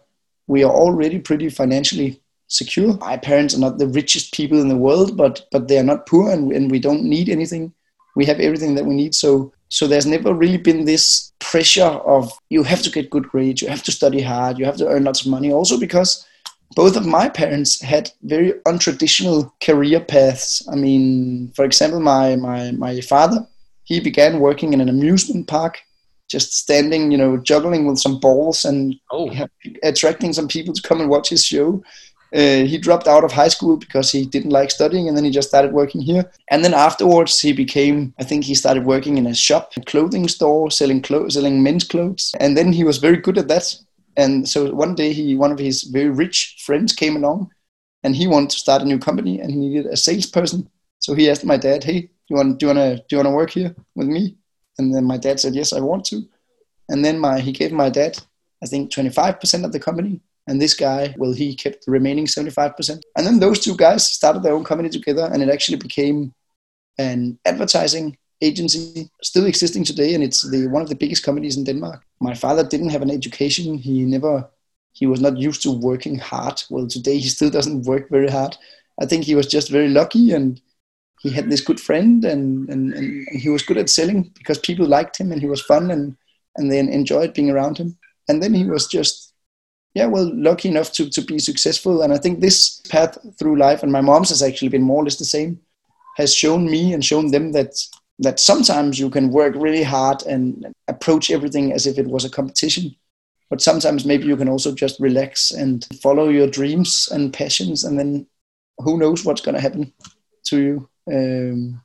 we 0.47 0.63
are 0.63 0.71
already 0.71 1.19
pretty 1.19 1.49
financially 1.49 2.19
secure. 2.49 2.97
My 2.97 3.15
parents 3.15 3.55
are 3.55 3.59
not 3.59 3.77
the 3.77 3.87
richest 3.87 4.33
people 4.33 4.59
in 4.59 4.67
the 4.67 4.77
world, 4.77 5.15
but 5.15 5.47
but 5.51 5.67
they 5.67 5.79
are 5.79 5.83
not 5.83 6.05
poor, 6.05 6.29
and, 6.29 6.51
and 6.51 6.69
we 6.69 6.79
don't 6.79 7.03
need 7.03 7.29
anything. 7.29 7.73
We 8.15 8.25
have 8.25 8.39
everything 8.39 8.75
that 8.75 8.85
we 8.85 8.95
need. 8.95 9.15
So 9.15 9.53
so 9.69 9.87
there's 9.87 10.05
never 10.05 10.33
really 10.33 10.57
been 10.57 10.85
this 10.85 11.31
pressure 11.39 11.93
of 12.15 12.31
you 12.49 12.63
have 12.63 12.81
to 12.81 12.91
get 12.91 13.09
good 13.09 13.29
grades, 13.29 13.61
you 13.61 13.69
have 13.69 13.83
to 13.83 13.91
study 13.91 14.21
hard, 14.21 14.59
you 14.59 14.65
have 14.65 14.77
to 14.77 14.87
earn 14.87 15.05
lots 15.05 15.21
of 15.21 15.31
money. 15.31 15.53
Also 15.53 15.79
because 15.79 16.25
both 16.75 16.97
of 16.97 17.05
my 17.05 17.29
parents 17.29 17.81
had 17.81 18.11
very 18.23 18.53
untraditional 18.67 19.51
career 19.59 19.99
paths. 19.99 20.67
I 20.71 20.75
mean, 20.75 21.51
for 21.55 21.65
example, 21.65 21.99
my 21.99 22.35
my 22.35 22.71
my 22.71 23.01
father 23.01 23.47
he 23.89 23.99
began 23.99 24.39
working 24.39 24.71
in 24.71 24.81
an 24.81 24.87
amusement 24.87 25.47
park 25.47 25.79
just 26.29 26.53
standing, 26.53 27.11
you 27.11 27.17
know, 27.17 27.37
juggling 27.37 27.87
with 27.87 27.97
some 27.97 28.19
balls 28.19 28.63
and 28.63 28.95
oh. 29.11 29.31
attracting 29.81 30.31
some 30.31 30.47
people 30.47 30.75
to 30.75 30.81
come 30.83 31.01
and 31.01 31.09
watch 31.09 31.29
his 31.29 31.43
show. 31.43 31.83
Uh, 32.33 32.63
he 32.63 32.77
dropped 32.77 33.07
out 33.07 33.23
of 33.23 33.31
high 33.31 33.47
school 33.47 33.75
because 33.75 34.11
he 34.11 34.25
didn't 34.25 34.51
like 34.51 34.69
studying 34.69 35.07
and 35.07 35.17
then 35.17 35.25
he 35.25 35.31
just 35.31 35.49
started 35.49 35.73
working 35.73 36.01
here. 36.01 36.29
And 36.51 36.63
then 36.63 36.73
afterwards 36.73 37.39
he 37.39 37.53
became 37.53 38.13
i 38.19 38.23
think 38.23 38.43
he 38.43 38.53
started 38.53 38.85
working 38.85 39.17
in 39.17 39.25
a 39.25 39.33
shop 39.33 39.71
a 39.77 39.81
clothing 39.81 40.27
store 40.27 40.69
selling 40.69 41.01
clothes 41.01 41.33
selling 41.33 41.63
men's 41.63 41.83
clothes. 41.83 42.35
And 42.39 42.55
then 42.55 42.71
he 42.71 42.83
was 42.83 42.97
very 42.97 43.17
good 43.17 43.37
at 43.37 43.47
that. 43.47 43.75
And 44.15 44.47
so 44.47 44.73
one 44.73 44.95
day 44.95 45.11
he 45.11 45.35
one 45.35 45.51
of 45.51 45.59
his 45.59 45.83
very 45.83 46.09
rich 46.09 46.57
friends 46.65 46.93
came 46.93 47.15
along 47.15 47.51
and 48.03 48.15
he 48.15 48.27
wanted 48.27 48.51
to 48.51 48.57
start 48.57 48.83
a 48.83 48.85
new 48.85 48.99
company 48.99 49.39
and 49.39 49.49
he 49.49 49.57
needed 49.57 49.87
a 49.87 49.97
salesperson. 49.97 50.69
So 50.99 51.15
he 51.15 51.29
asked 51.29 51.45
my 51.45 51.57
dad 51.57 51.83
hey 51.83 52.01
do 52.01 52.09
you 52.29 52.35
want 52.35 52.59
do 52.59 52.67
you 52.67 52.73
want 52.73 52.79
to 52.79 52.95
do 53.07 53.15
you 53.15 53.17
want 53.17 53.27
to 53.27 53.35
work 53.35 53.49
here 53.49 53.75
with 53.95 54.07
me? 54.07 54.35
And 54.77 54.93
then 54.93 55.05
my 55.05 55.17
dad 55.17 55.39
said 55.39 55.55
yes 55.55 55.73
i 55.73 55.79
want 55.79 56.05
to. 56.05 56.21
And 56.89 57.03
then 57.03 57.17
my 57.17 57.39
he 57.39 57.51
gave 57.51 57.71
my 57.71 57.89
dad 57.89 58.19
i 58.63 58.67
think 58.67 58.91
25% 58.91 59.65
of 59.65 59.71
the 59.71 59.79
company 59.79 60.21
and 60.49 60.59
this 60.59 60.73
guy, 60.73 61.13
well, 61.17 61.31
he 61.31 61.55
kept 61.55 61.85
the 61.85 61.91
remaining 61.91 62.25
75%. 62.25 63.01
And 63.15 63.25
then 63.25 63.39
those 63.39 63.59
two 63.59 63.75
guys 63.77 64.11
started 64.11 64.41
their 64.41 64.53
own 64.53 64.63
company 64.63 64.89
together, 64.89 65.29
and 65.31 65.43
it 65.43 65.49
actually 65.49 65.77
became 65.77 66.33
an 66.97 67.39
advertising 67.45 68.17
agency 68.41 69.09
still 69.21 69.45
existing 69.45 69.83
today 69.83 70.13
and 70.13 70.23
it's 70.23 70.49
the 70.49 70.67
one 70.67 70.81
of 70.81 70.89
the 70.89 70.95
biggest 70.95 71.23
companies 71.23 71.57
in 71.57 71.63
denmark. 71.63 72.03
My 72.19 72.33
father 72.33 72.63
didn't 72.63 72.89
have 72.89 73.01
an 73.01 73.11
education. 73.11 73.77
He 73.77 74.03
never 74.05 74.49
he 74.93 75.05
was 75.05 75.21
not 75.21 75.37
used 75.37 75.61
to 75.63 75.71
working 75.71 76.17
hard. 76.17 76.63
Well 76.69 76.87
today 76.87 77.17
he 77.17 77.27
still 77.27 77.49
doesn't 77.49 77.83
work 77.83 78.09
very 78.09 78.29
hard. 78.29 78.55
I 79.01 79.05
think 79.05 79.23
he 79.23 79.35
was 79.35 79.47
just 79.47 79.69
very 79.69 79.89
lucky 79.89 80.31
and 80.31 80.61
he 81.21 81.29
had 81.29 81.49
this 81.49 81.61
good 81.61 81.79
friend 81.81 82.23
and, 82.23 82.69
and, 82.69 82.93
and 82.93 83.27
he 83.29 83.49
was 83.49 83.63
good 83.63 83.77
at 83.77 83.89
selling 83.89 84.31
because 84.37 84.57
people 84.59 84.87
liked 84.87 85.17
him 85.19 85.31
and 85.33 85.41
he 85.41 85.47
was 85.47 85.61
fun 85.61 85.91
and, 85.91 86.15
and 86.55 86.71
they 86.71 86.79
enjoyed 86.79 87.33
being 87.33 87.49
around 87.49 87.77
him. 87.77 87.97
And 88.29 88.41
then 88.41 88.53
he 88.53 88.63
was 88.63 88.87
just 88.87 89.28
yeah, 89.93 90.05
well, 90.05 90.31
lucky 90.35 90.69
enough 90.69 90.91
to, 90.93 91.09
to 91.09 91.21
be 91.21 91.39
successful. 91.39 92.01
And 92.01 92.13
I 92.13 92.17
think 92.17 92.39
this 92.39 92.81
path 92.89 93.17
through 93.37 93.57
life, 93.57 93.83
and 93.83 93.91
my 93.91 94.01
mom's 94.01 94.29
has 94.29 94.43
actually 94.43 94.69
been 94.69 94.83
more 94.83 95.01
or 95.01 95.05
less 95.05 95.17
the 95.17 95.25
same, 95.25 95.59
has 96.17 96.33
shown 96.35 96.69
me 96.69 96.93
and 96.93 97.03
shown 97.03 97.31
them 97.31 97.51
that 97.53 97.73
that 98.21 98.39
sometimes 98.39 98.99
you 98.99 99.09
can 99.09 99.31
work 99.31 99.55
really 99.55 99.81
hard 99.81 100.21
and 100.23 100.73
approach 100.89 101.31
everything 101.31 101.71
as 101.71 101.87
if 101.87 101.97
it 101.97 102.05
was 102.05 102.25
a 102.25 102.29
competition. 102.29 102.93
But 103.49 103.61
sometimes 103.61 104.05
maybe 104.05 104.25
you 104.25 104.35
can 104.35 104.49
also 104.49 104.73
just 104.73 104.99
relax 104.99 105.51
and 105.51 105.87
follow 106.01 106.27
your 106.27 106.47
dreams 106.47 107.07
and 107.11 107.33
passions, 107.33 107.85
and 107.85 107.97
then 107.97 108.27
who 108.77 108.97
knows 108.97 109.23
what's 109.23 109.41
going 109.41 109.55
to 109.55 109.61
happen 109.61 109.93
to 110.47 110.61
you. 110.61 110.89
Um, 111.11 111.81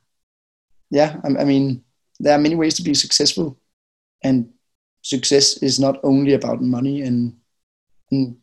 yeah, 0.91 1.19
I, 1.23 1.41
I 1.41 1.45
mean, 1.45 1.83
there 2.19 2.35
are 2.35 2.41
many 2.41 2.55
ways 2.55 2.75
to 2.75 2.83
be 2.83 2.93
successful, 2.93 3.57
and 4.21 4.51
success 5.01 5.57
is 5.63 5.79
not 5.79 5.99
only 6.03 6.33
about 6.33 6.61
money 6.61 7.01
and 7.01 7.35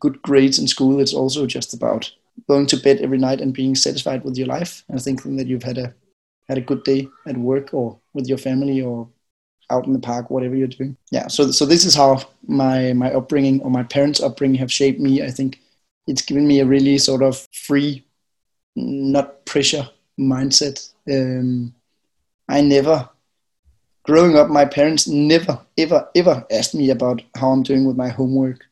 good 0.01 0.21
grades 0.23 0.59
in 0.59 0.67
school. 0.67 1.01
It's 1.01 1.15
also 1.15 1.47
just 1.47 1.75
about 1.75 2.11
going 2.49 2.67
to 2.67 2.77
bed 2.77 3.01
every 3.01 3.19
night 3.19 3.41
and 3.41 3.53
being 3.55 3.75
satisfied 3.75 4.25
with 4.25 4.37
your 4.37 4.47
life 4.47 4.85
and 4.89 5.01
thinking 5.01 5.37
that 5.37 5.47
you've 5.47 5.63
had 5.63 5.79
a 5.79 5.95
had 6.49 6.59
a 6.59 6.69
good 6.71 6.83
day 6.85 7.09
at 7.27 7.37
work 7.37 7.73
or 7.73 7.99
with 8.15 8.27
your 8.27 8.39
family 8.39 8.83
or 8.83 9.09
out 9.71 9.87
in 9.87 9.93
the 9.93 9.99
park, 9.99 10.29
whatever 10.29 10.57
you're 10.57 10.69
doing. 10.69 10.97
Yeah. 11.11 11.29
So 11.29 11.51
so 11.51 11.65
this 11.67 11.85
is 11.85 11.95
how 11.95 12.23
my 12.47 12.93
my 12.93 13.13
upbringing 13.13 13.61
or 13.63 13.71
my 13.71 13.85
parents' 13.85 14.23
upbringing 14.23 14.59
have 14.59 14.73
shaped 14.73 15.01
me. 15.01 15.23
I 15.23 15.31
think 15.31 15.61
it's 16.07 16.23
given 16.23 16.47
me 16.47 16.61
a 16.61 16.67
really 16.67 16.99
sort 16.99 17.23
of 17.23 17.47
free, 17.53 18.05
not 18.75 19.45
pressure 19.47 19.89
mindset. 20.19 20.93
Um, 21.09 21.75
I 22.49 22.61
never 22.61 23.09
growing 24.05 24.37
up, 24.37 24.49
my 24.49 24.65
parents 24.65 25.07
never, 25.07 25.61
ever, 25.79 26.09
ever 26.15 26.45
asked 26.51 26.75
me 26.75 26.91
about 26.91 27.23
how 27.37 27.51
I'm 27.51 27.63
doing 27.63 27.85
with 27.85 27.97
my 27.97 28.09
homework 28.09 28.67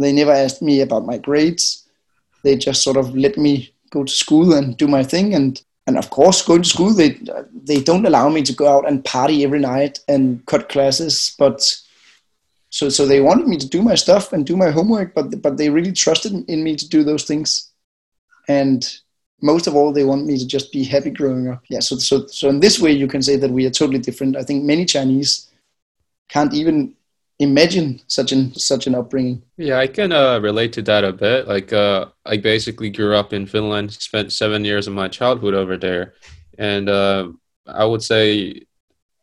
they 0.00 0.12
never 0.12 0.32
asked 0.32 0.62
me 0.62 0.80
about 0.80 1.06
my 1.06 1.18
grades. 1.18 1.86
They 2.42 2.56
just 2.56 2.82
sort 2.82 2.96
of 2.96 3.14
let 3.14 3.36
me 3.36 3.72
go 3.90 4.04
to 4.04 4.12
school 4.12 4.54
and 4.54 4.76
do 4.76 4.88
my 4.88 5.02
thing. 5.02 5.34
And, 5.34 5.60
and 5.86 5.98
of 5.98 6.10
course, 6.10 6.42
going 6.42 6.62
to 6.62 6.68
school, 6.68 6.94
they, 6.94 7.20
they 7.52 7.80
don't 7.82 8.06
allow 8.06 8.28
me 8.28 8.42
to 8.42 8.52
go 8.52 8.68
out 8.68 8.88
and 8.88 9.04
party 9.04 9.44
every 9.44 9.58
night 9.58 9.98
and 10.08 10.44
cut 10.46 10.68
classes. 10.68 11.34
But 11.38 11.62
so, 12.70 12.88
so 12.88 13.04
they 13.04 13.20
wanted 13.20 13.48
me 13.48 13.58
to 13.58 13.68
do 13.68 13.82
my 13.82 13.94
stuff 13.94 14.32
and 14.32 14.46
do 14.46 14.56
my 14.56 14.70
homework, 14.70 15.14
but, 15.14 15.42
but 15.42 15.56
they 15.56 15.70
really 15.70 15.92
trusted 15.92 16.32
in 16.48 16.64
me 16.64 16.76
to 16.76 16.88
do 16.88 17.04
those 17.04 17.24
things. 17.24 17.70
And 18.48 18.88
most 19.42 19.66
of 19.66 19.74
all, 19.74 19.92
they 19.92 20.04
want 20.04 20.26
me 20.26 20.38
to 20.38 20.46
just 20.46 20.72
be 20.72 20.84
happy 20.84 21.10
growing 21.10 21.48
up. 21.48 21.62
Yeah. 21.68 21.80
So, 21.80 21.96
so, 21.96 22.26
so 22.26 22.48
in 22.48 22.60
this 22.60 22.78
way, 22.78 22.92
you 22.92 23.08
can 23.08 23.22
say 23.22 23.36
that 23.36 23.50
we 23.50 23.66
are 23.66 23.70
totally 23.70 23.98
different. 23.98 24.36
I 24.36 24.44
think 24.44 24.64
many 24.64 24.84
Chinese 24.84 25.50
can't 26.28 26.54
even 26.54 26.94
imagine 27.40 28.00
such 28.06 28.32
an 28.32 28.54
such 28.54 28.86
an 28.86 28.94
upbringing. 28.94 29.42
Yeah, 29.56 29.78
I 29.78 29.86
can 29.86 30.12
uh, 30.12 30.38
relate 30.38 30.72
to 30.74 30.82
that 30.82 31.04
a 31.04 31.12
bit. 31.12 31.48
Like, 31.48 31.72
uh, 31.72 32.06
I 32.24 32.36
basically 32.36 32.90
grew 32.90 33.16
up 33.16 33.32
in 33.32 33.46
Finland, 33.46 33.92
spent 33.92 34.32
seven 34.32 34.64
years 34.64 34.86
of 34.86 34.94
my 34.94 35.08
childhood 35.08 35.54
over 35.54 35.76
there, 35.76 36.14
and 36.58 36.88
uh, 36.88 37.28
I 37.66 37.84
would 37.84 38.02
say 38.02 38.66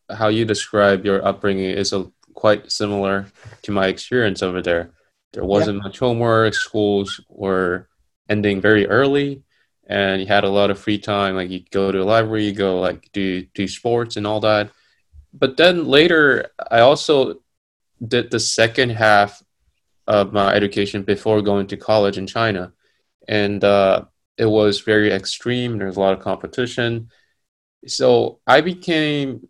how 0.10 0.30
you 0.30 0.46
describe 0.46 1.06
your 1.06 1.26
upbringing 1.26 1.70
is 1.70 1.94
a, 1.94 2.12
quite 2.34 2.72
similar 2.72 3.28
to 3.62 3.72
my 3.72 3.88
experience 3.88 4.42
over 4.42 4.62
there. 4.62 4.92
There 5.34 5.46
wasn't 5.46 5.78
yeah. 5.78 5.84
much 5.84 6.00
homework. 6.00 6.54
Schools 6.54 7.22
were 7.30 7.88
ending 8.30 8.62
very 8.62 8.88
early, 8.88 9.44
and 9.86 10.22
you 10.22 10.28
had 10.28 10.44
a 10.44 10.50
lot 10.50 10.72
of 10.72 10.80
free 10.80 10.98
time. 10.98 11.36
Like 11.36 11.52
you 11.52 11.62
go 11.70 11.92
to 11.92 12.02
a 12.02 12.04
library, 12.04 12.46
you 12.46 12.54
go 12.54 12.80
like 12.80 13.12
do 13.14 13.46
do 13.54 13.68
sports 13.68 14.18
and 14.18 14.26
all 14.26 14.40
that. 14.40 14.72
But 15.34 15.58
then 15.58 15.86
later, 15.86 16.48
I 16.72 16.80
also 16.80 17.42
did 18.06 18.32
the 18.32 18.40
second 18.40 18.92
half 18.92 19.42
of 20.08 20.34
my 20.34 20.54
education 20.54 21.04
before 21.04 21.42
going 21.42 21.68
to 21.68 21.78
college 21.78 22.18
in 22.18 22.28
China, 22.28 22.74
and 23.28 23.64
uh, 23.64 24.06
it 24.38 24.46
was 24.46 24.82
very 24.82 25.12
extreme. 25.12 25.78
There's 25.78 25.98
a 25.98 26.00
lot 26.00 26.14
of 26.14 26.20
competition, 26.20 27.10
so 27.86 28.40
I 28.48 28.62
became 28.62 29.50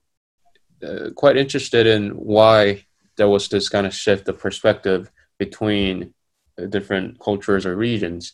uh, 0.86 1.10
quite 1.16 1.38
interested 1.38 1.88
in 1.88 2.12
why 2.12 2.86
there 3.18 3.28
was 3.28 3.50
this 3.50 3.70
kind 3.70 3.88
of 3.88 3.94
shift 3.94 4.30
of 4.30 4.40
perspective 4.40 5.12
between 5.38 6.14
different 6.70 7.20
cultures 7.20 7.66
or 7.66 7.76
regions. 7.76 8.34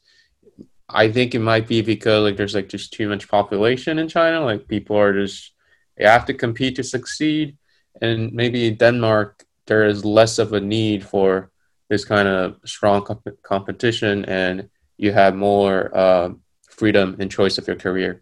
I 0.89 1.11
think 1.11 1.33
it 1.33 1.39
might 1.39 1.67
be 1.67 1.81
because 1.81 2.23
like 2.23 2.37
there's 2.37 2.55
like 2.55 2.69
just 2.69 2.93
too 2.93 3.09
much 3.09 3.27
population 3.27 3.99
in 3.99 4.07
China. 4.07 4.41
Like 4.41 4.67
people 4.67 4.97
are 4.97 5.13
just 5.13 5.53
they 5.97 6.05
have 6.05 6.25
to 6.25 6.33
compete 6.33 6.75
to 6.75 6.83
succeed, 6.83 7.57
and 8.01 8.33
maybe 8.33 8.71
Denmark 8.71 9.45
there 9.65 9.85
is 9.85 10.05
less 10.05 10.39
of 10.39 10.53
a 10.53 10.59
need 10.59 11.03
for 11.05 11.49
this 11.89 12.05
kind 12.05 12.27
of 12.27 12.57
strong 12.65 13.03
comp- 13.03 13.41
competition, 13.43 14.25
and 14.25 14.69
you 14.97 15.11
have 15.11 15.35
more 15.35 15.95
uh, 15.95 16.29
freedom 16.69 17.15
and 17.19 17.31
choice 17.31 17.57
of 17.57 17.67
your 17.67 17.75
career. 17.75 18.21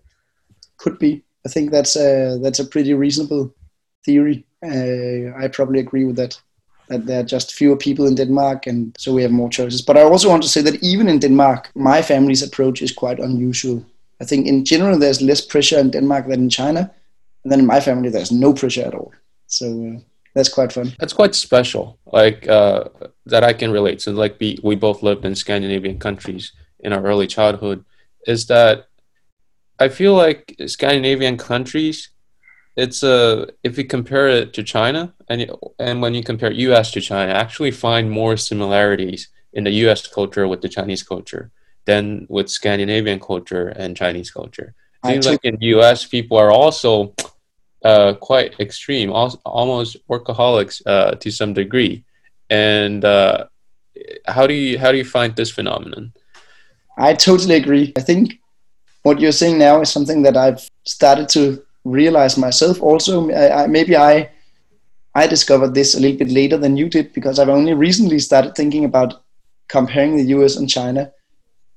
Could 0.78 1.00
be. 1.00 1.24
I 1.46 1.50
think 1.50 1.72
that's 1.72 1.96
a 1.96 2.40
that's 2.42 2.60
a 2.60 2.66
pretty 2.66 2.94
reasonable 2.94 3.54
theory. 4.06 4.46
Uh, 4.64 5.36
I 5.44 5.48
probably 5.48 5.80
agree 5.80 6.06
with 6.06 6.16
that. 6.18 6.40
That 6.88 7.06
there 7.06 7.22
are 7.22 7.24
just 7.24 7.54
fewer 7.54 7.78
people 7.78 8.06
in 8.06 8.16
Denmark, 8.16 8.68
and 8.68 8.94
so 9.00 9.14
we 9.14 9.22
have 9.22 9.32
more 9.32 9.50
choices. 9.50 9.82
But 9.82 9.98
I 9.98 10.02
also 10.02 10.30
want 10.30 10.44
to 10.44 10.50
say 10.50 10.62
that 10.62 10.84
even 10.84 11.08
in 11.08 11.20
Denmark, 11.20 11.72
my 11.74 12.02
family's 12.02 12.44
approach 12.44 12.82
is 12.82 12.92
quite 12.92 13.20
unusual. 13.20 13.86
I 14.22 14.26
think 14.26 14.46
in 14.46 14.66
general 14.66 15.00
there's 15.00 15.22
less 15.22 15.42
pressure 15.42 15.80
in 15.80 15.92
Denmark 15.92 16.28
than 16.28 16.44
in 16.44 16.50
China, 16.50 16.92
and 17.44 17.52
then 17.52 17.60
in 17.60 17.66
my 17.66 17.80
family 17.80 18.10
there's 18.10 18.32
no 18.32 18.54
pressure 18.54 18.86
at 18.86 18.94
all. 18.94 19.14
So 19.48 19.66
uh, 19.66 20.00
that's 20.34 20.50
quite 20.50 20.72
fun. 20.72 20.94
That's 21.00 21.14
quite 21.14 21.36
special. 21.36 22.00
Like 22.06 22.48
uh, 22.48 22.86
that 23.26 23.44
I 23.44 23.54
can 23.54 23.72
relate. 23.72 24.00
to. 24.00 24.12
like 24.12 24.38
we 24.40 24.60
we 24.64 24.76
both 24.76 25.04
lived 25.04 25.26
in 25.26 25.36
Scandinavian 25.36 26.00
countries 26.00 26.54
in 26.80 26.94
our 26.94 27.04
early 27.04 27.28
childhood. 27.28 27.84
Is 28.28 28.48
that 28.48 28.88
I 29.80 29.90
feel 29.90 30.14
like 30.14 30.56
Scandinavian 30.68 31.38
countries, 31.38 32.10
it's 32.78 33.04
a 33.04 33.48
if 33.64 33.78
you 33.78 33.86
compare 33.86 34.28
it 34.30 34.54
to 34.54 34.64
China 34.64 35.14
and 35.28 35.52
and 35.80 36.02
when 36.02 36.14
you 36.14 36.24
compare 36.24 36.52
U.S. 36.52 36.92
to 36.92 37.02
China, 37.02 37.34
I 37.34 37.36
actually 37.36 37.72
find 37.72 38.10
more 38.10 38.38
similarities 38.38 39.30
in 39.54 39.64
the 39.66 39.72
U.S. 39.86 40.08
culture 40.08 40.48
with 40.48 40.62
the 40.62 40.70
Chinese 40.70 41.04
culture 41.04 41.52
than 41.86 42.26
with 42.30 42.50
Scandinavian 42.50 43.20
culture 43.20 43.68
and 43.70 43.98
Chinese 43.98 44.32
culture. 44.32 44.76
It 45.04 45.08
seems 45.08 45.26
like 45.28 45.44
in 45.44 45.58
U.S. 45.60 46.06
people 46.06 46.38
are 46.38 46.52
also 46.52 47.14
uh, 47.84 48.14
quite 48.14 48.60
extreme, 48.60 49.12
almost 49.12 49.98
workaholics 50.08 50.82
uh, 50.86 51.12
to 51.16 51.32
some 51.32 51.54
degree. 51.54 52.04
And 52.50 53.04
uh, 53.04 53.46
how 54.28 54.48
do 54.48 54.54
you 54.54 54.78
how 54.78 54.92
do 54.92 54.98
you 54.98 55.06
find 55.06 55.36
this 55.36 55.52
phenomenon? 55.52 56.14
I 56.98 57.14
totally 57.14 57.56
agree. 57.56 57.94
I 57.98 58.02
think 58.02 58.40
what 59.04 59.20
you're 59.20 59.32
saying 59.32 59.58
now 59.58 59.82
is 59.82 59.90
something 59.90 60.22
that 60.24 60.38
I've 60.38 60.68
started 60.86 61.30
to 61.30 61.64
realize 61.84 62.38
myself. 62.38 62.82
Also, 62.82 63.32
I, 63.32 63.64
I, 63.64 63.68
maybe 63.68 63.96
I 63.96 64.30
I 65.16 65.28
discovered 65.28 65.74
this 65.74 65.96
a 65.96 66.00
little 66.00 66.18
bit 66.18 66.30
later 66.30 66.58
than 66.58 66.78
you 66.78 66.90
did 66.90 67.14
because 67.14 67.40
I've 67.40 67.50
only 67.50 67.74
recently 67.74 68.20
started 68.20 68.56
thinking 68.56 68.86
about 68.86 69.24
comparing 69.68 70.18
the 70.18 70.26
U.S. 70.36 70.56
and 70.56 70.70
China, 70.70 71.12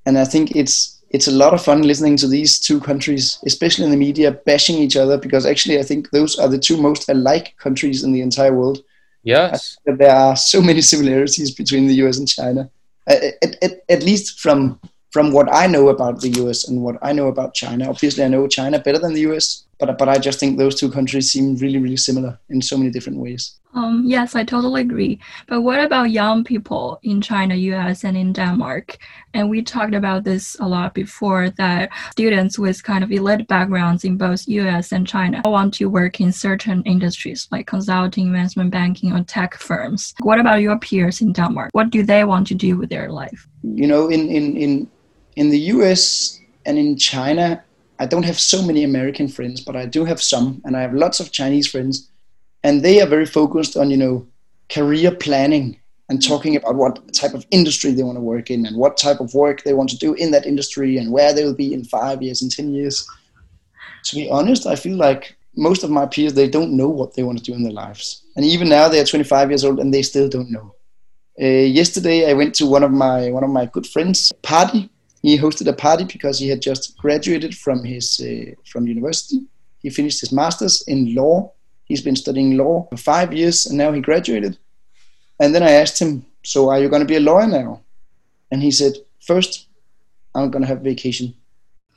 and 0.05 0.17
I 0.17 0.25
think 0.25 0.55
it's 0.55 0.94
it's 1.09 1.27
a 1.27 1.31
lot 1.31 1.53
of 1.53 1.63
fun 1.63 1.83
listening 1.83 2.17
to 2.17 2.27
these 2.27 2.59
two 2.59 2.79
countries, 2.79 3.39
especially 3.45 3.85
in 3.85 3.91
the 3.91 3.97
media, 3.97 4.31
bashing 4.31 4.77
each 4.77 4.97
other 4.97 5.17
because 5.17 5.45
actually 5.45 5.79
I 5.79 5.83
think 5.83 6.09
those 6.11 6.37
are 6.37 6.47
the 6.47 6.59
two 6.59 6.77
most 6.77 7.07
alike 7.09 7.55
countries 7.57 8.03
in 8.03 8.11
the 8.11 8.21
entire 8.21 8.53
world. 8.53 8.83
Yes, 9.23 9.77
there 9.85 10.15
are 10.15 10.35
so 10.35 10.61
many 10.61 10.81
similarities 10.81 11.51
between 11.51 11.87
the 11.87 11.95
U.S. 11.95 12.19
and 12.19 12.27
China, 12.27 12.69
at, 13.07 13.23
at, 13.61 13.81
at 13.89 14.03
least 14.03 14.39
from 14.39 14.79
from 15.11 15.31
what 15.31 15.47
I 15.51 15.65
know 15.65 15.87
about 15.87 16.19
the 16.19 16.29
US 16.41 16.67
and 16.67 16.83
what 16.83 16.97
I 17.01 17.13
know 17.13 17.27
about 17.27 17.53
China. 17.53 17.89
Obviously, 17.89 18.23
I 18.23 18.27
know 18.27 18.47
China 18.47 18.79
better 18.79 18.99
than 18.99 19.13
the 19.13 19.21
US, 19.31 19.63
but 19.79 19.97
but 19.97 20.09
I 20.09 20.17
just 20.17 20.39
think 20.39 20.57
those 20.57 20.75
two 20.75 20.91
countries 20.91 21.31
seem 21.31 21.55
really 21.55 21.79
really 21.79 21.97
similar 21.97 22.37
in 22.49 22.61
so 22.61 22.77
many 22.77 22.91
different 22.91 23.19
ways. 23.19 23.55
Um, 23.75 24.03
yes, 24.05 24.35
I 24.35 24.43
totally 24.43 24.81
agree. 24.81 25.19
But 25.47 25.61
what 25.61 25.81
about 25.81 26.11
young 26.11 26.43
people 26.43 26.99
in 27.03 27.21
China, 27.21 27.55
US, 27.55 28.05
and 28.05 28.15
in 28.15 28.31
Denmark? 28.31 28.97
And 29.33 29.49
we 29.49 29.61
talked 29.61 29.93
about 29.93 30.23
this 30.23 30.55
a 30.61 30.67
lot 30.67 30.93
before 30.93 31.49
that 31.57 31.89
students 32.11 32.57
with 32.57 32.83
kind 32.83 33.03
of 33.03 33.11
elite 33.11 33.47
backgrounds 33.47 34.05
in 34.05 34.17
both 34.17 34.47
US 34.47 34.93
and 34.93 35.05
China 35.05 35.41
want 35.43 35.73
to 35.75 35.89
work 35.89 36.21
in 36.21 36.31
certain 36.31 36.81
industries 36.83 37.47
like 37.51 37.67
consulting, 37.67 38.27
investment 38.27 38.71
banking, 38.71 39.11
or 39.11 39.23
tech 39.23 39.55
firms. 39.55 40.13
What 40.21 40.39
about 40.39 40.61
your 40.61 40.79
peers 40.79 41.21
in 41.21 41.33
Denmark? 41.33 41.69
What 41.73 41.89
do 41.89 42.01
they 42.01 42.23
want 42.23 42.47
to 42.47 42.55
do 42.55 42.77
with 42.77 42.89
their 42.89 43.11
life? 43.11 43.47
You 43.63 43.87
know, 43.87 44.07
in, 44.07 44.29
in, 44.29 44.55
in 44.57 44.87
in 45.35 45.49
the 45.49 45.59
US 45.73 46.39
and 46.65 46.77
in 46.77 46.97
China, 46.97 47.63
I 47.99 48.05
don't 48.05 48.23
have 48.23 48.39
so 48.39 48.61
many 48.61 48.83
American 48.83 49.27
friends, 49.27 49.61
but 49.61 49.75
I 49.75 49.85
do 49.85 50.05
have 50.05 50.21
some, 50.21 50.61
and 50.65 50.75
I 50.75 50.81
have 50.81 50.93
lots 50.93 51.19
of 51.19 51.31
Chinese 51.31 51.67
friends, 51.67 52.09
and 52.65 52.81
they 52.81 53.01
are 53.01 53.13
very 53.15 53.25
focused 53.25 53.77
on 53.77 53.91
you 53.91 53.97
know 53.97 54.27
career 54.75 55.11
planning 55.11 55.79
and 56.09 56.25
talking 56.31 56.55
about 56.55 56.75
what 56.75 57.13
type 57.13 57.33
of 57.33 57.45
industry 57.51 57.91
they 57.91 58.03
want 58.03 58.17
to 58.17 58.21
work 58.33 58.51
in 58.51 58.65
and 58.65 58.75
what 58.77 58.97
type 58.97 59.19
of 59.19 59.33
work 59.33 59.63
they 59.63 59.73
want 59.73 59.89
to 59.89 59.97
do 59.97 60.13
in 60.15 60.31
that 60.31 60.45
industry 60.45 60.97
and 60.97 61.11
where 61.11 61.33
they 61.33 61.43
will 61.43 61.59
be 61.65 61.73
in 61.73 61.83
five 61.83 62.21
years 62.21 62.41
and 62.41 62.51
ten 62.51 62.71
years. 62.73 63.07
To 64.05 64.15
be 64.15 64.29
honest, 64.29 64.67
I 64.67 64.75
feel 64.75 64.97
like 64.97 65.35
most 65.55 65.83
of 65.83 65.89
my 65.89 66.05
peers 66.05 66.33
they 66.33 66.49
don't 66.49 66.77
know 66.79 66.89
what 66.89 67.13
they 67.13 67.23
want 67.23 67.37
to 67.39 67.43
do 67.43 67.53
in 67.53 67.63
their 67.63 67.79
lives, 67.83 68.23
and 68.35 68.45
even 68.45 68.69
now 68.69 68.87
they 68.87 68.99
are 68.99 69.05
25 69.05 69.49
years 69.51 69.63
old 69.63 69.79
and 69.79 69.93
they 69.93 70.03
still 70.03 70.29
don't 70.29 70.51
know. 70.51 70.75
Uh, 71.41 71.67
yesterday, 71.81 72.29
I 72.29 72.33
went 72.33 72.55
to 72.55 72.65
one 72.65 72.83
of 72.83 72.91
my 72.91 73.31
one 73.31 73.43
of 73.43 73.49
my 73.49 73.65
good 73.65 73.87
friends' 73.87 74.31
party 74.41 74.89
he 75.25 75.39
hosted 75.39 75.67
a 75.67 75.73
party 75.73 76.03
because 76.03 76.37
he 76.37 76.47
had 76.47 76.61
just 76.61 76.95
graduated 76.97 77.55
from 77.57 77.83
his 77.83 78.19
uh, 78.19 78.51
from 78.71 78.85
university. 78.85 79.39
He 79.79 79.89
finished 79.89 80.21
his 80.21 80.31
masters 80.31 80.83
in 80.87 81.15
law. 81.15 81.51
He's 81.85 82.01
been 82.01 82.15
studying 82.15 82.57
law 82.57 82.87
for 82.89 82.97
five 82.97 83.33
years, 83.33 83.65
and 83.65 83.77
now 83.77 83.91
he 83.91 84.01
graduated. 84.01 84.57
And 85.39 85.53
then 85.53 85.63
I 85.63 85.71
asked 85.71 85.99
him, 85.99 86.25
"So 86.43 86.69
are 86.69 86.79
you 86.79 86.89
going 86.89 87.01
to 87.01 87.13
be 87.13 87.17
a 87.17 87.27
lawyer 87.29 87.47
now?" 87.47 87.81
And 88.51 88.61
he 88.61 88.71
said, 88.71 88.93
first, 89.25 89.67
I'm 90.33 90.51
going 90.51 90.61
to 90.61 90.67
have 90.67 90.81
vacation, 90.81 91.33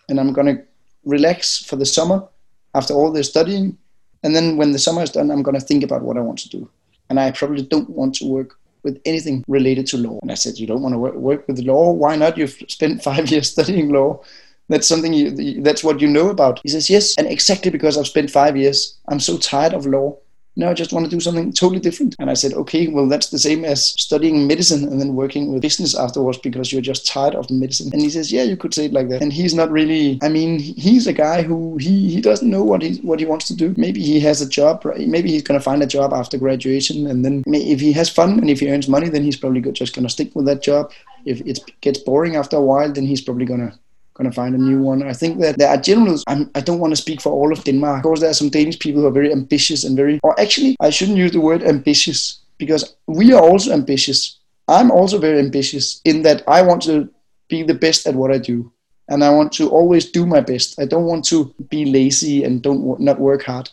and 0.08 0.18
I'm 0.18 0.32
going 0.32 0.56
to 0.56 0.62
relax 1.04 1.62
for 1.62 1.76
the 1.76 1.86
summer 1.86 2.26
after 2.74 2.94
all 2.94 3.12
the 3.12 3.22
studying, 3.22 3.76
and 4.22 4.34
then 4.34 4.56
when 4.56 4.72
the 4.72 4.78
summer 4.78 5.02
is 5.02 5.10
done, 5.10 5.30
I'm 5.30 5.42
going 5.42 5.58
to 5.58 5.66
think 5.66 5.84
about 5.84 6.02
what 6.02 6.16
I 6.16 6.20
want 6.20 6.38
to 6.40 6.48
do. 6.48 6.68
And 7.10 7.18
I 7.20 7.30
probably 7.30 7.62
don't 7.62 7.88
want 7.90 8.14
to 8.16 8.26
work 8.26 8.58
with 8.82 9.00
anything 9.04 9.44
related 9.48 9.86
to 9.88 9.96
law. 9.96 10.18
And 10.22 10.30
I 10.30 10.34
said, 10.34 10.58
You 10.58 10.66
don't 10.66 10.82
want 10.82 10.94
to 10.94 10.98
work, 10.98 11.14
work 11.14 11.48
with 11.48 11.58
law? 11.60 11.92
Why 11.92 12.16
not? 12.16 12.36
You've 12.36 12.58
spent 12.68 13.02
five 13.10 13.30
years 13.30 13.50
studying 13.50 13.90
law. 13.90 14.22
That's 14.68 14.86
something 14.86 15.12
you, 15.12 15.62
that's 15.62 15.82
what 15.82 16.00
you 16.00 16.08
know 16.08 16.28
about. 16.28 16.60
He 16.62 16.68
says, 16.68 16.90
Yes. 16.90 17.16
And 17.16 17.26
exactly 17.26 17.70
because 17.70 17.96
I've 17.96 18.06
spent 18.06 18.30
five 18.30 18.56
years, 18.56 18.98
I'm 19.08 19.20
so 19.20 19.38
tired 19.38 19.74
of 19.74 19.86
law 19.86 20.18
no, 20.58 20.68
I 20.68 20.74
just 20.74 20.92
want 20.92 21.06
to 21.06 21.10
do 21.10 21.20
something 21.20 21.52
totally 21.52 21.78
different. 21.78 22.16
And 22.18 22.28
I 22.28 22.34
said, 22.34 22.52
okay, 22.52 22.88
well, 22.88 23.06
that's 23.06 23.30
the 23.30 23.38
same 23.38 23.64
as 23.64 23.90
studying 23.90 24.48
medicine 24.48 24.82
and 24.82 25.00
then 25.00 25.14
working 25.14 25.52
with 25.52 25.62
business 25.62 25.96
afterwards 25.96 26.38
because 26.38 26.72
you're 26.72 26.82
just 26.82 27.06
tired 27.06 27.36
of 27.36 27.48
medicine. 27.48 27.90
And 27.92 28.02
he 28.02 28.10
says, 28.10 28.32
yeah, 28.32 28.42
you 28.42 28.56
could 28.56 28.74
say 28.74 28.86
it 28.86 28.92
like 28.92 29.08
that. 29.10 29.22
And 29.22 29.32
he's 29.32 29.54
not 29.54 29.70
really, 29.70 30.18
I 30.20 30.28
mean, 30.28 30.58
he's 30.58 31.06
a 31.06 31.12
guy 31.12 31.42
who 31.42 31.76
he, 31.76 32.12
he 32.12 32.20
doesn't 32.20 32.50
know 32.50 32.64
what 32.64 32.82
he, 32.82 32.96
what 33.02 33.20
he 33.20 33.24
wants 33.24 33.46
to 33.46 33.54
do. 33.54 33.72
Maybe 33.76 34.02
he 34.02 34.18
has 34.18 34.42
a 34.42 34.48
job, 34.48 34.84
maybe 34.96 35.30
he's 35.30 35.44
going 35.44 35.60
to 35.60 35.64
find 35.64 35.80
a 35.80 35.86
job 35.86 36.12
after 36.12 36.36
graduation. 36.36 37.06
And 37.06 37.24
then 37.24 37.44
if 37.46 37.78
he 37.78 37.92
has 37.92 38.10
fun 38.10 38.40
and 38.40 38.50
if 38.50 38.58
he 38.58 38.68
earns 38.68 38.88
money, 38.88 39.08
then 39.08 39.22
he's 39.22 39.36
probably 39.36 39.60
just 39.70 39.94
going 39.94 40.08
to 40.08 40.12
stick 40.12 40.34
with 40.34 40.46
that 40.46 40.60
job. 40.60 40.90
If 41.24 41.40
it 41.42 41.60
gets 41.82 42.00
boring 42.00 42.34
after 42.34 42.56
a 42.56 42.62
while, 42.62 42.92
then 42.92 43.06
he's 43.06 43.20
probably 43.20 43.46
going 43.46 43.60
to 43.60 43.78
going 44.18 44.30
to 44.30 44.34
find 44.34 44.54
a 44.54 44.58
new 44.58 44.82
one. 44.82 45.02
I 45.02 45.12
think 45.12 45.40
that 45.40 45.58
there 45.58 45.68
are 45.68 45.76
general, 45.76 46.18
I'm, 46.26 46.50
I 46.54 46.60
do 46.60 46.72
not 46.72 46.80
want 46.80 46.92
to 46.92 47.00
speak 47.00 47.20
for 47.20 47.32
all 47.32 47.52
of 47.52 47.64
Denmark. 47.64 47.98
Of 47.98 48.02
course, 48.02 48.20
there 48.20 48.30
are 48.30 48.34
some 48.34 48.50
Danish 48.50 48.78
people 48.78 49.00
who 49.00 49.06
are 49.06 49.12
very 49.12 49.32
ambitious 49.32 49.84
and 49.84 49.96
very, 49.96 50.18
or 50.22 50.38
actually, 50.40 50.76
I 50.80 50.90
shouldn't 50.90 51.16
use 51.16 51.32
the 51.32 51.40
word 51.40 51.62
ambitious 51.62 52.40
because 52.58 52.96
we 53.06 53.32
are 53.32 53.40
also 53.40 53.72
ambitious. 53.72 54.40
I'm 54.66 54.90
also 54.90 55.18
very 55.18 55.38
ambitious 55.38 56.00
in 56.04 56.22
that 56.22 56.42
I 56.48 56.62
want 56.62 56.82
to 56.82 57.08
be 57.48 57.62
the 57.62 57.74
best 57.74 58.06
at 58.06 58.14
what 58.14 58.32
I 58.32 58.38
do. 58.38 58.70
And 59.08 59.24
I 59.24 59.30
want 59.30 59.52
to 59.52 59.70
always 59.70 60.10
do 60.10 60.26
my 60.26 60.40
best. 60.40 60.78
I 60.78 60.84
don't 60.84 61.06
want 61.06 61.24
to 61.26 61.54
be 61.70 61.86
lazy 61.86 62.44
and 62.44 62.60
don't 62.60 63.00
not 63.00 63.18
work 63.18 63.44
hard. 63.44 63.70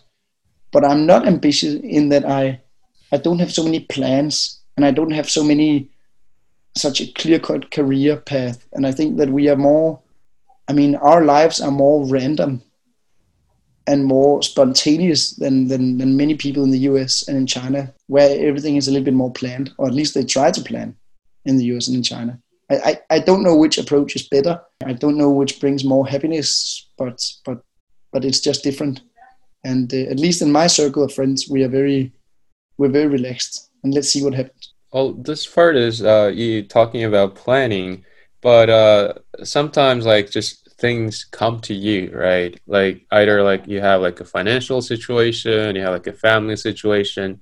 But 0.71 0.85
I'm 0.85 1.05
not 1.05 1.27
ambitious 1.27 1.73
in 1.83 2.09
that 2.09 2.23
I 2.25 2.61
I 3.11 3.17
don't 3.17 3.39
have 3.39 3.51
so 3.51 3.63
many 3.63 3.81
plans 3.81 4.61
and 4.77 4.85
I 4.85 4.91
don't 4.91 5.11
have 5.11 5.29
so 5.29 5.43
many 5.43 5.89
such 6.77 7.01
a 7.01 7.11
clear 7.11 7.39
cut 7.39 7.71
career 7.71 8.15
path. 8.15 8.65
And 8.71 8.87
I 8.87 8.93
think 8.93 9.17
that 9.17 9.29
we 9.29 9.49
are 9.49 9.57
more 9.57 9.99
I 10.67 10.73
mean, 10.73 10.95
our 10.95 11.23
lives 11.23 11.61
are 11.61 11.71
more 11.71 12.05
random 12.07 12.61
and 13.87 14.03
more 14.03 14.41
spontaneous 14.41 15.31
than, 15.35 15.67
than, 15.67 15.97
than 15.97 16.17
many 16.17 16.35
people 16.35 16.63
in 16.63 16.71
the 16.71 16.79
US 16.79 17.27
and 17.27 17.37
in 17.37 17.45
China, 17.45 17.93
where 18.07 18.47
everything 18.47 18.77
is 18.77 18.87
a 18.87 18.91
little 18.91 19.05
bit 19.05 19.13
more 19.13 19.31
planned, 19.31 19.73
or 19.77 19.87
at 19.87 19.93
least 19.93 20.13
they 20.13 20.23
try 20.23 20.51
to 20.51 20.61
plan 20.61 20.95
in 21.45 21.57
the 21.57 21.65
US 21.65 21.87
and 21.87 21.97
in 21.97 22.03
China. 22.03 22.39
I, 22.69 22.75
I, 22.75 23.01
I 23.11 23.19
don't 23.19 23.43
know 23.43 23.55
which 23.55 23.77
approach 23.77 24.15
is 24.15 24.27
better. 24.27 24.59
I 24.83 24.93
don't 24.93 25.17
know 25.17 25.29
which 25.29 25.59
brings 25.59 25.83
more 25.83 26.07
happiness, 26.07 26.89
but 26.97 27.23
but 27.45 27.61
but 28.11 28.25
it's 28.25 28.39
just 28.39 28.63
different. 28.63 29.01
And 29.63 29.93
uh, 29.93 30.09
at 30.09 30.19
least 30.19 30.41
in 30.41 30.51
my 30.51 30.67
circle 30.67 31.03
of 31.03 31.13
friends, 31.13 31.47
we 31.47 31.63
are 31.63 31.69
very 31.69 32.11
we're 32.77 32.89
very 32.89 33.07
relaxed. 33.07 33.69
And 33.83 33.93
let's 33.93 34.09
see 34.09 34.23
what 34.23 34.33
happens. 34.33 34.73
Well, 34.91 35.13
this 35.13 35.45
part 35.45 35.75
is 35.75 36.01
uh, 36.01 36.31
you 36.33 36.63
talking 36.63 37.03
about 37.03 37.35
planning 37.35 38.03
but 38.45 38.69
uh, 38.69 39.13
sometimes 39.43 40.05
like 40.05 40.29
just 40.29 40.51
things 40.83 41.25
come 41.31 41.59
to 41.61 41.73
you 41.73 42.11
right 42.13 42.59
like 42.67 43.05
either 43.11 43.41
like 43.41 43.63
you 43.65 43.79
have 43.79 44.01
like 44.01 44.19
a 44.19 44.25
financial 44.25 44.81
situation 44.81 45.75
you 45.75 45.81
have 45.81 45.93
like 45.93 46.07
a 46.07 46.19
family 46.27 46.55
situation 46.55 47.39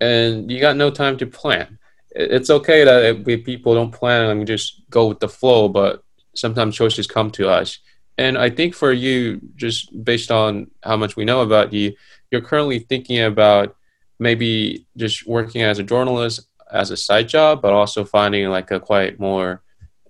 and 0.00 0.50
you 0.50 0.60
got 0.60 0.76
no 0.76 0.90
time 0.90 1.16
to 1.18 1.26
plan. 1.26 1.78
It's 2.10 2.50
okay 2.50 2.84
that 2.84 3.24
people 3.44 3.74
don't 3.74 3.92
plan 3.92 4.30
and 4.30 4.46
just 4.46 4.82
go 4.90 5.06
with 5.06 5.20
the 5.20 5.28
flow, 5.28 5.68
but 5.68 6.02
sometimes 6.34 6.76
choices 6.76 7.06
come 7.06 7.30
to 7.32 7.48
us. 7.48 7.78
And 8.18 8.38
I 8.38 8.48
think 8.48 8.74
for 8.74 8.92
you, 8.92 9.40
just 9.56 10.04
based 10.04 10.30
on 10.30 10.70
how 10.82 10.96
much 10.96 11.16
we 11.16 11.24
know 11.24 11.42
about 11.42 11.72
you, 11.72 11.94
you're 12.30 12.40
currently 12.40 12.78
thinking 12.78 13.20
about 13.20 13.76
maybe 14.18 14.86
just 14.96 15.26
working 15.26 15.62
as 15.62 15.78
a 15.78 15.82
journalist 15.82 16.48
as 16.72 16.90
a 16.90 16.96
side 16.96 17.28
job, 17.28 17.60
but 17.60 17.74
also 17.74 18.04
finding 18.04 18.48
like 18.48 18.70
a 18.70 18.80
quite 18.80 19.20
more 19.20 19.62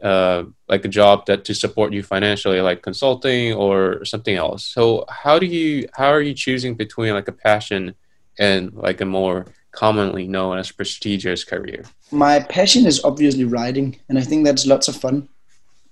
uh, 0.02 0.44
like 0.68 0.84
a 0.84 0.88
job 0.88 1.26
that 1.26 1.44
to 1.44 1.54
support 1.54 1.92
you 1.92 2.02
financially, 2.02 2.60
like 2.60 2.82
consulting 2.82 3.54
or 3.54 4.04
something 4.04 4.36
else. 4.36 4.64
So 4.64 5.04
how 5.08 5.38
do 5.38 5.46
you 5.46 5.88
how 5.94 6.08
are 6.08 6.22
you 6.22 6.34
choosing 6.34 6.74
between 6.74 7.14
like 7.14 7.28
a 7.28 7.32
passion 7.32 7.94
and 8.38 8.72
like 8.74 9.00
a 9.00 9.06
more 9.06 9.46
commonly 9.72 10.26
known 10.26 10.58
as 10.58 10.72
prestigious 10.72 11.44
career? 11.44 11.84
My 12.10 12.40
passion 12.40 12.86
is 12.86 13.04
obviously 13.04 13.44
writing, 13.44 13.98
and 14.08 14.18
I 14.18 14.22
think 14.22 14.44
that's 14.44 14.66
lots 14.66 14.88
of 14.88 14.96
fun. 14.96 15.28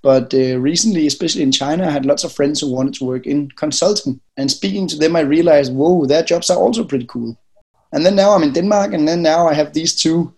But 0.01 0.33
uh, 0.35 0.59
recently, 0.59 1.07
especially 1.07 1.41
in 1.41 1.51
China, 1.51 1.87
I 1.87 1.91
had 1.91 2.05
lots 2.05 2.23
of 2.23 2.31
friends 2.31 2.61
who 2.61 2.71
wanted 2.71 2.93
to 2.95 3.05
work 3.05 3.25
in 3.25 3.49
consulting. 3.55 4.19
And 4.37 4.51
speaking 4.51 4.87
to 4.89 4.97
them, 4.97 5.15
I 5.15 5.21
realized, 5.21 5.73
whoa, 5.73 6.05
their 6.05 6.21
jobs 6.21 6.51
are 6.51 6.59
also 6.59 6.83
pretty 6.83 7.07
cool. 7.07 7.35
And 7.91 8.05
then 8.05 8.15
now 8.15 8.31
I'm 8.31 8.43
in 8.43 8.53
Denmark, 8.53 8.93
and 8.93 9.07
then 9.07 9.23
now 9.23 9.47
I 9.47 9.55
have 9.55 9.73
these 9.73 9.95
two 9.95 10.31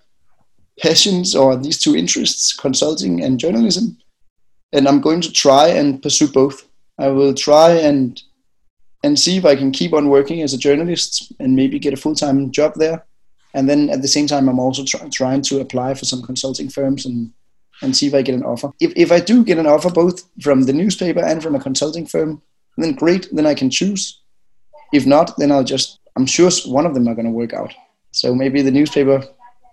passions 0.80 1.36
or 1.36 1.56
these 1.56 1.80
two 1.80 1.96
interests, 1.96 2.54
consulting 2.56 3.24
and 3.24 3.40
journalism. 3.40 3.98
And 4.74 4.88
I'm 4.88 5.02
going 5.02 5.22
to 5.22 5.32
try 5.32 5.68
and 5.68 6.02
pursue 6.02 6.28
both. 6.28 6.68
I 7.00 7.08
will 7.10 7.34
try 7.34 7.72
and 7.72 8.22
and 9.04 9.18
see 9.18 9.38
if 9.38 9.46
I 9.46 9.56
can 9.56 9.72
keep 9.72 9.94
on 9.94 10.10
working 10.10 10.42
as 10.42 10.54
a 10.54 10.58
journalist 10.58 11.32
and 11.40 11.56
maybe 11.56 11.80
get 11.80 11.94
a 11.94 11.98
full 11.98 12.16
time 12.16 12.52
job 12.52 12.74
there. 12.76 13.06
And 13.54 13.70
then 13.70 13.90
at 13.90 14.02
the 14.02 14.08
same 14.08 14.28
time, 14.28 14.50
I'm 14.50 14.60
also 14.60 14.84
try, 14.84 15.08
trying 15.10 15.42
to 15.44 15.62
apply 15.62 15.94
for 15.94 16.06
some 16.06 16.22
consulting 16.22 16.70
firms 16.70 17.06
and 17.06 17.32
and 17.82 17.96
see 17.96 18.08
if 18.08 18.14
I 18.16 18.24
get 18.24 18.36
an 18.36 18.44
offer. 18.44 18.72
If 18.80 18.94
if 18.96 19.12
I 19.12 19.20
do 19.20 19.44
get 19.44 19.60
an 19.60 19.68
offer 19.68 19.90
both 19.90 20.24
from 20.42 20.64
the 20.64 20.74
newspaper 20.74 21.24
and 21.24 21.42
from 21.42 21.56
a 21.56 21.60
consulting 21.60 22.06
firm, 22.06 22.42
then 22.78 22.94
great. 22.94 23.28
Then 23.32 23.46
I 23.46 23.54
can 23.54 23.70
choose. 23.70 24.22
If 24.94 25.06
not, 25.06 25.38
then 25.38 25.52
I'll 25.52 25.64
just. 25.64 26.00
I'm 26.16 26.26
sure 26.26 26.50
one 26.66 26.88
of 26.88 26.96
them 26.96 27.08
are 27.08 27.14
going 27.14 27.28
to 27.28 27.32
work 27.32 27.54
out. 27.54 27.74
So 28.12 28.34
maybe 28.34 28.64
the 28.64 28.72
newspaper 28.72 29.24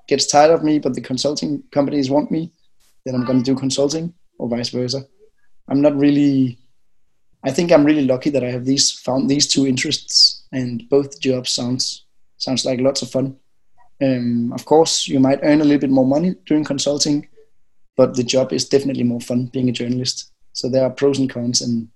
gets 0.08 0.26
tired 0.26 0.50
of 0.50 0.62
me, 0.62 0.78
but 0.78 0.94
the 0.94 1.00
consulting 1.00 1.62
companies 1.72 2.10
want 2.10 2.30
me, 2.30 2.52
then 3.04 3.14
I'm 3.14 3.24
going 3.24 3.42
to 3.42 3.44
do 3.44 3.58
consulting 3.58 4.14
or 4.38 4.48
vice 4.48 4.70
versa. 4.70 5.06
I'm 5.68 5.80
not 5.80 5.96
really. 5.96 6.58
I 7.46 7.50
think 7.50 7.70
I'm 7.70 7.84
really 7.84 8.06
lucky 8.06 8.30
that 8.30 8.42
I 8.42 8.50
have 8.50 8.64
these 8.64 8.90
found 8.90 9.28
these 9.28 9.46
two 9.46 9.66
interests, 9.66 10.46
and 10.52 10.88
both 10.88 11.20
jobs 11.20 11.50
sounds 11.50 12.04
sounds 12.38 12.64
like 12.64 12.80
lots 12.80 13.02
of 13.02 13.10
fun. 13.10 13.36
Um, 14.02 14.52
of 14.52 14.64
course, 14.64 15.06
you 15.06 15.20
might 15.20 15.40
earn 15.42 15.60
a 15.60 15.64
little 15.64 15.80
bit 15.80 15.90
more 15.90 16.06
money 16.06 16.34
doing 16.46 16.64
consulting, 16.64 17.28
but 17.96 18.16
the 18.16 18.24
job 18.24 18.52
is 18.52 18.68
definitely 18.68 19.04
more 19.04 19.20
fun 19.20 19.46
being 19.46 19.68
a 19.68 19.72
journalist. 19.72 20.30
So 20.52 20.68
there 20.68 20.84
are 20.84 20.90
pros 20.90 21.18
and 21.18 21.30
cons, 21.30 21.60
and 21.60 21.88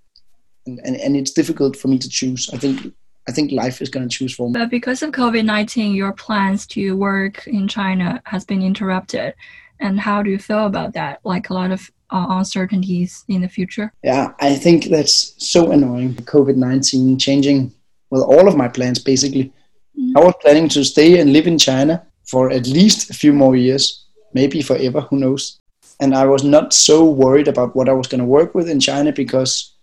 and, 0.66 0.80
and, 0.84 0.96
and 0.96 1.16
it's 1.16 1.32
difficult 1.32 1.76
for 1.76 1.88
me 1.88 1.98
to 1.98 2.08
choose. 2.08 2.50
I 2.52 2.58
think 2.58 2.94
I 3.28 3.30
think 3.30 3.52
life 3.52 3.82
is 3.82 3.90
going 3.90 4.08
to 4.08 4.16
choose 4.16 4.34
for 4.34 4.48
me. 4.48 4.58
But 4.58 4.70
because 4.70 5.02
of 5.02 5.12
COVID 5.12 5.44
19, 5.44 5.94
your 5.94 6.12
plans 6.12 6.66
to 6.68 6.96
work 6.96 7.46
in 7.46 7.68
China 7.68 8.22
has 8.24 8.44
been 8.44 8.62
interrupted. 8.62 9.34
And 9.80 10.00
how 10.00 10.22
do 10.22 10.30
you 10.30 10.38
feel 10.38 10.66
about 10.66 10.94
that? 10.94 11.20
Like 11.24 11.50
a 11.50 11.54
lot 11.54 11.70
of 11.70 11.90
uh, 12.10 12.26
uncertainties 12.30 13.24
in 13.28 13.42
the 13.42 13.48
future? 13.48 13.92
Yeah, 14.02 14.32
I 14.40 14.54
think 14.54 14.86
that's 14.86 15.34
so 15.38 15.70
annoying. 15.72 16.14
COVID 16.14 16.56
19 16.56 17.18
changing, 17.18 17.72
well, 18.10 18.22
all 18.22 18.48
of 18.48 18.56
my 18.56 18.66
plans 18.66 18.98
basically. 18.98 19.52
Mm-hmm. 19.98 20.16
I 20.16 20.20
was 20.20 20.34
planning 20.40 20.68
to 20.70 20.84
stay 20.84 21.20
and 21.20 21.32
live 21.32 21.46
in 21.46 21.58
China 21.58 22.06
for 22.24 22.50
at 22.50 22.66
least 22.66 23.10
a 23.10 23.14
few 23.14 23.32
more 23.32 23.56
years, 23.56 24.06
maybe 24.32 24.62
forever, 24.62 25.02
who 25.02 25.18
knows. 25.18 25.60
And 26.00 26.14
I 26.14 26.24
was 26.24 26.44
not 26.44 26.72
so 26.72 27.04
worried 27.04 27.48
about 27.48 27.74
what 27.74 27.88
I 27.88 27.92
was 27.92 28.06
going 28.06 28.20
to 28.20 28.26
work 28.26 28.54
with 28.54 28.68
in 28.68 28.80
China 28.80 29.12
because, 29.12 29.74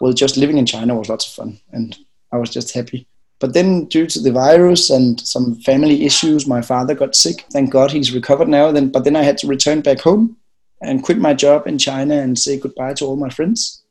well, 0.00 0.12
just 0.12 0.36
living 0.36 0.58
in 0.58 0.66
China 0.66 0.94
was 0.94 1.08
lots 1.08 1.26
of 1.26 1.32
fun. 1.32 1.60
And 1.72 1.96
I 2.32 2.38
was 2.38 2.50
just 2.50 2.72
happy. 2.72 3.06
But 3.38 3.54
then, 3.54 3.86
due 3.86 4.06
to 4.06 4.20
the 4.20 4.32
virus 4.32 4.90
and 4.90 5.18
some 5.20 5.56
family 5.62 6.04
issues, 6.04 6.46
my 6.46 6.60
father 6.60 6.94
got 6.94 7.16
sick. 7.16 7.46
Thank 7.50 7.70
God 7.70 7.90
he's 7.90 8.14
recovered 8.14 8.48
now. 8.48 8.70
Then, 8.70 8.90
but 8.90 9.04
then 9.04 9.16
I 9.16 9.22
had 9.22 9.38
to 9.38 9.46
return 9.46 9.80
back 9.80 10.00
home 10.00 10.36
and 10.82 11.02
quit 11.02 11.18
my 11.18 11.32
job 11.32 11.66
in 11.66 11.78
China 11.78 12.14
and 12.14 12.38
say 12.38 12.58
goodbye 12.58 12.94
to 12.94 13.06
all 13.06 13.16
my 13.16 13.30
friends. 13.30 13.82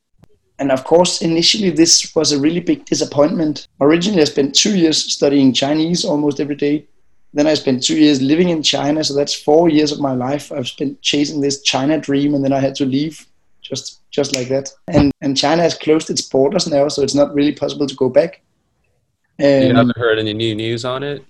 And 0.59 0.71
of 0.71 0.83
course, 0.83 1.21
initially 1.21 1.69
this 1.69 2.13
was 2.15 2.31
a 2.31 2.39
really 2.39 2.59
big 2.59 2.85
disappointment. 2.85 3.67
Originally, 3.81 4.21
I 4.21 4.25
spent 4.25 4.53
two 4.53 4.77
years 4.77 4.97
studying 4.97 5.53
Chinese 5.53 6.05
almost 6.05 6.39
every 6.39 6.55
day. 6.55 6.85
Then 7.33 7.47
I 7.47 7.53
spent 7.53 7.83
two 7.83 7.97
years 7.97 8.21
living 8.21 8.49
in 8.49 8.61
China, 8.61 9.03
so 9.03 9.13
that's 9.13 9.33
four 9.33 9.69
years 9.69 9.91
of 9.91 9.99
my 9.99 10.13
life 10.13 10.51
I've 10.51 10.67
spent 10.67 11.01
chasing 11.01 11.41
this 11.41 11.61
China 11.61 11.97
dream, 11.99 12.33
and 12.33 12.43
then 12.43 12.53
I 12.53 12.59
had 12.59 12.75
to 12.75 12.85
leave 12.85 13.25
just 13.69 14.01
just 14.09 14.35
like 14.35 14.49
that. 14.49 14.71
And 14.87 15.11
and 15.21 15.37
China 15.37 15.61
has 15.61 15.75
closed 15.75 16.09
its 16.09 16.21
borders 16.21 16.67
now, 16.67 16.87
so 16.87 17.01
it's 17.03 17.15
not 17.15 17.33
really 17.33 17.53
possible 17.53 17.87
to 17.87 17.95
go 17.95 18.09
back. 18.09 18.41
Um, 19.39 19.61
you 19.63 19.75
haven't 19.75 19.97
heard 19.97 20.19
any 20.19 20.33
new 20.33 20.55
news 20.55 20.83
on 20.83 21.03
it? 21.03 21.23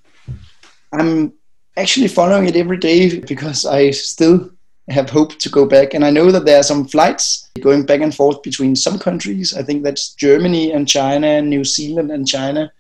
I'm 0.94 1.34
actually 1.78 2.08
following 2.08 2.48
it 2.48 2.56
every 2.56 2.78
day 2.78 3.20
because 3.20 3.66
I 3.66 3.92
still 3.92 4.50
have 4.90 5.10
hope 5.10 5.38
to 5.40 5.50
go 5.50 5.66
back. 5.66 5.94
And 5.94 6.04
I 6.04 6.10
know 6.10 6.32
that 6.32 6.46
there 6.46 6.60
are 6.60 6.64
some 6.64 6.88
flights 6.88 7.50
going 7.62 7.86
back 7.86 8.02
and 8.02 8.14
forth 8.14 8.42
between 8.42 8.76
some 8.76 8.98
countries. 8.98 9.56
I 9.56 9.62
think 9.62 9.84
that's 9.84 10.14
Germany 10.16 10.72
and 10.72 10.88
China 10.88 11.28
and 11.28 11.50
New 11.50 11.64
Zealand 11.64 12.12
and 12.12 12.28
China. 12.28 12.72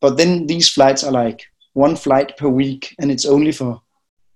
But 0.00 0.16
then 0.16 0.46
these 0.46 0.68
flights 0.68 1.02
are 1.02 1.12
like 1.12 1.46
one 1.72 1.96
flight 1.96 2.36
per 2.36 2.48
week, 2.48 2.94
and 2.98 3.10
it's 3.10 3.26
only 3.26 3.52
for 3.52 3.80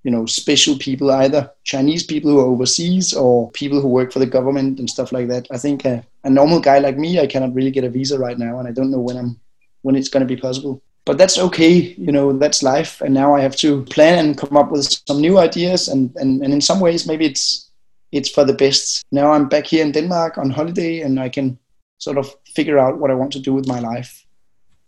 you 0.02 0.10
know 0.10 0.24
special 0.26 0.76
people 0.78 1.10
either 1.10 1.50
chinese 1.64 2.02
people 2.02 2.30
who 2.30 2.40
are 2.40 2.46
overseas 2.46 3.12
or 3.12 3.50
people 3.52 3.80
who 3.80 3.88
work 3.88 4.12
for 4.12 4.18
the 4.18 4.26
government 4.26 4.78
and 4.78 4.88
stuff 4.88 5.12
like 5.12 5.28
that. 5.28 5.46
I 5.50 5.58
think 5.58 5.84
a, 5.84 6.04
a 6.24 6.30
normal 6.30 6.60
guy 6.60 6.78
like 6.78 6.96
me 6.96 7.20
i 7.20 7.26
cannot 7.26 7.54
really 7.54 7.70
get 7.70 7.84
a 7.84 7.90
visa 7.90 8.18
right 8.18 8.38
now 8.38 8.58
and 8.58 8.68
i 8.68 8.72
don't 8.72 8.90
know 8.90 9.00
when 9.00 9.16
i'm 9.16 9.38
when 9.82 9.96
it's 9.96 10.10
going 10.10 10.26
to 10.26 10.34
be 10.34 10.40
possible. 10.40 10.82
But 11.06 11.16
that's 11.16 11.38
okay 11.38 11.72
you 12.06 12.12
know 12.12 12.32
that's 12.32 12.62
life. 12.62 13.00
And 13.00 13.14
now 13.14 13.34
i 13.34 13.40
have 13.40 13.56
to 13.56 13.84
plan 13.86 14.24
and 14.24 14.38
come 14.38 14.56
up 14.56 14.70
with 14.70 14.86
some 15.06 15.20
new 15.20 15.38
ideas 15.38 15.88
and 15.88 16.14
and, 16.16 16.42
and 16.42 16.52
in 16.52 16.60
some 16.60 16.80
ways 16.80 17.06
maybe 17.06 17.26
it's 17.26 17.70
it's 18.12 18.30
for 18.30 18.44
the 18.44 18.54
best. 18.54 19.04
Now 19.10 19.32
i'm 19.32 19.48
back 19.48 19.66
here 19.66 19.84
in 19.84 19.92
denmark 19.92 20.38
on 20.38 20.50
holiday 20.50 21.00
and 21.00 21.20
i 21.20 21.28
can 21.28 21.58
sort 21.98 22.18
of 22.18 22.34
figure 22.54 22.78
out 22.78 22.98
what 22.98 23.10
i 23.10 23.14
want 23.14 23.32
to 23.32 23.38
do 23.38 23.52
with 23.52 23.66
my 23.66 23.80
life 23.80 24.24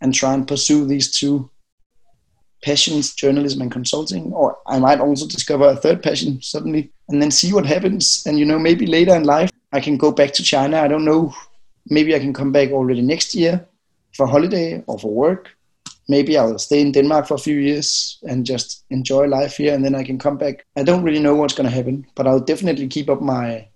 and 0.01 0.13
try 0.13 0.33
and 0.33 0.47
pursue 0.47 0.85
these 0.85 1.09
two 1.11 1.49
passions, 2.63 3.13
journalism 3.13 3.61
and 3.61 3.71
consulting, 3.71 4.33
or 4.33 4.57
I 4.65 4.79
might 4.79 4.99
also 4.99 5.27
discover 5.27 5.67
a 5.67 5.75
third 5.75 6.01
passion 6.01 6.41
suddenly 6.41 6.91
and 7.09 7.21
then 7.21 7.31
see 7.31 7.53
what 7.53 7.65
happens. 7.65 8.23
And 8.25 8.39
you 8.39 8.45
know, 8.45 8.57
maybe 8.57 8.87
later 8.87 9.15
in 9.15 9.23
life 9.23 9.51
I 9.71 9.79
can 9.79 9.97
go 9.97 10.11
back 10.11 10.33
to 10.33 10.43
China. 10.43 10.81
I 10.81 10.87
don't 10.87 11.05
know. 11.05 11.33
Maybe 11.87 12.15
I 12.15 12.19
can 12.19 12.33
come 12.33 12.51
back 12.51 12.71
already 12.71 13.01
next 13.01 13.35
year 13.35 13.65
for 14.15 14.25
holiday 14.27 14.83
or 14.87 14.97
for 14.97 15.11
work. 15.11 15.49
Maybe 16.07 16.37
I'll 16.37 16.59
stay 16.59 16.81
in 16.81 16.91
Denmark 16.91 17.27
for 17.27 17.35
a 17.35 17.45
few 17.47 17.57
years 17.57 18.19
and 18.23 18.45
just 18.45 18.83
enjoy 18.89 19.25
life 19.27 19.57
here, 19.57 19.73
and 19.73 19.85
then 19.85 19.95
I 19.95 20.03
can 20.03 20.17
come 20.17 20.37
back. 20.37 20.65
I 20.75 20.83
don't 20.83 21.03
really 21.03 21.21
know 21.21 21.35
what's 21.35 21.53
going 21.53 21.69
to 21.69 21.75
happen, 21.75 22.05
but 22.15 22.27
I'll 22.27 22.41
definitely 22.41 22.87
keep 22.87 23.09
up 23.09 23.21
my 23.21 23.67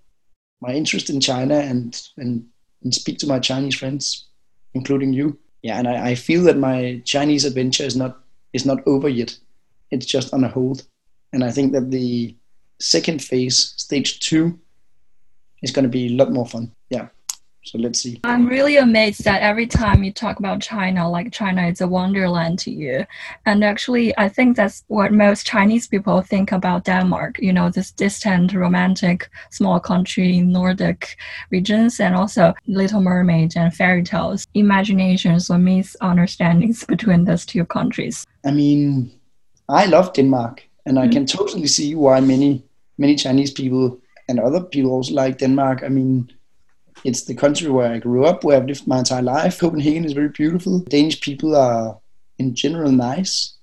my 0.59 0.73
interest 0.73 1.09
in 1.09 1.21
China 1.21 1.55
and 1.55 2.01
and, 2.17 2.45
and 2.83 2.93
speak 2.93 3.17
to 3.19 3.27
my 3.27 3.39
Chinese 3.39 3.75
friends, 3.75 4.27
including 4.73 5.13
you. 5.13 5.37
Yeah, 5.63 5.79
and 5.79 5.87
I, 5.87 6.09
I 6.11 6.15
feel 6.15 6.43
that 6.43 6.57
my 6.57 7.01
Chinese 7.05 7.45
adventure 7.45 7.85
is 7.85 7.95
not 7.95 8.19
is 8.53 8.65
not 8.65 8.85
over 8.87 9.09
yet. 9.09 9.37
It's 9.91 10.05
just 10.05 10.33
on 10.33 10.43
a 10.43 10.49
hold. 10.49 10.83
And 11.33 11.43
I 11.43 11.51
think 11.51 11.73
that 11.73 11.91
the 11.91 12.35
second 12.79 13.23
phase, 13.23 13.73
stage 13.77 14.19
two, 14.19 14.59
is 15.61 15.71
going 15.71 15.83
to 15.83 15.89
be 15.89 16.07
a 16.07 16.17
lot 16.17 16.31
more 16.31 16.45
fun. 16.45 16.71
Yeah. 16.89 17.09
So 17.67 17.77
let's 17.77 18.01
see. 18.01 18.17
I'm 18.23 18.47
really 18.47 18.77
amazed 18.77 19.25
that 19.25 19.41
every 19.41 19.67
time 19.67 20.01
you 20.01 20.13
talk 20.13 20.39
about 20.39 20.61
China, 20.61 21.09
like 21.09 21.33
China 21.33 21.67
is 21.67 21.81
a 21.81 21.87
wonderland 21.87 22.59
to 22.59 22.71
you. 22.71 23.05
And 23.45 23.61
actually, 23.61 24.17
I 24.17 24.29
think 24.29 24.55
that's 24.55 24.85
what 24.87 25.11
most 25.11 25.45
Chinese 25.45 25.85
people 25.85 26.21
think 26.21 26.53
about 26.53 26.85
Denmark. 26.85 27.39
You 27.39 27.51
know, 27.51 27.69
this 27.69 27.91
distant, 27.91 28.53
romantic, 28.53 29.29
small 29.49 29.81
country 29.81 30.37
in 30.37 30.53
Nordic 30.53 31.17
regions, 31.51 31.99
and 31.99 32.15
also 32.15 32.53
Little 32.67 33.01
Mermaid 33.01 33.57
and 33.57 33.75
fairy 33.75 34.03
tales, 34.03 34.47
imaginations 34.53 35.49
or 35.49 35.57
misunderstandings 35.57 36.85
between 36.87 37.25
those 37.25 37.45
two 37.45 37.65
countries. 37.65 38.25
I 38.45 38.51
mean, 38.51 39.11
I 39.67 39.87
love 39.87 40.13
Denmark, 40.13 40.63
and 40.85 40.97
I 40.97 41.07
mm. 41.07 41.11
can 41.11 41.25
totally 41.25 41.67
see 41.67 41.95
why 41.95 42.21
many 42.21 42.63
many 42.97 43.15
Chinese 43.15 43.51
people 43.51 43.99
and 44.29 44.39
other 44.39 44.61
people 44.63 44.91
also 44.91 45.13
like 45.13 45.37
Denmark. 45.39 45.83
I 45.83 45.89
mean 45.89 46.31
it's 47.03 47.23
the 47.23 47.35
country 47.35 47.69
where 47.69 47.91
I 47.91 47.99
grew 47.99 48.25
up, 48.25 48.43
where 48.43 48.57
I've 48.57 48.65
lived 48.65 48.87
my 48.87 48.99
entire 48.99 49.21
life. 49.21 49.59
Copenhagen 49.59 50.05
is 50.05 50.13
very 50.13 50.29
beautiful. 50.29 50.79
Danish 50.79 51.21
people 51.21 51.55
are, 51.55 51.97
in 52.37 52.55
general, 52.55 52.91
nice. 52.91 53.53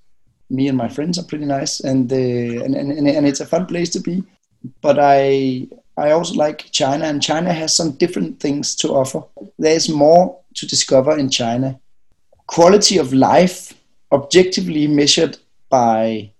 Me 0.49 0.67
and 0.67 0.77
my 0.77 0.87
friends 0.87 1.17
are 1.17 1.23
pretty 1.23 1.45
nice, 1.45 1.79
and 1.79 2.11
uh, 2.11 2.15
and, 2.15 2.75
and 2.75 3.07
and 3.07 3.27
it's 3.27 3.39
a 3.39 3.45
fun 3.45 3.65
place 3.65 3.89
to 3.91 3.99
be. 3.99 4.23
But 4.81 4.99
I 4.99 5.67
I 5.97 6.11
also 6.11 6.35
like 6.35 6.69
China, 6.71 7.05
and 7.05 7.21
China 7.21 7.51
has 7.51 7.75
some 7.75 7.91
different 7.93 8.39
things 8.39 8.75
to 8.75 8.89
offer. 8.89 9.23
There's 9.57 9.89
more 9.89 10.39
to 10.55 10.67
discover 10.67 11.17
in 11.17 11.29
China. 11.31 11.79
Quality 12.45 12.99
of 12.99 13.11
life, 13.11 13.73
objectively 14.11 14.85
measured 14.85 15.37
by 15.69 16.31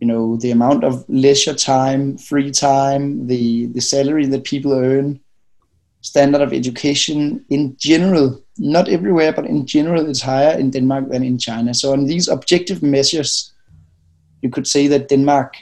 you 0.00 0.06
know 0.06 0.36
the 0.36 0.50
amount 0.50 0.84
of 0.84 1.04
leisure 1.08 1.54
time 1.54 2.18
free 2.18 2.50
time 2.50 3.26
the 3.26 3.66
the 3.66 3.80
salary 3.80 4.26
that 4.26 4.44
people 4.44 4.72
earn 4.72 5.20
standard 6.06 6.40
of 6.40 6.52
education 6.52 7.44
in 7.50 7.76
general. 7.78 8.40
Not 8.58 8.88
everywhere 8.88 9.32
but 9.32 9.46
in 9.46 9.66
general 9.66 10.08
is 10.08 10.22
higher 10.22 10.56
in 10.56 10.70
denmark 10.70 11.08
than 11.10 11.24
in 11.24 11.36
china. 11.36 11.74
So 11.74 11.92
on 11.92 12.06
these 12.06 12.28
objective 12.28 12.80
measures 12.80 13.52
you 14.40 14.48
could 14.48 14.68
say 14.68 14.86
that 14.86 15.08
denmark 15.08 15.56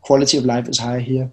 quality 0.00 0.38
of 0.38 0.46
life 0.46 0.68
is 0.68 0.78
higher 0.78 1.04
here. 1.12 1.30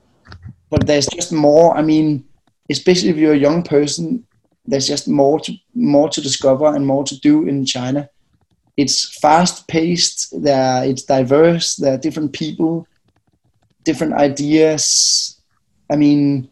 But 0.69 0.85
there's 0.85 1.07
just 1.07 1.31
more. 1.31 1.77
I 1.77 1.81
mean 1.81 2.25
especially 2.69 3.09
if 3.09 3.15
you're 3.15 3.39
a 3.39 3.45
young 3.47 3.63
person 3.63 4.25
there's 4.65 4.87
just 4.93 5.07
more 5.07 5.39
to 5.39 5.53
more 5.73 6.09
to 6.09 6.19
discover 6.19 6.67
and 6.75 6.85
more 6.85 7.05
to 7.05 7.17
do 7.21 7.47
in 7.47 7.65
china. 7.65 8.09
It's 8.75 9.17
fast 9.19 9.65
paced 9.69 10.19
there 10.43 10.83
it's 10.83 11.03
diverse 11.03 11.77
there 11.77 11.93
are 11.93 12.05
different 12.05 12.33
people 12.33 12.85
different 13.85 14.13
ideas. 14.29 14.83
I 15.89 15.95
mean 15.95 16.49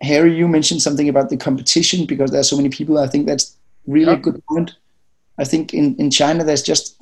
harry 0.00 0.36
you 0.36 0.46
mentioned 0.48 0.82
something 0.82 1.08
about 1.08 1.30
the 1.30 1.36
competition 1.36 2.06
because 2.06 2.30
there 2.30 2.40
are 2.40 2.44
so 2.44 2.56
many 2.56 2.68
people. 2.68 2.98
I 2.98 3.06
think 3.06 3.26
that's 3.26 3.56
really 3.86 4.12
a 4.12 4.16
good 4.16 4.42
point. 4.46 4.74
I 5.38 5.44
think 5.44 5.74
in, 5.74 5.96
in 5.96 6.10
china 6.10 6.44
there's 6.44 6.62
just 6.62 7.00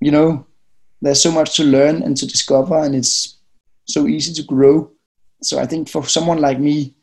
you 0.00 0.10
know 0.10 0.46
there's 1.00 1.22
so 1.22 1.30
much 1.30 1.56
to 1.56 1.64
learn 1.64 2.02
and 2.02 2.16
to 2.16 2.26
discover 2.26 2.78
and 2.78 2.94
it's 2.94 3.36
so 3.86 4.06
easy 4.06 4.32
to 4.34 4.42
grow. 4.42 4.90
So 5.42 5.58
i 5.58 5.66
think 5.66 5.88
for 5.88 6.04
someone 6.06 6.40
like 6.40 6.58
me 6.58 6.94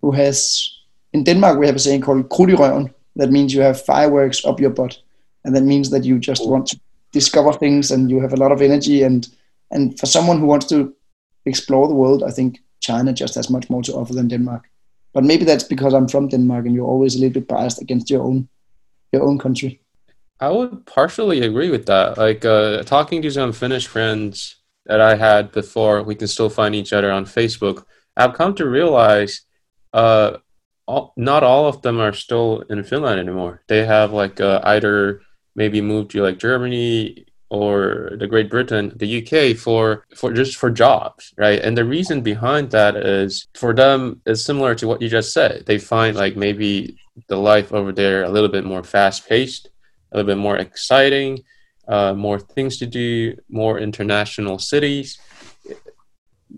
who 0.00 0.12
has 0.12 0.70
in 1.12 1.24
denmark 1.24 1.58
we 1.58 1.66
have 1.66 1.76
a 1.76 1.80
saying 1.80 2.02
called 2.02 2.28
krudt 2.28 2.92
that 3.16 3.30
means 3.30 3.52
you 3.52 3.60
have 3.60 3.84
fireworks 3.84 4.44
up 4.44 4.60
your 4.60 4.70
butt. 4.70 4.96
And 5.44 5.54
that 5.56 5.64
means 5.64 5.90
that 5.90 6.04
you 6.04 6.18
just 6.20 6.48
want 6.48 6.68
to 6.68 6.80
discover 7.12 7.52
things 7.52 7.90
and 7.90 8.10
you 8.10 8.20
have 8.20 8.32
a 8.32 8.36
lot 8.36 8.52
of 8.52 8.62
energy 8.62 9.02
and 9.02 9.28
and 9.70 9.98
for 9.98 10.06
someone 10.06 10.38
who 10.38 10.46
wants 10.46 10.66
to 10.66 10.94
explore 11.46 11.88
the 11.88 11.94
world 11.94 12.22
i 12.22 12.30
think 12.30 12.60
china 12.88 13.12
just 13.22 13.34
has 13.38 13.48
much 13.56 13.66
more 13.72 13.82
to 13.82 13.92
offer 13.98 14.14
than 14.18 14.28
denmark. 14.34 14.64
But 15.14 15.24
maybe 15.30 15.44
that's 15.50 15.68
because 15.74 15.94
i'm 15.94 16.08
from 16.14 16.28
denmark 16.28 16.66
and 16.66 16.74
you're 16.74 16.92
always 16.94 17.14
a 17.16 17.20
little 17.20 17.36
bit 17.40 17.48
biased 17.54 17.80
against 17.86 18.10
your 18.10 18.22
own 18.28 18.48
your 19.12 19.22
own 19.28 19.38
country. 19.38 19.72
I 20.40 20.50
would 20.56 20.74
partially 20.86 21.40
agree 21.48 21.70
with 21.76 21.86
that. 21.86 22.18
Like 22.18 22.44
uh, 22.44 22.82
talking 22.84 23.22
to 23.22 23.30
some 23.38 23.52
finnish 23.52 23.86
friends 23.94 24.56
that 24.86 25.00
i 25.00 25.14
had 25.26 25.52
before 25.60 26.02
we 26.02 26.14
can 26.20 26.28
still 26.28 26.52
find 26.58 26.74
each 26.74 26.92
other 26.96 27.10
on 27.12 27.24
facebook 27.38 27.84
i've 28.16 28.36
come 28.40 28.54
to 28.54 28.66
realize 28.78 29.32
uh, 29.92 30.38
all, 30.88 31.12
not 31.16 31.42
all 31.42 31.68
of 31.68 31.82
them 31.82 32.00
are 32.00 32.12
still 32.12 32.64
in 32.70 32.82
finland 32.82 33.20
anymore. 33.20 33.62
They 33.68 33.84
have 33.84 34.12
like 34.12 34.40
uh, 34.40 34.60
either 34.64 35.20
maybe 35.54 35.80
moved 35.80 36.10
to 36.12 36.22
like 36.22 36.38
Germany 36.38 37.26
or 37.50 38.12
the 38.18 38.26
Great 38.26 38.50
Britain, 38.50 38.92
the 38.96 39.22
UK 39.22 39.56
for 39.56 40.04
for 40.16 40.32
just 40.32 40.56
for 40.56 40.70
jobs, 40.70 41.32
right? 41.36 41.60
And 41.60 41.76
the 41.76 41.84
reason 41.84 42.20
behind 42.20 42.70
that 42.70 42.96
is 42.96 43.46
for 43.54 43.72
them 43.72 44.20
is 44.26 44.44
similar 44.44 44.74
to 44.76 44.86
what 44.86 45.00
you 45.00 45.08
just 45.08 45.32
said. 45.32 45.64
They 45.66 45.78
find 45.78 46.16
like 46.16 46.36
maybe 46.36 46.98
the 47.28 47.36
life 47.36 47.72
over 47.72 47.92
there 47.92 48.24
a 48.24 48.28
little 48.28 48.48
bit 48.48 48.64
more 48.64 48.84
fast 48.84 49.28
paced, 49.28 49.70
a 50.12 50.16
little 50.16 50.28
bit 50.34 50.40
more 50.40 50.56
exciting, 50.58 51.42
uh, 51.88 52.12
more 52.14 52.38
things 52.38 52.76
to 52.78 52.86
do, 52.86 53.36
more 53.48 53.78
international 53.78 54.58
cities. 54.58 55.18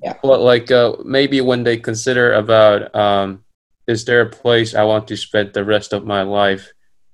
Yeah. 0.02 0.14
But 0.22 0.40
like 0.40 0.70
uh, 0.70 0.96
maybe 1.04 1.40
when 1.40 1.64
they 1.64 1.76
consider 1.76 2.34
about 2.34 2.94
um, 2.94 3.44
is 3.86 4.04
there 4.04 4.22
a 4.22 4.30
place 4.30 4.74
I 4.74 4.84
want 4.84 5.08
to 5.08 5.16
spend 5.16 5.52
the 5.52 5.64
rest 5.64 5.92
of 5.92 6.04
my 6.04 6.22
life? 6.22 6.72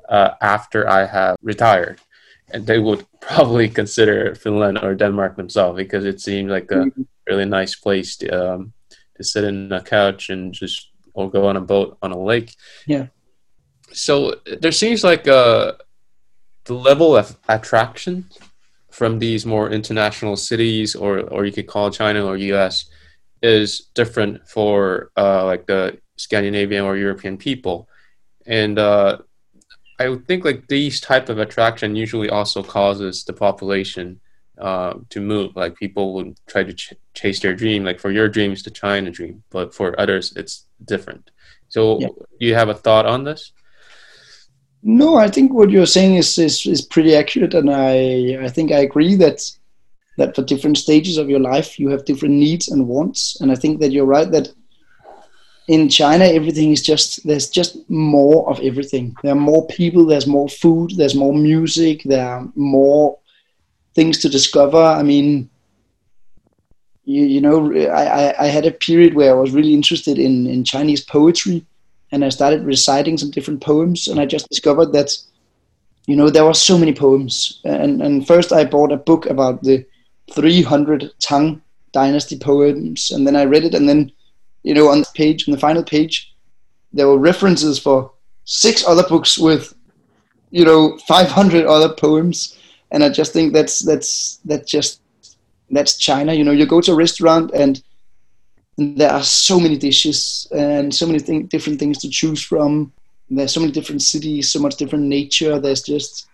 uh, 0.09 0.31
after 0.41 0.89
I 0.89 1.07
have 1.07 1.37
retired. 1.43 2.01
And 2.53 2.67
they 2.67 2.79
would 2.79 3.07
probably 3.21 3.69
consider 3.69 4.35
Finland 4.35 4.79
or 4.83 4.95
Denmark 4.95 5.37
themselves 5.37 5.77
because 5.77 6.05
it 6.05 6.21
seems 6.21 6.51
like 6.51 6.71
a 6.71 6.87
mm-hmm. 6.87 7.03
really 7.27 7.45
nice 7.45 7.75
place 7.75 8.17
to, 8.19 8.29
um, 8.31 8.73
to 9.17 9.25
sit 9.25 9.45
in 9.45 9.73
a 9.73 9.83
couch 9.83 10.31
and 10.31 10.53
just 10.53 10.91
or 11.15 11.31
go 11.31 11.47
on 11.47 11.57
a 11.57 11.61
boat 11.61 11.99
on 12.03 12.13
a 12.13 12.19
lake. 12.19 12.55
Yeah. 12.87 13.07
So 13.93 14.37
there 14.61 14.73
seems 14.73 15.03
like 15.03 15.27
uh, 15.27 15.73
the 16.65 16.75
level 16.75 17.17
of 17.17 17.37
attraction 17.49 18.27
from 18.91 19.19
these 19.19 19.47
more 19.47 19.71
international 19.71 20.37
cities, 20.37 20.95
or 20.95 21.21
or 21.21 21.45
you 21.45 21.53
could 21.53 21.67
call 21.67 21.91
China 21.91 22.25
or 22.25 22.37
U.S. 22.37 22.85
is 23.43 23.91
different 23.95 24.49
for 24.49 25.11
uh, 25.17 25.45
like 25.45 25.67
the 25.67 25.99
Scandinavian 26.17 26.85
or 26.85 26.97
European 26.97 27.37
people, 27.37 27.89
and 28.47 28.79
uh, 28.79 29.19
I 29.99 30.09
would 30.09 30.27
think 30.27 30.45
like 30.45 30.69
these 30.69 31.01
type 31.01 31.29
of 31.29 31.39
attraction 31.39 31.97
usually 31.97 32.29
also 32.29 32.63
causes 32.63 33.25
the 33.25 33.33
population 33.33 34.21
uh, 34.59 34.95
to 35.11 35.21
move. 35.21 35.57
Like 35.57 35.77
people 35.77 36.15
would 36.15 36.39
try 36.47 36.65
to 36.65 36.73
ch- 36.73 36.95
chase 37.15 37.41
their 37.41 37.55
dream. 37.55 37.85
Like 37.85 38.01
for 38.01 38.11
your 38.11 38.29
dreams, 38.29 38.63
the 38.63 38.71
China 38.71 39.11
dream, 39.11 39.43
but 39.51 39.75
for 39.75 39.99
others 39.99 40.33
it's 40.37 40.67
different. 40.85 41.31
So, 41.69 42.01
yeah. 42.01 42.09
do 42.41 42.47
you 42.47 42.55
have 42.55 42.69
a 42.69 42.75
thought 42.75 43.07
on 43.07 43.25
this? 43.25 43.53
No, 44.83 45.17
I 45.17 45.29
think 45.29 45.53
what 45.53 45.71
you're 45.71 45.87
saying 45.87 46.15
is, 46.15 46.39
is 46.39 46.65
is 46.67 46.83
pretty 46.83 47.17
accurate, 47.17 47.55
and 47.55 47.71
I 47.71 48.39
I 48.41 48.49
think 48.49 48.71
I 48.71 48.79
agree 48.79 49.17
that 49.17 49.41
that 50.17 50.37
for 50.37 50.43
different 50.43 50.79
stages 50.79 51.19
of 51.19 51.29
your 51.29 51.41
life 51.41 51.79
you 51.79 51.89
have 51.89 52.05
different 52.05 52.35
needs 52.35 52.69
and 52.69 52.87
wants, 52.87 53.41
and 53.41 53.51
I 53.51 53.57
think 53.57 53.81
that 53.81 53.91
you're 53.91 54.07
right 54.07 54.31
that 54.31 54.53
in 55.69 55.89
China, 55.89 56.25
everything 56.25 56.71
is 56.71 56.83
just 56.83 57.27
there's 57.27 57.49
just 57.49 57.89
more 57.91 58.49
of 58.49 58.61
everything. 58.61 59.17
There 59.23 59.33
are 59.33 59.41
more 59.51 59.67
people, 59.67 60.07
there's 60.07 60.27
more 60.27 60.49
food, 60.49 60.93
there's 60.97 61.15
more 61.15 61.35
music, 61.35 62.03
there 62.05 62.27
are 62.27 62.49
more 62.55 63.19
things 63.95 64.19
to 64.21 64.29
discover. 64.29 64.81
I 64.81 65.03
mean, 65.03 65.51
you, 67.05 67.25
you 67.25 67.41
know, 67.41 67.73
I, 67.73 68.35
I 68.45 68.47
had 68.47 68.67
a 68.67 68.71
period 68.71 69.15
where 69.15 69.31
I 69.31 69.41
was 69.41 69.53
really 69.53 69.75
interested 69.75 70.19
in, 70.19 70.47
in 70.47 70.63
Chinese 70.65 71.05
poetry, 71.05 71.65
and 72.13 72.25
I 72.25 72.29
started 72.29 72.65
reciting 72.65 73.19
some 73.19 73.31
different 73.31 73.61
poems, 73.61 74.07
and 74.07 74.21
I 74.21 74.27
just 74.27 74.49
discovered 74.49 74.93
that, 74.93 75.17
you 76.07 76.15
know, 76.15 76.31
there 76.31 76.45
were 76.45 76.55
so 76.55 76.79
many 76.79 76.95
poems. 76.95 77.61
And 77.65 78.01
and 78.03 78.27
first 78.27 78.53
I 78.53 78.65
bought 78.65 78.93
a 78.93 78.97
book 78.97 79.27
about 79.27 79.63
the 79.63 79.85
300 80.33 81.11
Tang 81.19 81.61
dynasty 81.93 82.39
poems, 82.39 83.11
and 83.11 83.27
then 83.27 83.35
I 83.35 83.45
read 83.45 83.65
it, 83.65 83.75
and 83.75 83.89
then 83.89 84.13
you 84.67 84.75
know, 84.75 84.89
on 84.89 85.01
the 85.01 85.13
page, 85.15 85.49
on 85.49 85.53
the 85.53 85.61
final 85.61 85.85
page, 85.85 86.35
there 86.93 87.07
were 87.07 87.19
references 87.19 87.79
for 87.79 88.11
six 88.45 88.87
other 88.87 89.05
books 89.05 89.39
with, 89.39 89.75
you 90.51 90.65
know, 90.65 90.99
500 91.07 91.67
other 91.67 91.95
poems. 91.95 92.59
And 92.91 93.05
I 93.05 93.09
just 93.11 93.33
think 93.33 93.53
that's, 93.53 93.79
that's, 93.79 94.37
that 94.45 94.67
just, 94.67 95.01
that's 95.71 95.97
China. 95.97 96.35
You 96.35 96.43
know, 96.43 96.51
you 96.51 96.67
go 96.67 96.81
to 96.81 96.93
a 96.93 96.97
restaurant 96.97 97.53
and, 97.55 97.83
there 98.79 99.11
are 99.11 99.23
so 99.23 99.59
many 99.59 99.77
dishes 99.79 100.47
and 100.55 100.95
so 100.95 101.07
many 101.07 101.19
thing, 101.19 101.47
different 101.47 101.79
things 101.79 101.99
to 101.99 102.11
choose 102.11 102.43
from. 102.43 102.93
There's 103.31 103.55
so 103.55 103.61
many 103.61 103.73
different 103.73 104.03
cities, 104.03 104.53
so 104.53 104.61
much 104.61 104.77
different 104.77 105.05
nature. 105.05 105.59
There's 105.59 105.83
just, 105.83 106.29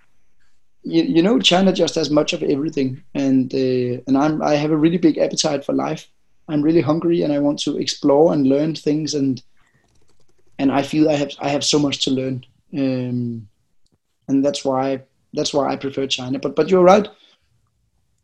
you, 0.83 1.03
you 1.05 1.22
know, 1.22 1.39
China 1.39 1.72
just 1.72 1.95
has 1.95 2.11
much 2.11 2.33
of 2.33 2.43
everything, 2.43 3.03
and 3.14 3.53
uh, 3.55 4.03
and 4.09 4.18
I'm 4.18 4.43
I 4.43 4.57
have 4.57 4.72
a 4.72 4.76
really 4.76 4.99
big 4.99 5.18
appetite 5.18 5.64
for 5.64 5.72
life, 5.72 6.09
I'm 6.49 6.62
really 6.62 6.80
hungry 6.80 7.22
and 7.22 7.32
I 7.32 7.38
want 7.38 7.59
to 7.61 7.78
explore 7.78 8.32
and 8.32 8.47
learn 8.47 8.74
things 8.74 9.14
and 9.14 9.43
and 10.59 10.70
I 10.70 10.82
feel 10.82 11.09
I 11.09 11.14
have 11.14 11.32
I 11.40 11.49
have 11.49 11.64
so 11.64 11.78
much 11.78 12.05
to 12.05 12.11
learn. 12.11 12.45
Um, 12.74 13.49
and 14.28 14.45
that's 14.45 14.64
why 14.64 15.03
that's 15.32 15.55
why 15.55 15.72
I 15.72 15.76
prefer 15.76 16.07
China. 16.07 16.38
But 16.38 16.57
but 16.57 16.68
you're 16.68 16.84
right. 16.84 17.09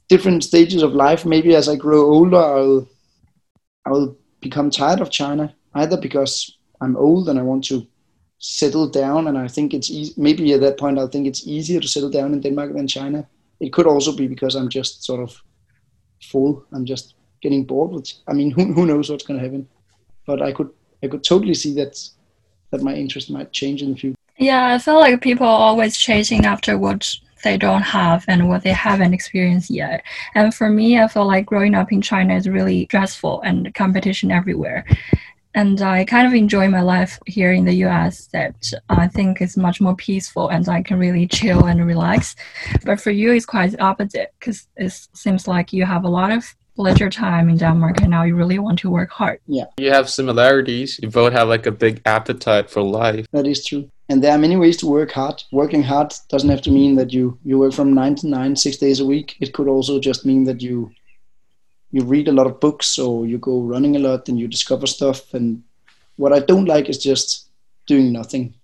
Different 0.09 0.45
stages 0.45 0.83
of 0.83 0.95
life. 0.95 1.25
Maybe 1.25 1.55
as 1.55 1.69
I 1.69 1.77
grow 1.77 2.03
older 2.05 2.37
I'll 2.37 2.89
I'll 3.87 4.17
become 4.41 4.71
tired 4.71 5.01
of 5.01 5.11
China 5.11 5.55
either 5.75 5.97
because 6.01 6.59
I'm 6.81 6.97
old 6.97 7.29
and 7.29 7.39
I 7.39 7.43
want 7.43 7.65
to 7.65 7.87
settle 8.39 8.89
down. 8.89 9.29
And 9.29 9.37
I 9.39 9.49
think 9.49 9.75
it's 9.75 10.17
maybe 10.17 10.53
at 10.53 10.61
that 10.61 10.79
point 10.79 10.99
I'll 10.99 11.09
think 11.09 11.27
it's 11.27 11.47
easier 11.47 11.81
to 11.81 11.89
settle 11.89 12.11
down 12.11 12.33
in 12.33 12.41
Denmark 12.41 12.73
than 12.75 12.87
China. 12.87 13.27
It 13.61 13.73
could 13.73 13.87
also 13.87 14.15
be 14.15 14.29
because 14.29 14.55
I'm 14.55 14.69
just 14.69 15.05
sort 15.05 15.21
of 15.21 15.43
full. 16.23 16.65
I'm 16.73 16.85
just 16.85 17.15
getting 17.41 17.65
bored 17.65 17.91
with. 17.91 18.13
I 18.27 18.33
mean, 18.33 18.51
who 18.57 18.73
who 18.73 18.87
knows 18.87 19.11
what's 19.11 19.25
going 19.25 19.39
to 19.39 19.45
happen? 19.45 19.69
But 20.27 20.43
I 20.43 20.53
could 20.53 20.71
I 21.03 21.09
could 21.09 21.25
totally 21.25 21.55
see 21.55 21.75
that 21.75 21.99
that 22.71 22.83
my 22.83 22.95
interest 22.95 23.31
might 23.31 23.53
change 23.53 23.83
in 23.83 23.93
the 23.93 23.97
future. 23.97 24.17
Yeah, 24.39 24.75
I 24.75 24.79
feel 24.79 24.99
like 24.99 25.21
people 25.21 25.47
are 25.47 25.61
always 25.61 25.97
chasing 25.97 26.45
after 26.45 26.79
what 26.79 27.13
they 27.45 27.57
don't 27.57 27.83
have 27.83 28.25
and 28.29 28.49
what 28.49 28.63
they 28.63 28.73
haven't 28.73 29.15
experienced 29.15 29.71
yet. 29.71 30.03
And 30.35 30.55
for 30.55 30.69
me, 30.69 31.01
I 31.01 31.09
feel 31.09 31.27
like 31.27 31.47
growing 31.47 31.75
up 31.75 31.93
in 31.93 32.03
China 32.03 32.35
is 32.35 32.49
really 32.49 32.85
stressful 32.85 33.41
and 33.43 33.75
competition 33.75 34.31
everywhere. 34.31 34.85
And 35.55 35.81
I 35.83 36.05
kind 36.05 36.27
of 36.27 36.35
enjoy 36.35 36.69
my 36.69 36.83
life 36.83 37.19
here 37.27 37.53
in 37.53 37.65
the 37.65 37.75
US 37.87 38.27
that 38.29 38.71
I 38.89 39.09
think 39.09 39.41
is 39.41 39.57
much 39.57 39.81
more 39.81 39.97
peaceful 39.97 40.49
and 40.49 40.69
I 40.69 40.83
can 40.83 40.99
really 40.99 41.27
chill 41.27 41.67
and 41.67 41.85
relax. 41.85 42.37
But 42.85 43.01
for 43.01 43.11
you, 43.11 43.33
it's 43.33 43.47
quite 43.47 43.81
opposite 43.81 44.35
because 44.39 44.69
it 44.77 44.93
seems 45.15 45.49
like 45.49 45.73
you 45.73 45.85
have 45.85 46.05
a 46.05 46.09
lot 46.09 46.31
of 46.31 46.55
leisure 46.79 47.11
time 47.11 47.49
in 47.51 47.59
Denmark 47.59 48.01
and 48.03 48.11
now 48.11 48.25
you 48.27 48.37
really 48.39 48.59
want 48.59 48.79
to 48.81 48.91
work 48.91 49.11
hard. 49.11 49.39
Yeah. 49.47 49.67
You 49.79 49.91
have 49.93 50.09
similarities. 50.09 50.99
You 51.03 51.11
both 51.11 51.33
have 51.33 51.49
like 51.53 51.67
a 51.69 51.73
big 51.73 52.01
appetite 52.05 52.71
for 52.71 52.83
life. 52.83 53.27
That 53.33 53.47
is 53.47 53.65
true. 53.65 53.85
and 54.11 54.23
there 54.23 54.33
are 54.33 54.39
many 54.41 54.57
ways 54.57 54.77
to 54.77 54.87
work 54.87 55.13
hard. 55.13 55.43
Working 55.53 55.83
hard 55.85 56.15
doesn't 56.33 56.51
have 56.51 56.63
to 56.63 56.71
mean 56.71 56.97
that 56.97 57.13
you 57.13 57.39
you 57.45 57.59
work 57.59 57.73
from 57.75 57.93
nine 57.95 58.15
to 58.15 58.27
nine, 58.27 58.57
six 58.57 58.79
days 58.79 59.01
a 59.01 59.05
week. 59.07 59.37
It 59.41 59.53
could 59.53 59.69
also 59.69 59.99
just 60.01 60.25
mean 60.25 60.45
that 60.47 60.63
you 60.63 60.91
you 61.93 62.05
read 62.11 62.29
a 62.29 62.33
lot 62.33 62.47
of 62.47 62.61
books 62.61 62.99
or 62.99 63.27
you 63.27 63.39
go 63.39 63.61
running 63.75 63.97
a 63.97 63.99
lot 63.99 64.29
and 64.29 64.39
you 64.41 64.49
discover 64.49 64.87
stuff. 64.87 65.35
And 65.35 65.63
what 66.17 66.33
I 66.33 66.41
don't 66.47 66.69
like 66.77 66.91
is 66.91 67.05
just 67.05 67.49
doing 67.87 68.13
nothing 68.13 68.55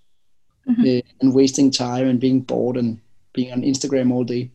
Mhm. 0.68 0.84
uh, 0.98 1.02
and 1.20 1.34
wasting 1.34 1.70
time 1.72 2.08
and 2.10 2.20
being 2.20 2.40
bored 2.46 2.76
and 2.76 2.98
being 3.32 3.52
on 3.52 3.62
Instagram 3.62 4.12
all 4.12 4.24
day. 4.24 4.50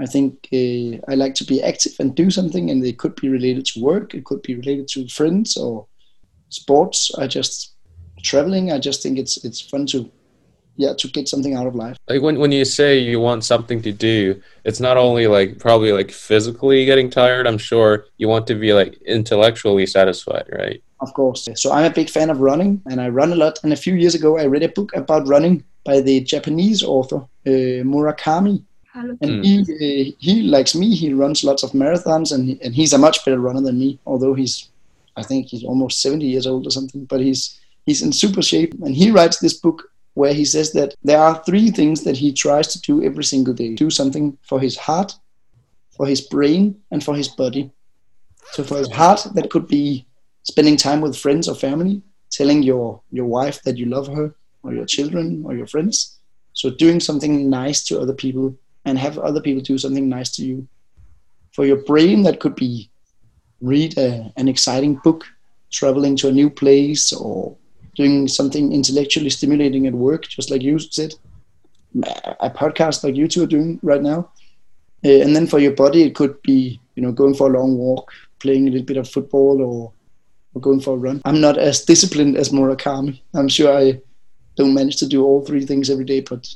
I 0.00 0.06
think 0.06 0.48
uh, 0.52 0.98
I 1.10 1.14
like 1.14 1.34
to 1.36 1.44
be 1.44 1.62
active 1.62 1.92
and 1.98 2.14
do 2.14 2.30
something, 2.30 2.70
and 2.70 2.84
it 2.84 2.98
could 2.98 3.14
be 3.16 3.28
related 3.28 3.66
to 3.66 3.80
work, 3.80 4.14
it 4.14 4.24
could 4.24 4.42
be 4.42 4.54
related 4.54 4.88
to 4.88 5.08
friends 5.08 5.56
or 5.56 5.86
sports. 6.48 7.10
I 7.18 7.26
just 7.26 7.74
traveling. 8.22 8.72
I 8.72 8.78
just 8.78 9.02
think 9.02 9.18
it's 9.18 9.44
it's 9.44 9.60
fun 9.60 9.86
to 9.86 10.10
yeah 10.76 10.94
to 10.96 11.08
get 11.08 11.28
something 11.28 11.54
out 11.54 11.66
of 11.66 11.74
life. 11.74 11.96
Like 12.08 12.22
when 12.22 12.38
when 12.38 12.52
you 12.52 12.64
say 12.64 12.98
you 12.98 13.20
want 13.20 13.44
something 13.44 13.82
to 13.82 13.92
do, 13.92 14.40
it's 14.64 14.80
not 14.80 14.96
only 14.96 15.26
like 15.26 15.58
probably 15.58 15.92
like 15.92 16.10
physically 16.10 16.84
getting 16.84 17.10
tired. 17.10 17.46
I'm 17.46 17.58
sure 17.58 18.06
you 18.16 18.28
want 18.28 18.46
to 18.48 18.54
be 18.54 18.72
like 18.72 18.94
intellectually 19.02 19.86
satisfied, 19.86 20.48
right? 20.50 20.82
Of 21.00 21.12
course. 21.14 21.48
So 21.54 21.72
I'm 21.72 21.90
a 21.90 21.94
big 21.94 22.10
fan 22.10 22.30
of 22.30 22.40
running, 22.40 22.82
and 22.90 23.00
I 23.00 23.08
run 23.08 23.32
a 23.32 23.36
lot. 23.36 23.58
And 23.62 23.72
a 23.72 23.76
few 23.76 23.94
years 23.94 24.14
ago, 24.14 24.38
I 24.38 24.44
read 24.44 24.62
a 24.62 24.68
book 24.68 24.90
about 24.94 25.28
running 25.28 25.64
by 25.84 26.00
the 26.00 26.20
Japanese 26.20 26.82
author 26.82 27.26
uh, 27.46 27.84
Murakami. 27.84 28.64
And 28.94 29.44
he, 29.44 29.60
uh, 29.60 30.16
he 30.18 30.42
likes 30.42 30.74
me. 30.74 30.94
He 30.94 31.12
runs 31.12 31.44
lots 31.44 31.62
of 31.62 31.70
marathons, 31.72 32.32
and 32.32 32.60
and 32.60 32.74
he's 32.74 32.92
a 32.92 32.98
much 32.98 33.24
better 33.24 33.38
runner 33.38 33.60
than 33.60 33.78
me. 33.78 33.98
Although 34.04 34.34
he's, 34.34 34.68
I 35.16 35.22
think 35.22 35.46
he's 35.46 35.64
almost 35.64 36.02
seventy 36.02 36.26
years 36.26 36.46
old 36.46 36.66
or 36.66 36.70
something. 36.70 37.04
But 37.04 37.20
he's 37.20 37.60
he's 37.86 38.02
in 38.02 38.12
super 38.12 38.42
shape, 38.42 38.74
and 38.82 38.94
he 38.94 39.10
writes 39.10 39.38
this 39.38 39.54
book 39.54 39.90
where 40.14 40.34
he 40.34 40.44
says 40.44 40.72
that 40.72 40.94
there 41.04 41.20
are 41.20 41.42
three 41.44 41.70
things 41.70 42.02
that 42.02 42.16
he 42.16 42.32
tries 42.32 42.68
to 42.68 42.80
do 42.80 43.02
every 43.02 43.24
single 43.24 43.54
day: 43.54 43.74
do 43.74 43.90
something 43.90 44.36
for 44.42 44.58
his 44.58 44.76
heart, 44.76 45.14
for 45.96 46.06
his 46.06 46.20
brain, 46.20 46.80
and 46.90 47.04
for 47.04 47.14
his 47.14 47.28
body. 47.28 47.70
So 48.52 48.64
for 48.64 48.78
his 48.78 48.90
heart, 48.90 49.24
that 49.34 49.50
could 49.50 49.68
be 49.68 50.04
spending 50.42 50.76
time 50.76 51.00
with 51.00 51.16
friends 51.16 51.48
or 51.48 51.54
family, 51.54 52.02
telling 52.30 52.64
your 52.64 53.02
your 53.12 53.26
wife 53.26 53.62
that 53.62 53.76
you 53.76 53.86
love 53.86 54.08
her, 54.08 54.34
or 54.64 54.74
your 54.74 54.86
children, 54.86 55.44
or 55.46 55.54
your 55.54 55.68
friends. 55.68 56.18
So 56.54 56.70
doing 56.70 56.98
something 56.98 57.48
nice 57.48 57.84
to 57.84 58.00
other 58.00 58.14
people 58.14 58.56
and 58.84 58.98
have 58.98 59.18
other 59.18 59.40
people 59.40 59.62
do 59.62 59.78
something 59.78 60.08
nice 60.08 60.30
to 60.36 60.44
you. 60.44 60.66
For 61.52 61.66
your 61.66 61.82
brain, 61.84 62.22
that 62.22 62.40
could 62.40 62.54
be 62.54 62.90
read 63.60 63.98
a, 63.98 64.32
an 64.36 64.48
exciting 64.48 64.94
book, 65.04 65.24
traveling 65.70 66.16
to 66.16 66.28
a 66.28 66.32
new 66.32 66.48
place, 66.48 67.12
or 67.12 67.56
doing 67.94 68.28
something 68.28 68.72
intellectually 68.72 69.30
stimulating 69.30 69.86
at 69.86 69.92
work, 69.92 70.26
just 70.26 70.50
like 70.50 70.62
you 70.62 70.78
said, 70.78 71.14
a 72.40 72.50
podcast 72.50 73.04
like 73.04 73.16
you 73.16 73.28
two 73.28 73.42
are 73.42 73.48
doing 73.48 73.78
right 73.82 74.02
now. 74.02 74.30
Uh, 75.04 75.20
and 75.22 75.34
then 75.34 75.46
for 75.46 75.58
your 75.58 75.72
body, 75.72 76.02
it 76.02 76.14
could 76.14 76.40
be 76.42 76.80
you 76.94 77.02
know 77.02 77.12
going 77.12 77.34
for 77.34 77.48
a 77.48 77.58
long 77.58 77.76
walk, 77.76 78.12
playing 78.38 78.68
a 78.68 78.70
little 78.70 78.86
bit 78.86 78.96
of 78.96 79.08
football, 79.08 79.60
or, 79.60 79.92
or 80.54 80.60
going 80.60 80.80
for 80.80 80.94
a 80.94 80.98
run. 80.98 81.20
I'm 81.24 81.40
not 81.40 81.58
as 81.58 81.84
disciplined 81.84 82.36
as 82.36 82.50
Murakami. 82.50 83.20
I'm 83.34 83.48
sure 83.48 83.76
I 83.76 84.00
don't 84.56 84.74
manage 84.74 84.96
to 84.96 85.06
do 85.06 85.24
all 85.24 85.44
three 85.44 85.64
things 85.64 85.90
every 85.90 86.04
day, 86.04 86.20
but 86.20 86.46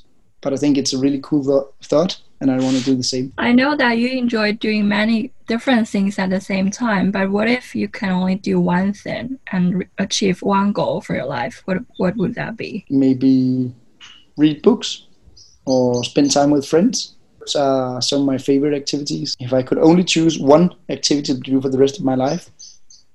but 0.45 0.53
I 0.53 0.57
think 0.57 0.77
it's 0.77 0.93
a 0.93 0.99
really 0.99 1.21
cool 1.23 1.43
tho- 1.43 1.73
thought, 1.83 2.21
and 2.41 2.51
I 2.51 2.61
want 2.61 2.77
to 2.77 2.85
do 2.85 2.95
the 2.95 3.03
same. 3.03 3.33
I 3.39 3.53
know 3.53 3.75
that 3.77 3.97
you 3.97 4.11
enjoy 4.11 4.53
doing 4.53 4.87
many 4.87 5.33
different 5.49 5.89
things 5.89 6.19
at 6.19 6.29
the 6.29 6.41
same 6.41 6.71
time, 6.71 7.11
but 7.11 7.31
what 7.31 7.49
if 7.49 7.75
you 7.75 7.89
can 7.89 8.11
only 8.11 8.35
do 8.35 8.61
one 8.61 8.93
thing 8.93 9.39
and 9.51 9.79
re- 9.79 9.89
achieve 9.99 10.43
one 10.43 10.73
goal 10.73 11.01
for 11.01 11.15
your 11.17 11.25
life? 11.25 11.63
What 11.65 11.79
what 11.97 12.15
would 12.17 12.35
that 12.35 12.59
be? 12.59 12.85
Maybe 12.91 13.75
read 14.37 14.61
books 14.63 15.07
or 15.65 16.05
spend 16.05 16.31
time 16.31 16.51
with 16.51 16.67
friends. 16.67 17.15
Those 17.41 17.57
are 17.57 18.03
some 18.03 18.21
of 18.21 18.27
my 18.27 18.39
favorite 18.39 18.77
activities. 18.77 19.35
If 19.41 19.55
I 19.55 19.63
could 19.63 19.79
only 19.79 20.05
choose 20.05 20.39
one 20.39 20.75
activity 20.91 21.33
to 21.33 21.41
do 21.41 21.61
for 21.63 21.71
the 21.71 21.79
rest 21.79 21.99
of 21.99 22.05
my 22.05 22.15
life, 22.15 22.51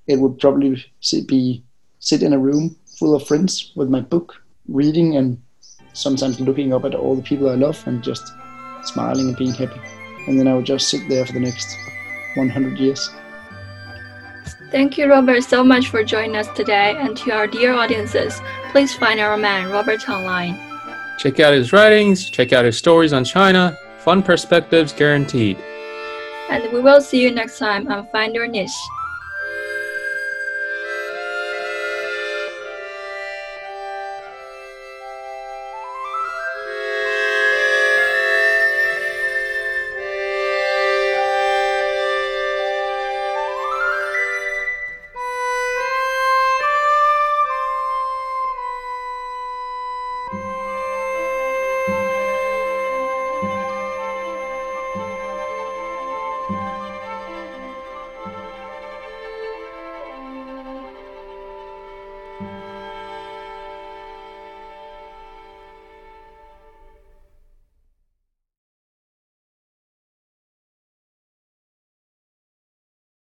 it 0.08 0.18
would 0.18 0.40
probably 0.40 0.84
be 1.28 1.62
sit 2.00 2.24
in 2.24 2.32
a 2.32 2.38
room 2.38 2.76
full 2.98 3.14
of 3.14 3.26
friends 3.26 3.72
with 3.76 3.88
my 3.88 4.00
book, 4.00 4.34
reading 4.66 5.16
and 5.16 5.40
sometimes 6.00 6.40
looking 6.40 6.72
up 6.72 6.84
at 6.84 6.94
all 6.94 7.14
the 7.14 7.22
people 7.22 7.48
I 7.48 7.54
love 7.54 7.82
and 7.86 8.02
just 8.02 8.32
smiling 8.84 9.28
and 9.28 9.36
being 9.36 9.52
happy. 9.52 9.80
And 10.26 10.38
then 10.38 10.48
I 10.48 10.54
would 10.54 10.66
just 10.66 10.88
sit 10.88 11.08
there 11.08 11.24
for 11.26 11.32
the 11.32 11.40
next 11.40 11.76
100 12.34 12.78
years. 12.78 13.10
Thank 14.70 14.96
you, 14.96 15.08
Robert, 15.08 15.42
so 15.42 15.64
much 15.64 15.88
for 15.88 16.04
joining 16.04 16.36
us 16.36 16.48
today. 16.54 16.96
And 16.96 17.16
to 17.18 17.32
our 17.32 17.46
dear 17.46 17.72
audiences, 17.72 18.40
please 18.70 18.94
find 18.94 19.18
our 19.18 19.36
man, 19.36 19.70
Robert, 19.70 20.08
online. 20.08 20.58
Check 21.18 21.40
out 21.40 21.52
his 21.52 21.72
writings, 21.72 22.30
check 22.30 22.52
out 22.52 22.64
his 22.64 22.78
stories 22.78 23.12
on 23.12 23.24
China. 23.24 23.76
Fun 23.98 24.22
perspectives 24.22 24.92
guaranteed. 24.92 25.58
And 26.48 26.72
we 26.72 26.80
will 26.80 27.00
see 27.00 27.20
you 27.20 27.30
next 27.30 27.58
time 27.58 27.88
on 27.88 28.06
Find 28.08 28.34
Your 28.34 28.46
Niche. 28.46 28.70